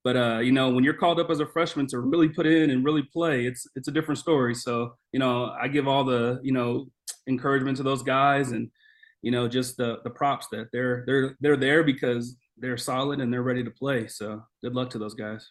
[0.06, 2.70] But uh, you know, when you're called up as a freshman to really put in
[2.70, 4.54] and really play, it's it's a different story.
[4.54, 6.86] So you know, I give all the you know
[7.26, 8.70] encouragement to those guys, and
[9.22, 13.32] you know, just the the props that they're they're they're there because they're solid and
[13.32, 14.06] they're ready to play.
[14.06, 15.50] So good luck to those guys.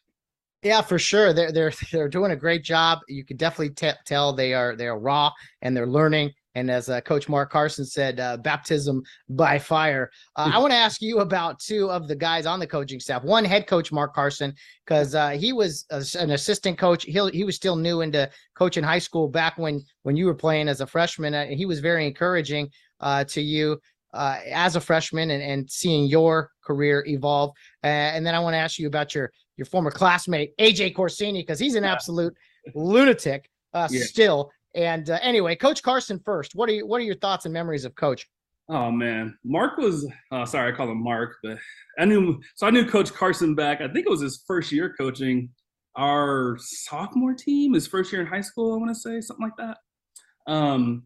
[0.63, 1.33] Yeah, for sure.
[1.33, 2.99] They're they're they're doing a great job.
[3.09, 5.31] You can definitely t- tell they are they are raw
[5.63, 6.31] and they're learning.
[6.55, 10.09] And as uh, Coach Mark Carson said, uh, baptism by fire.
[10.35, 13.23] Uh, I want to ask you about two of the guys on the coaching staff.
[13.23, 14.53] One, head coach Mark Carson,
[14.85, 17.03] because uh, he was a, an assistant coach.
[17.03, 20.69] He he was still new into coaching high school back when when you were playing
[20.69, 21.33] as a freshman.
[21.33, 22.69] Uh, he was very encouraging
[23.01, 23.79] uh, to you.
[24.13, 27.51] as a freshman and, and seeing your career evolve.
[27.83, 31.59] and then I want to ask you about your your former classmate AJ Corsini because
[31.59, 31.91] he's an yeah.
[31.91, 32.33] absolute
[32.73, 34.03] lunatic uh, yeah.
[34.03, 34.51] still.
[34.75, 36.53] And uh, anyway, Coach Carson first.
[36.53, 38.27] What are you, what are your thoughts and memories of Coach?
[38.67, 41.57] Oh man, Mark was uh, sorry I call him Mark, but
[41.99, 43.79] I knew so I knew Coach Carson back.
[43.79, 45.49] I think it was his first year coaching
[45.95, 48.73] our sophomore team, his first year in high school.
[48.73, 50.51] I want to say something like that.
[50.51, 51.03] Um,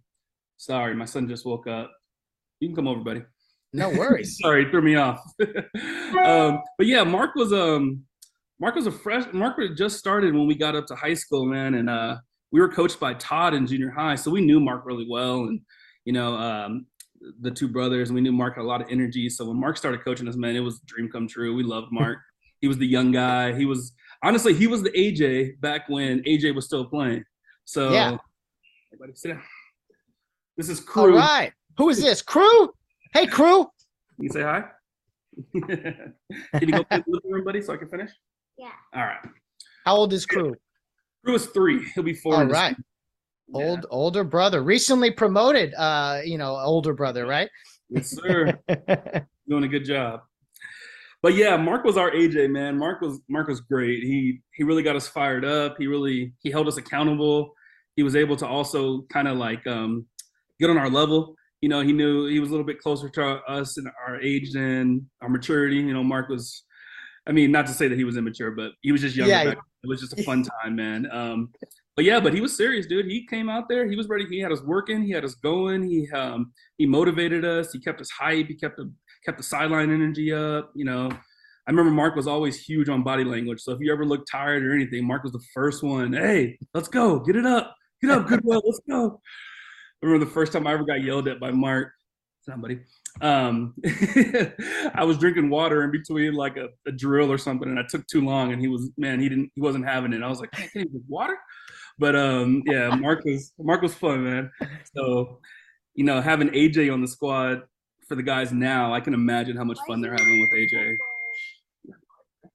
[0.56, 1.92] sorry, my son just woke up.
[2.62, 3.24] You can come over, buddy.
[3.74, 4.38] No worries.
[4.42, 5.22] sorry, threw me off.
[6.24, 8.06] um, but yeah, Mark was um
[8.62, 9.26] Mark was a fresh.
[9.34, 12.18] Mark had just started when we got up to high school, man, and uh,
[12.52, 15.62] we were coached by Todd in junior high, so we knew Mark really well, and
[16.06, 16.86] you know, um,
[17.42, 19.30] the two brothers, and we knew Mark had a lot of energy.
[19.30, 21.56] So when Mark started coaching us, man, it was a dream come true.
[21.56, 22.20] We loved Mark.
[22.62, 23.54] he was the young guy.
[23.54, 23.94] He was
[24.24, 27.24] honestly, he was the AJ back when AJ was still playing.
[27.66, 28.18] So, yeah.
[28.94, 29.44] everybody sit down.
[30.58, 31.14] This is crew.
[31.14, 31.54] All right.
[31.78, 32.22] Who is this?
[32.22, 32.70] Crew?
[33.14, 33.68] Hey, crew.
[34.18, 34.66] You say hi.
[35.54, 36.14] can
[36.62, 38.12] you go to the living room, buddy, so I can finish?
[38.58, 38.72] Yeah.
[38.94, 39.22] All right.
[39.86, 40.56] How old is Crew?
[41.24, 41.86] Crew is three.
[41.96, 42.36] He'll be four.
[42.36, 42.76] All right.
[43.54, 45.74] Old older brother, recently promoted.
[45.74, 47.50] Uh, you know, older brother, right?
[47.90, 48.60] Yes, sir.
[49.48, 50.22] Doing a good job.
[51.22, 52.78] But yeah, Mark was our AJ man.
[52.78, 54.04] Mark was Mark was great.
[54.04, 55.76] He he really got us fired up.
[55.80, 57.54] He really he held us accountable.
[57.96, 60.06] He was able to also kind of like um,
[60.60, 61.36] get on our level.
[61.62, 64.56] You know, he knew he was a little bit closer to us and our age
[64.56, 65.78] and our maturity.
[65.78, 66.64] You know, Mark was
[67.30, 69.30] I mean, not to say that he was immature, but he was just young.
[69.30, 69.54] Yeah.
[69.84, 71.10] It was just a fun time, man.
[71.12, 71.50] Um,
[71.96, 73.06] but yeah, but he was serious, dude.
[73.06, 73.90] He came out there.
[73.90, 74.26] He was ready.
[74.26, 75.04] He had us working.
[75.04, 75.84] He had us going.
[75.84, 77.74] He um, he motivated us.
[77.74, 78.48] He kept us hype.
[78.48, 78.92] He kept the
[79.26, 80.72] kept the sideline energy up.
[80.76, 83.62] You know, I remember Mark was always huge on body language.
[83.62, 86.14] So if you ever looked tired or anything, Mark was the first one.
[86.14, 87.20] Hey, let's go.
[87.20, 87.76] Get it up.
[88.02, 88.62] Get up, Goodwell.
[88.66, 89.20] let's go.
[90.02, 91.92] I remember the first time I ever got yelled at by Mark.
[92.42, 92.80] Somebody
[93.22, 93.74] um,
[94.94, 98.06] I was drinking water in between like a, a, drill or something, and I took
[98.08, 100.24] too long, and he was man, he didn't, he wasn't having it.
[100.24, 101.38] I was like, can you drink water?
[101.98, 104.52] But um, yeah, Mark was Mark was fun, man.
[104.96, 105.40] So,
[105.96, 107.64] you know, having AJ on the squad
[108.08, 110.96] for the guys now, I can imagine how much fun they're having with AJ.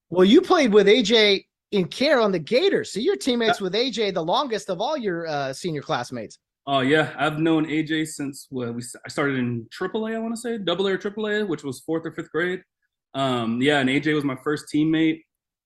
[0.08, 4.14] Well, you played with AJ in Kare on the Gators, so you're teammates with AJ
[4.14, 6.38] the longest of all your uh, senior classmates.
[6.66, 10.14] Oh yeah, I've known AJ since well, we I started in AAA.
[10.14, 12.62] I want to say double A or AAA, which was fourth or fifth grade.
[13.14, 15.22] Um, yeah, and AJ was my first teammate.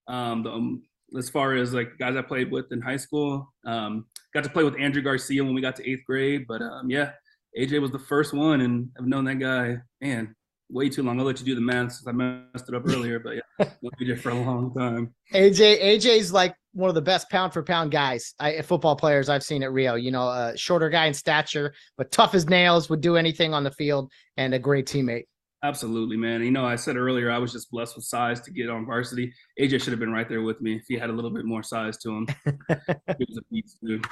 [0.09, 0.83] Um, the, um,
[1.17, 4.65] as far as like guys I played with in high school, um, got to play
[4.65, 6.47] with Andrew Garcia when we got to eighth grade.
[6.49, 7.13] But um, yeah,
[7.57, 10.35] AJ was the first one, and I've known that guy man
[10.71, 11.19] way too long.
[11.19, 13.21] I'll let you do the math since I messed it up earlier.
[13.21, 15.15] But yeah, we AJ for a long time.
[15.33, 19.43] AJ AJ's like one of the best pound for pound guys, I, football players I've
[19.43, 19.97] seen at Rio.
[19.97, 23.65] You know, a shorter guy in stature, but tough as nails, would do anything on
[23.65, 25.25] the field, and a great teammate.
[25.65, 26.41] Absolutely, man.
[26.43, 29.33] You know, I said earlier I was just blessed with size to get on varsity.
[29.61, 31.65] AJ should have been right there with me if he had a little bit more
[31.65, 32.27] size to him.
[32.47, 34.07] he was a beast, dude.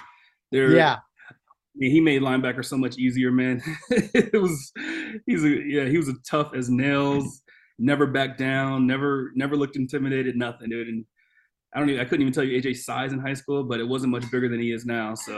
[0.50, 0.96] They're, yeah.
[1.30, 1.34] I
[1.76, 3.62] mean, he made linebacker so much easier, man.
[3.90, 4.72] it was
[5.26, 7.42] he's a yeah, he was a tough as nails,
[7.78, 10.88] never backed down, never never looked intimidated, nothing, dude.
[10.88, 11.04] And
[11.74, 13.88] I don't even I couldn't even tell you AJ's size in high school, but it
[13.88, 15.14] wasn't much bigger than he is now.
[15.14, 15.36] So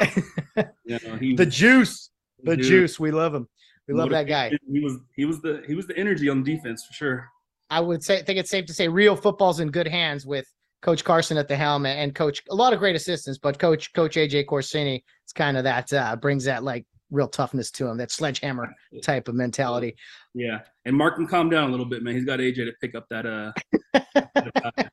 [0.85, 2.11] you know, he the juice.
[2.45, 3.01] The dude, juice.
[3.01, 3.49] We love him.
[3.89, 4.53] We love that guy.
[4.71, 7.29] He was he was the he was the energy on defense for sure.
[7.71, 10.47] I would say I think it's safe to say real football's in good hands with
[10.83, 14.17] Coach Carson at the helm and Coach a lot of great assistants, but Coach Coach
[14.17, 18.11] AJ Corsini it's kind of that uh, brings that like real toughness to him, that
[18.11, 18.73] sledgehammer
[19.03, 19.97] type of mentality.
[20.35, 22.15] Yeah, and Mark can calm down a little bit, man.
[22.15, 23.27] He's got AJ to pick up that.
[23.27, 23.53] uh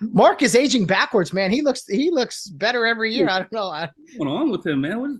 [0.00, 1.50] Mark is aging backwards, man.
[1.50, 3.28] He looks he looks better every year.
[3.28, 3.68] I don't know.
[3.68, 5.00] I, What's going on with him, man?
[5.00, 5.10] What,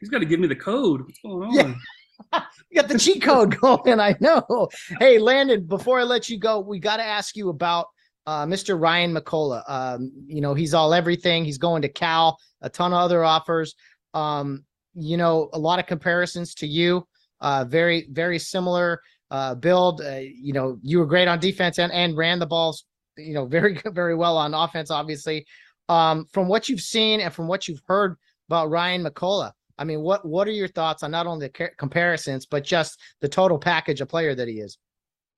[0.00, 1.02] he's got to give me the code.
[1.02, 1.54] What's going on?
[1.54, 2.40] Yeah.
[2.70, 4.00] you got the cheat code going.
[4.00, 4.68] I know.
[5.00, 7.86] Hey, Landon, before I let you go, we got to ask you about
[8.26, 8.80] uh, Mr.
[8.80, 9.68] Ryan McCullough.
[9.68, 11.44] Um, you know, he's all everything.
[11.44, 13.74] He's going to Cal, a ton of other offers.
[14.14, 14.64] Um,
[14.94, 17.06] you know, a lot of comparisons to you.
[17.40, 19.00] Uh, very, very similar
[19.30, 20.00] uh, build.
[20.00, 22.84] Uh, you know, you were great on defense and, and ran the balls,
[23.16, 25.46] you know, very, very well on offense, obviously.
[25.88, 28.16] Um, from what you've seen and from what you've heard
[28.48, 32.46] about Ryan McCullough, I mean, what what are your thoughts on not only the comparisons
[32.46, 34.78] but just the total package of player that he is?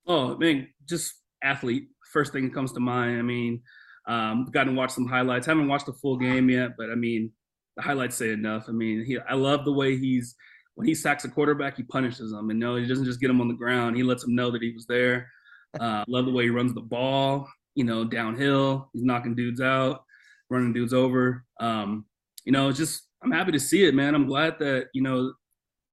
[0.06, 1.88] Oh, man, just athlete.
[2.12, 3.18] First thing that comes to mind.
[3.18, 3.62] I mean,
[4.06, 5.46] um, gotten to watch some highlights.
[5.46, 7.32] Haven't watched the full game yet, but I mean,
[7.76, 8.66] the highlights say enough.
[8.68, 10.34] I mean, he, I love the way he's
[10.74, 13.40] when he sacks a quarterback, he punishes them, and no, he doesn't just get him
[13.40, 13.96] on the ground.
[13.96, 15.30] He lets them know that he was there.
[15.78, 17.48] Uh, love the way he runs the ball.
[17.74, 20.04] You know, downhill, he's knocking dudes out,
[20.50, 21.44] running dudes over.
[21.60, 22.06] Um,
[22.44, 24.14] you know, it's just I'm happy to see it, man.
[24.14, 25.32] I'm glad that you know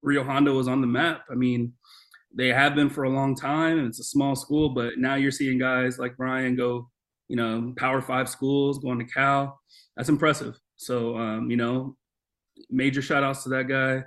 [0.04, 1.24] Rio Hondo is on the map.
[1.32, 1.74] I mean,
[2.34, 5.32] they have been for a long time, and it's a small school, but now you're
[5.32, 6.90] seeing guys like Brian go,
[7.28, 9.60] you know, Power Five schools, going to Cal.
[9.96, 10.58] That's impressive.
[10.76, 11.96] So, um, you know,
[12.70, 14.04] major shout outs to that guy.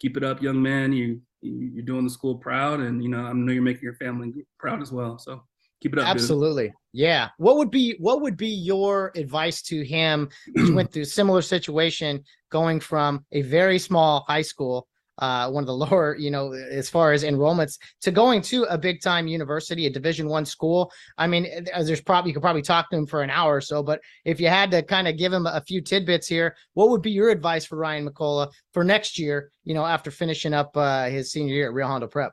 [0.00, 0.92] Keep it up, young man.
[0.92, 4.32] You you're doing the school proud, and you know, I know you're making your family
[4.58, 5.18] proud as well.
[5.18, 5.42] So
[5.80, 6.08] keep it up.
[6.08, 6.68] Absolutely.
[6.68, 6.74] Dude.
[6.92, 7.28] Yeah.
[7.38, 10.28] What would be what would be your advice to him?
[10.56, 14.88] He went through a similar situation going from a very small high school,
[15.18, 18.78] uh, one of the lower, you know, as far as enrollments, to going to a
[18.78, 20.90] big time university, a Division One school.
[21.18, 21.46] I mean,
[21.82, 24.40] there's probably you could probably talk to him for an hour or so, but if
[24.40, 27.30] you had to kind of give him a few tidbits here, what would be your
[27.30, 29.50] advice for Ryan McCullough for next year?
[29.64, 32.32] You know, after finishing up uh, his senior year at Rio Hondo Prep.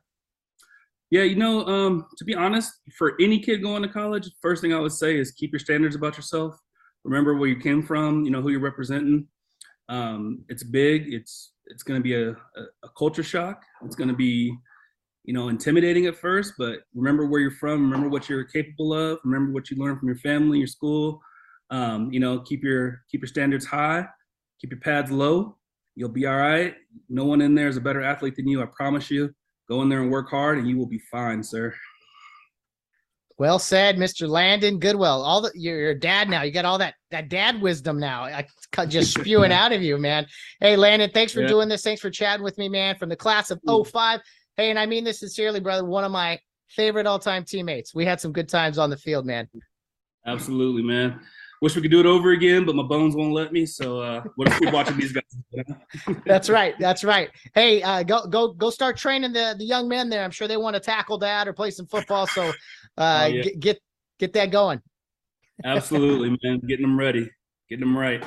[1.12, 4.74] Yeah, you know, um, to be honest, for any kid going to college, first thing
[4.74, 6.58] I would say is keep your standards about yourself.
[7.04, 9.28] Remember where you came from, you know, who you're representing.
[9.88, 11.14] Um, it's big.
[11.14, 13.64] It's it's going to be a, a, a, culture shock.
[13.86, 14.56] It's going to be,
[15.24, 16.54] you know, intimidating at first.
[16.58, 17.82] But remember where you're from.
[17.82, 19.20] Remember what you're capable of.
[19.24, 21.22] Remember what you learned from your family, your school.
[21.70, 24.08] Um, you know, keep your keep your standards high.
[24.60, 25.58] Keep your pads low.
[25.96, 26.76] You'll be all right.
[27.10, 28.62] No one in there is a better athlete than you.
[28.62, 29.34] I promise you.
[29.70, 31.74] Go in there and work hard, and you will be fine, sir.
[33.38, 34.30] Well said, Mr.
[34.30, 35.22] Landon Goodwell.
[35.22, 36.44] All the you're, you're a dad now.
[36.44, 38.24] You got all that that dad wisdom now.
[38.24, 38.48] I
[38.88, 40.26] just spewing out of you, man.
[40.62, 41.48] Hey, Landon, thanks for yeah.
[41.48, 41.84] doing this.
[41.84, 42.96] Thanks for chatting with me, man.
[42.96, 44.22] From the class of 05.
[44.56, 45.84] Hey, and I mean this sincerely, brother.
[45.84, 46.40] One of my
[46.70, 47.94] favorite all-time teammates.
[47.94, 49.50] We had some good times on the field, man.
[50.26, 51.20] Absolutely, man.
[51.66, 53.66] Wish we could do it over again, but my bones won't let me.
[53.66, 55.66] So uh, we'll just keep watching these guys.
[56.24, 56.76] That's right.
[56.80, 57.32] That's right.
[57.56, 60.24] Hey, uh, go go go start training the the young men there.
[60.24, 62.28] I'm sure they want to tackle that or play some football.
[62.28, 62.50] So
[63.00, 63.42] uh, oh, yeah.
[63.42, 63.82] get, get
[64.20, 64.80] get that going.
[65.66, 66.60] Absolutely, man.
[66.68, 67.28] Getting them ready,
[67.68, 68.24] getting them right.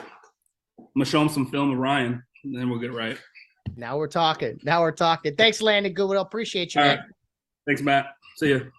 [0.77, 3.21] I'm gonna show them some film of Ryan, and then we'll get it right.
[3.77, 4.59] Now we're talking.
[4.65, 5.37] Now we're talking.
[5.37, 6.23] Thanks, Landon Goodwell.
[6.23, 6.81] Appreciate you.
[6.81, 6.99] Right.
[7.69, 8.07] Thanks, Matt.
[8.37, 8.73] See you.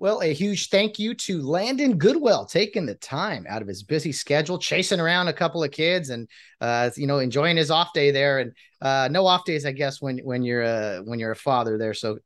[0.00, 4.12] Well, a huge thank you to Landon Goodwell taking the time out of his busy
[4.12, 6.28] schedule, chasing around a couple of kids, and
[6.60, 8.38] uh, you know enjoying his off day there.
[8.38, 11.78] And uh, no off days, I guess, when when you're a when you're a father
[11.78, 11.94] there.
[11.94, 12.18] So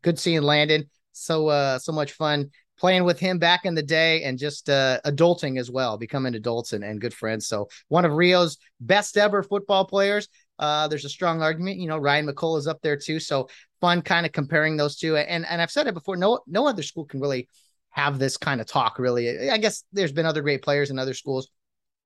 [0.00, 0.88] good seeing Landon.
[1.12, 4.98] So uh, so much fun playing with him back in the day, and just uh,
[5.04, 7.46] adulting as well, becoming adults and, and good friends.
[7.46, 10.28] So one of Rio's best ever football players.
[10.58, 13.20] Uh, there's a strong argument, you know, Ryan McCullough is up there too.
[13.20, 13.48] So
[13.80, 15.16] fun kind of comparing those two.
[15.16, 17.48] And and I've said it before, no no other school can really
[17.90, 18.98] have this kind of talk.
[18.98, 21.48] Really, I guess there's been other great players in other schools,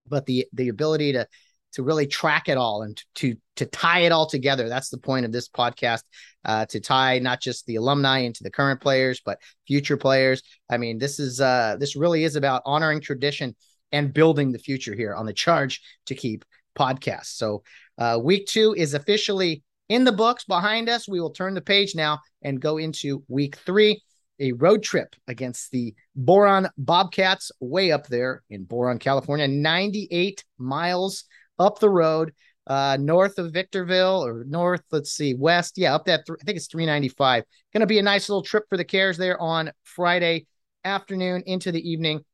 [0.06, 1.26] but the the ability to
[1.72, 4.68] to really track it all and to to tie it all together.
[4.68, 6.02] That's the point of this podcast.
[6.44, 10.42] Uh, to tie not just the alumni into the current players, but future players.
[10.68, 13.54] I mean, this is uh, this really is about honoring tradition
[13.92, 16.44] and building the future here on the Charge to Keep
[16.76, 17.26] podcast.
[17.26, 17.62] So,
[17.98, 21.08] uh, week two is officially in the books behind us.
[21.08, 24.02] We will turn the page now and go into week three.
[24.40, 31.24] a road trip against the Boron Bobcats way up there in Boron, California, 98 miles
[31.58, 32.32] up the road,
[32.66, 35.76] uh, north of Victorville or north, let's see, west.
[35.76, 37.44] Yeah, up that, th- I think it's 395.
[37.72, 40.46] Going to be a nice little trip for the Kares there on Friday
[40.84, 42.24] afternoon into the evening.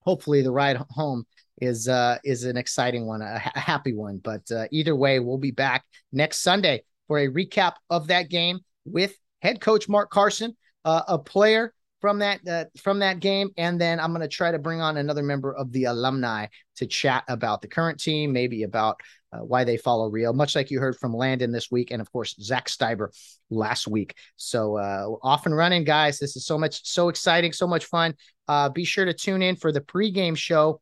[0.00, 1.24] Hopefully, the ride home
[1.60, 4.18] is uh is an exciting one, a, ha- happy one.
[4.18, 8.60] But uh, either way, we'll be back next Sunday for a recap of that game
[8.84, 13.80] with head coach Mark Carson, uh, a player from that uh, from that game, and
[13.80, 17.24] then I'm going to try to bring on another member of the alumni to chat
[17.28, 19.00] about the current team, maybe about
[19.32, 22.10] uh, why they follow Rio, much like you heard from Landon this week, and of
[22.12, 23.08] course Zach Steiber
[23.50, 24.14] last week.
[24.36, 26.18] So uh, off and running, guys.
[26.18, 28.14] This is so much so exciting, so much fun.
[28.46, 30.80] Uh, be sure to tune in for the pregame show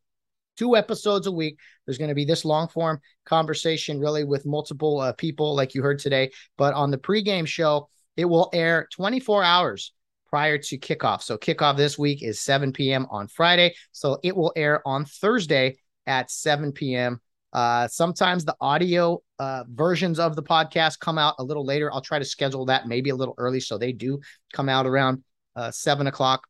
[0.56, 1.58] two episodes a week.
[1.84, 5.82] There's going to be this long form conversation, really, with multiple uh, people, like you
[5.82, 6.30] heard today.
[6.56, 9.92] But on the pregame show, it will air 24 hours
[10.28, 11.22] prior to kickoff.
[11.22, 13.06] So kickoff this week is 7 p.m.
[13.10, 13.74] on Friday.
[13.92, 15.76] So it will air on Thursday
[16.06, 17.20] at 7 p.m.
[17.52, 21.92] Uh, sometimes the audio uh, versions of the podcast come out a little later.
[21.92, 24.20] I'll try to schedule that maybe a little early so they do
[24.52, 25.22] come out around
[25.54, 26.46] uh, seven o'clock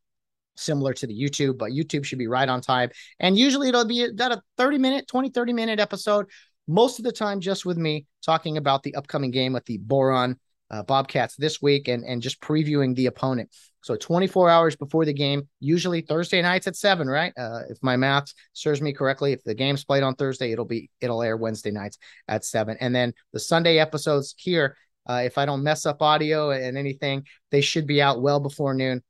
[0.56, 2.90] similar to the YouTube, but YouTube should be right on time.
[3.20, 6.26] And usually it'll be about a 30 minute, 20, 30 minute episode,
[6.68, 10.38] most of the time just with me talking about the upcoming game with the Boron
[10.70, 13.50] uh, Bobcats this week and, and just previewing the opponent.
[13.82, 17.32] So 24 hours before the game, usually Thursday nights at seven, right?
[17.38, 20.90] Uh, if my math serves me correctly, if the game's played on Thursday, it'll be
[21.00, 24.76] it'll air Wednesday nights at seven, and then the Sunday episodes here.
[25.08, 28.74] Uh, if I don't mess up audio and anything, they should be out well before
[28.74, 29.04] noon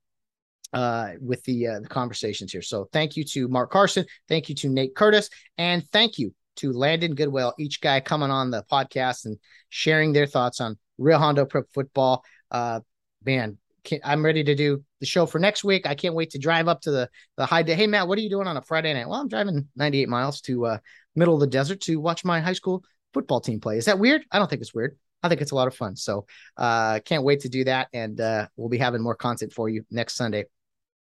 [0.73, 2.63] uh, with the uh, the conversations here.
[2.63, 6.73] So thank you to Mark Carson, thank you to Nate Curtis, and thank you to
[6.73, 7.55] Landon Goodwell.
[7.59, 9.39] Each guy coming on the podcast and
[9.69, 12.25] sharing their thoughts on Rio Hondo Prep football.
[12.51, 12.81] Uh,
[13.25, 13.59] man,
[14.05, 15.87] I'm ready to do the show for next week.
[15.87, 17.75] I can't wait to drive up to the the high day.
[17.75, 19.09] Hey Matt, what are you doing on a Friday night?
[19.09, 20.79] Well, I'm driving 98 miles to uh,
[21.15, 22.85] middle of the desert to watch my high school
[23.15, 23.79] football team play.
[23.79, 24.23] Is that weird?
[24.31, 24.97] I don't think it's weird.
[25.23, 25.97] I think it's a lot of fun.
[25.97, 26.27] So
[26.57, 27.89] uh can't wait to do that.
[27.93, 30.45] And uh we'll be having more content for you next Sunday.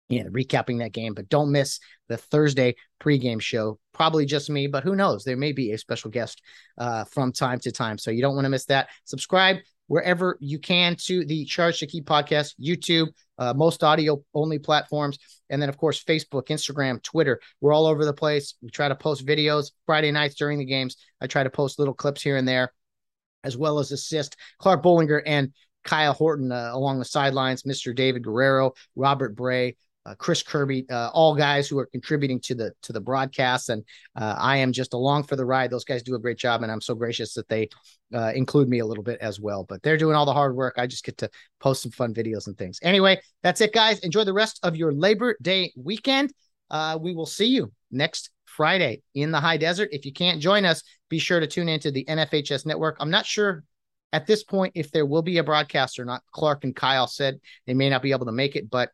[0.08, 3.78] Yeah, recapping that game, but don't miss the Thursday pregame show.
[3.92, 5.22] Probably just me, but who knows?
[5.22, 6.40] There may be a special guest
[6.78, 7.98] uh, from time to time.
[7.98, 8.88] So you don't want to miss that.
[9.04, 9.58] Subscribe
[9.88, 13.08] wherever you can to the Charge to Keep podcast, YouTube,
[13.38, 15.18] uh, most audio only platforms,
[15.50, 17.40] and then, of course, Facebook, Instagram, Twitter.
[17.60, 18.54] We're all over the place.
[18.62, 20.96] We try to post videos Friday nights during the games.
[21.20, 22.72] I try to post little clips here and there,
[23.44, 25.52] as well as assist Clark Bollinger and
[25.84, 27.94] Kyle Horton uh, along the sidelines, Mr.
[27.94, 29.76] David Guerrero, Robert Bray,
[30.08, 33.84] uh, Chris Kirby, uh, all guys who are contributing to the to the broadcast, and
[34.16, 35.70] uh, I am just along for the ride.
[35.70, 37.68] Those guys do a great job, and I'm so gracious that they
[38.14, 39.64] uh, include me a little bit as well.
[39.64, 40.76] But they're doing all the hard work.
[40.78, 41.30] I just get to
[41.60, 42.78] post some fun videos and things.
[42.82, 43.98] Anyway, that's it, guys.
[44.00, 46.32] Enjoy the rest of your Labor Day weekend.
[46.70, 49.90] Uh, we will see you next Friday in the high desert.
[49.92, 52.96] If you can't join us, be sure to tune into the NFHS network.
[53.00, 53.64] I'm not sure
[54.12, 56.22] at this point if there will be a broadcast or not.
[56.32, 58.90] Clark and Kyle said they may not be able to make it, but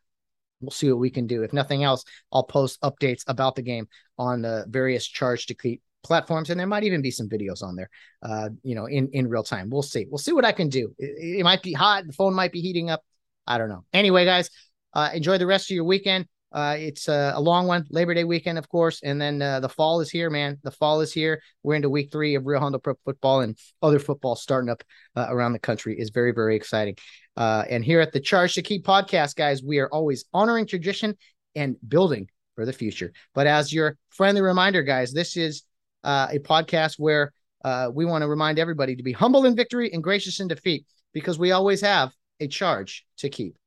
[0.61, 1.43] we'll see what we can do.
[1.43, 3.87] If nothing else, I'll post updates about the game
[4.17, 7.89] on the various charge keep platforms, and there might even be some videos on there,
[8.21, 9.69] uh, you know, in in real time.
[9.69, 10.05] We'll see.
[10.09, 10.93] We'll see what I can do.
[10.97, 12.05] It, it might be hot.
[12.07, 13.03] The phone might be heating up.
[13.47, 13.83] I don't know.
[13.93, 14.49] Anyway, guys,
[14.93, 16.27] uh, enjoy the rest of your weekend.
[16.51, 19.67] Uh, it's uh, a long one, Labor Day weekend, of course, and then uh, the
[19.67, 20.57] fall is here, man.
[20.63, 21.41] The fall is here.
[21.63, 24.81] We're into week three of Rio Hondo Prep football, and other football starting up
[25.17, 26.95] uh, around the country is very, very exciting.
[27.35, 31.17] Uh, and here at the Charge to Keep podcast, guys, we are always honoring tradition
[31.55, 33.11] and building for the future.
[33.33, 35.63] But as your friendly reminder, guys, this is
[36.05, 37.33] uh, a podcast where
[37.65, 40.85] uh we want to remind everybody to be humble in victory and gracious in defeat,
[41.13, 43.57] because we always have a charge to keep.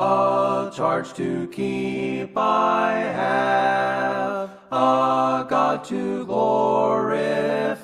[0.00, 7.82] A charge to keep I have, a God to glorify,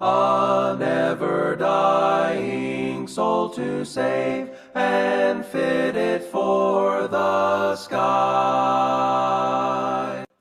[0.00, 8.04] a never dying soul to save, and fit it for the sky.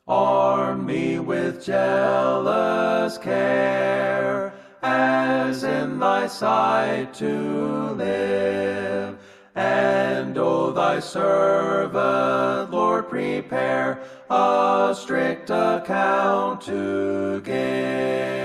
[0.08, 4.54] Arm me with jealous care,
[4.84, 8.83] as in thy sight to live
[9.56, 18.43] and O thy servant, Lord, prepare a strict account to give.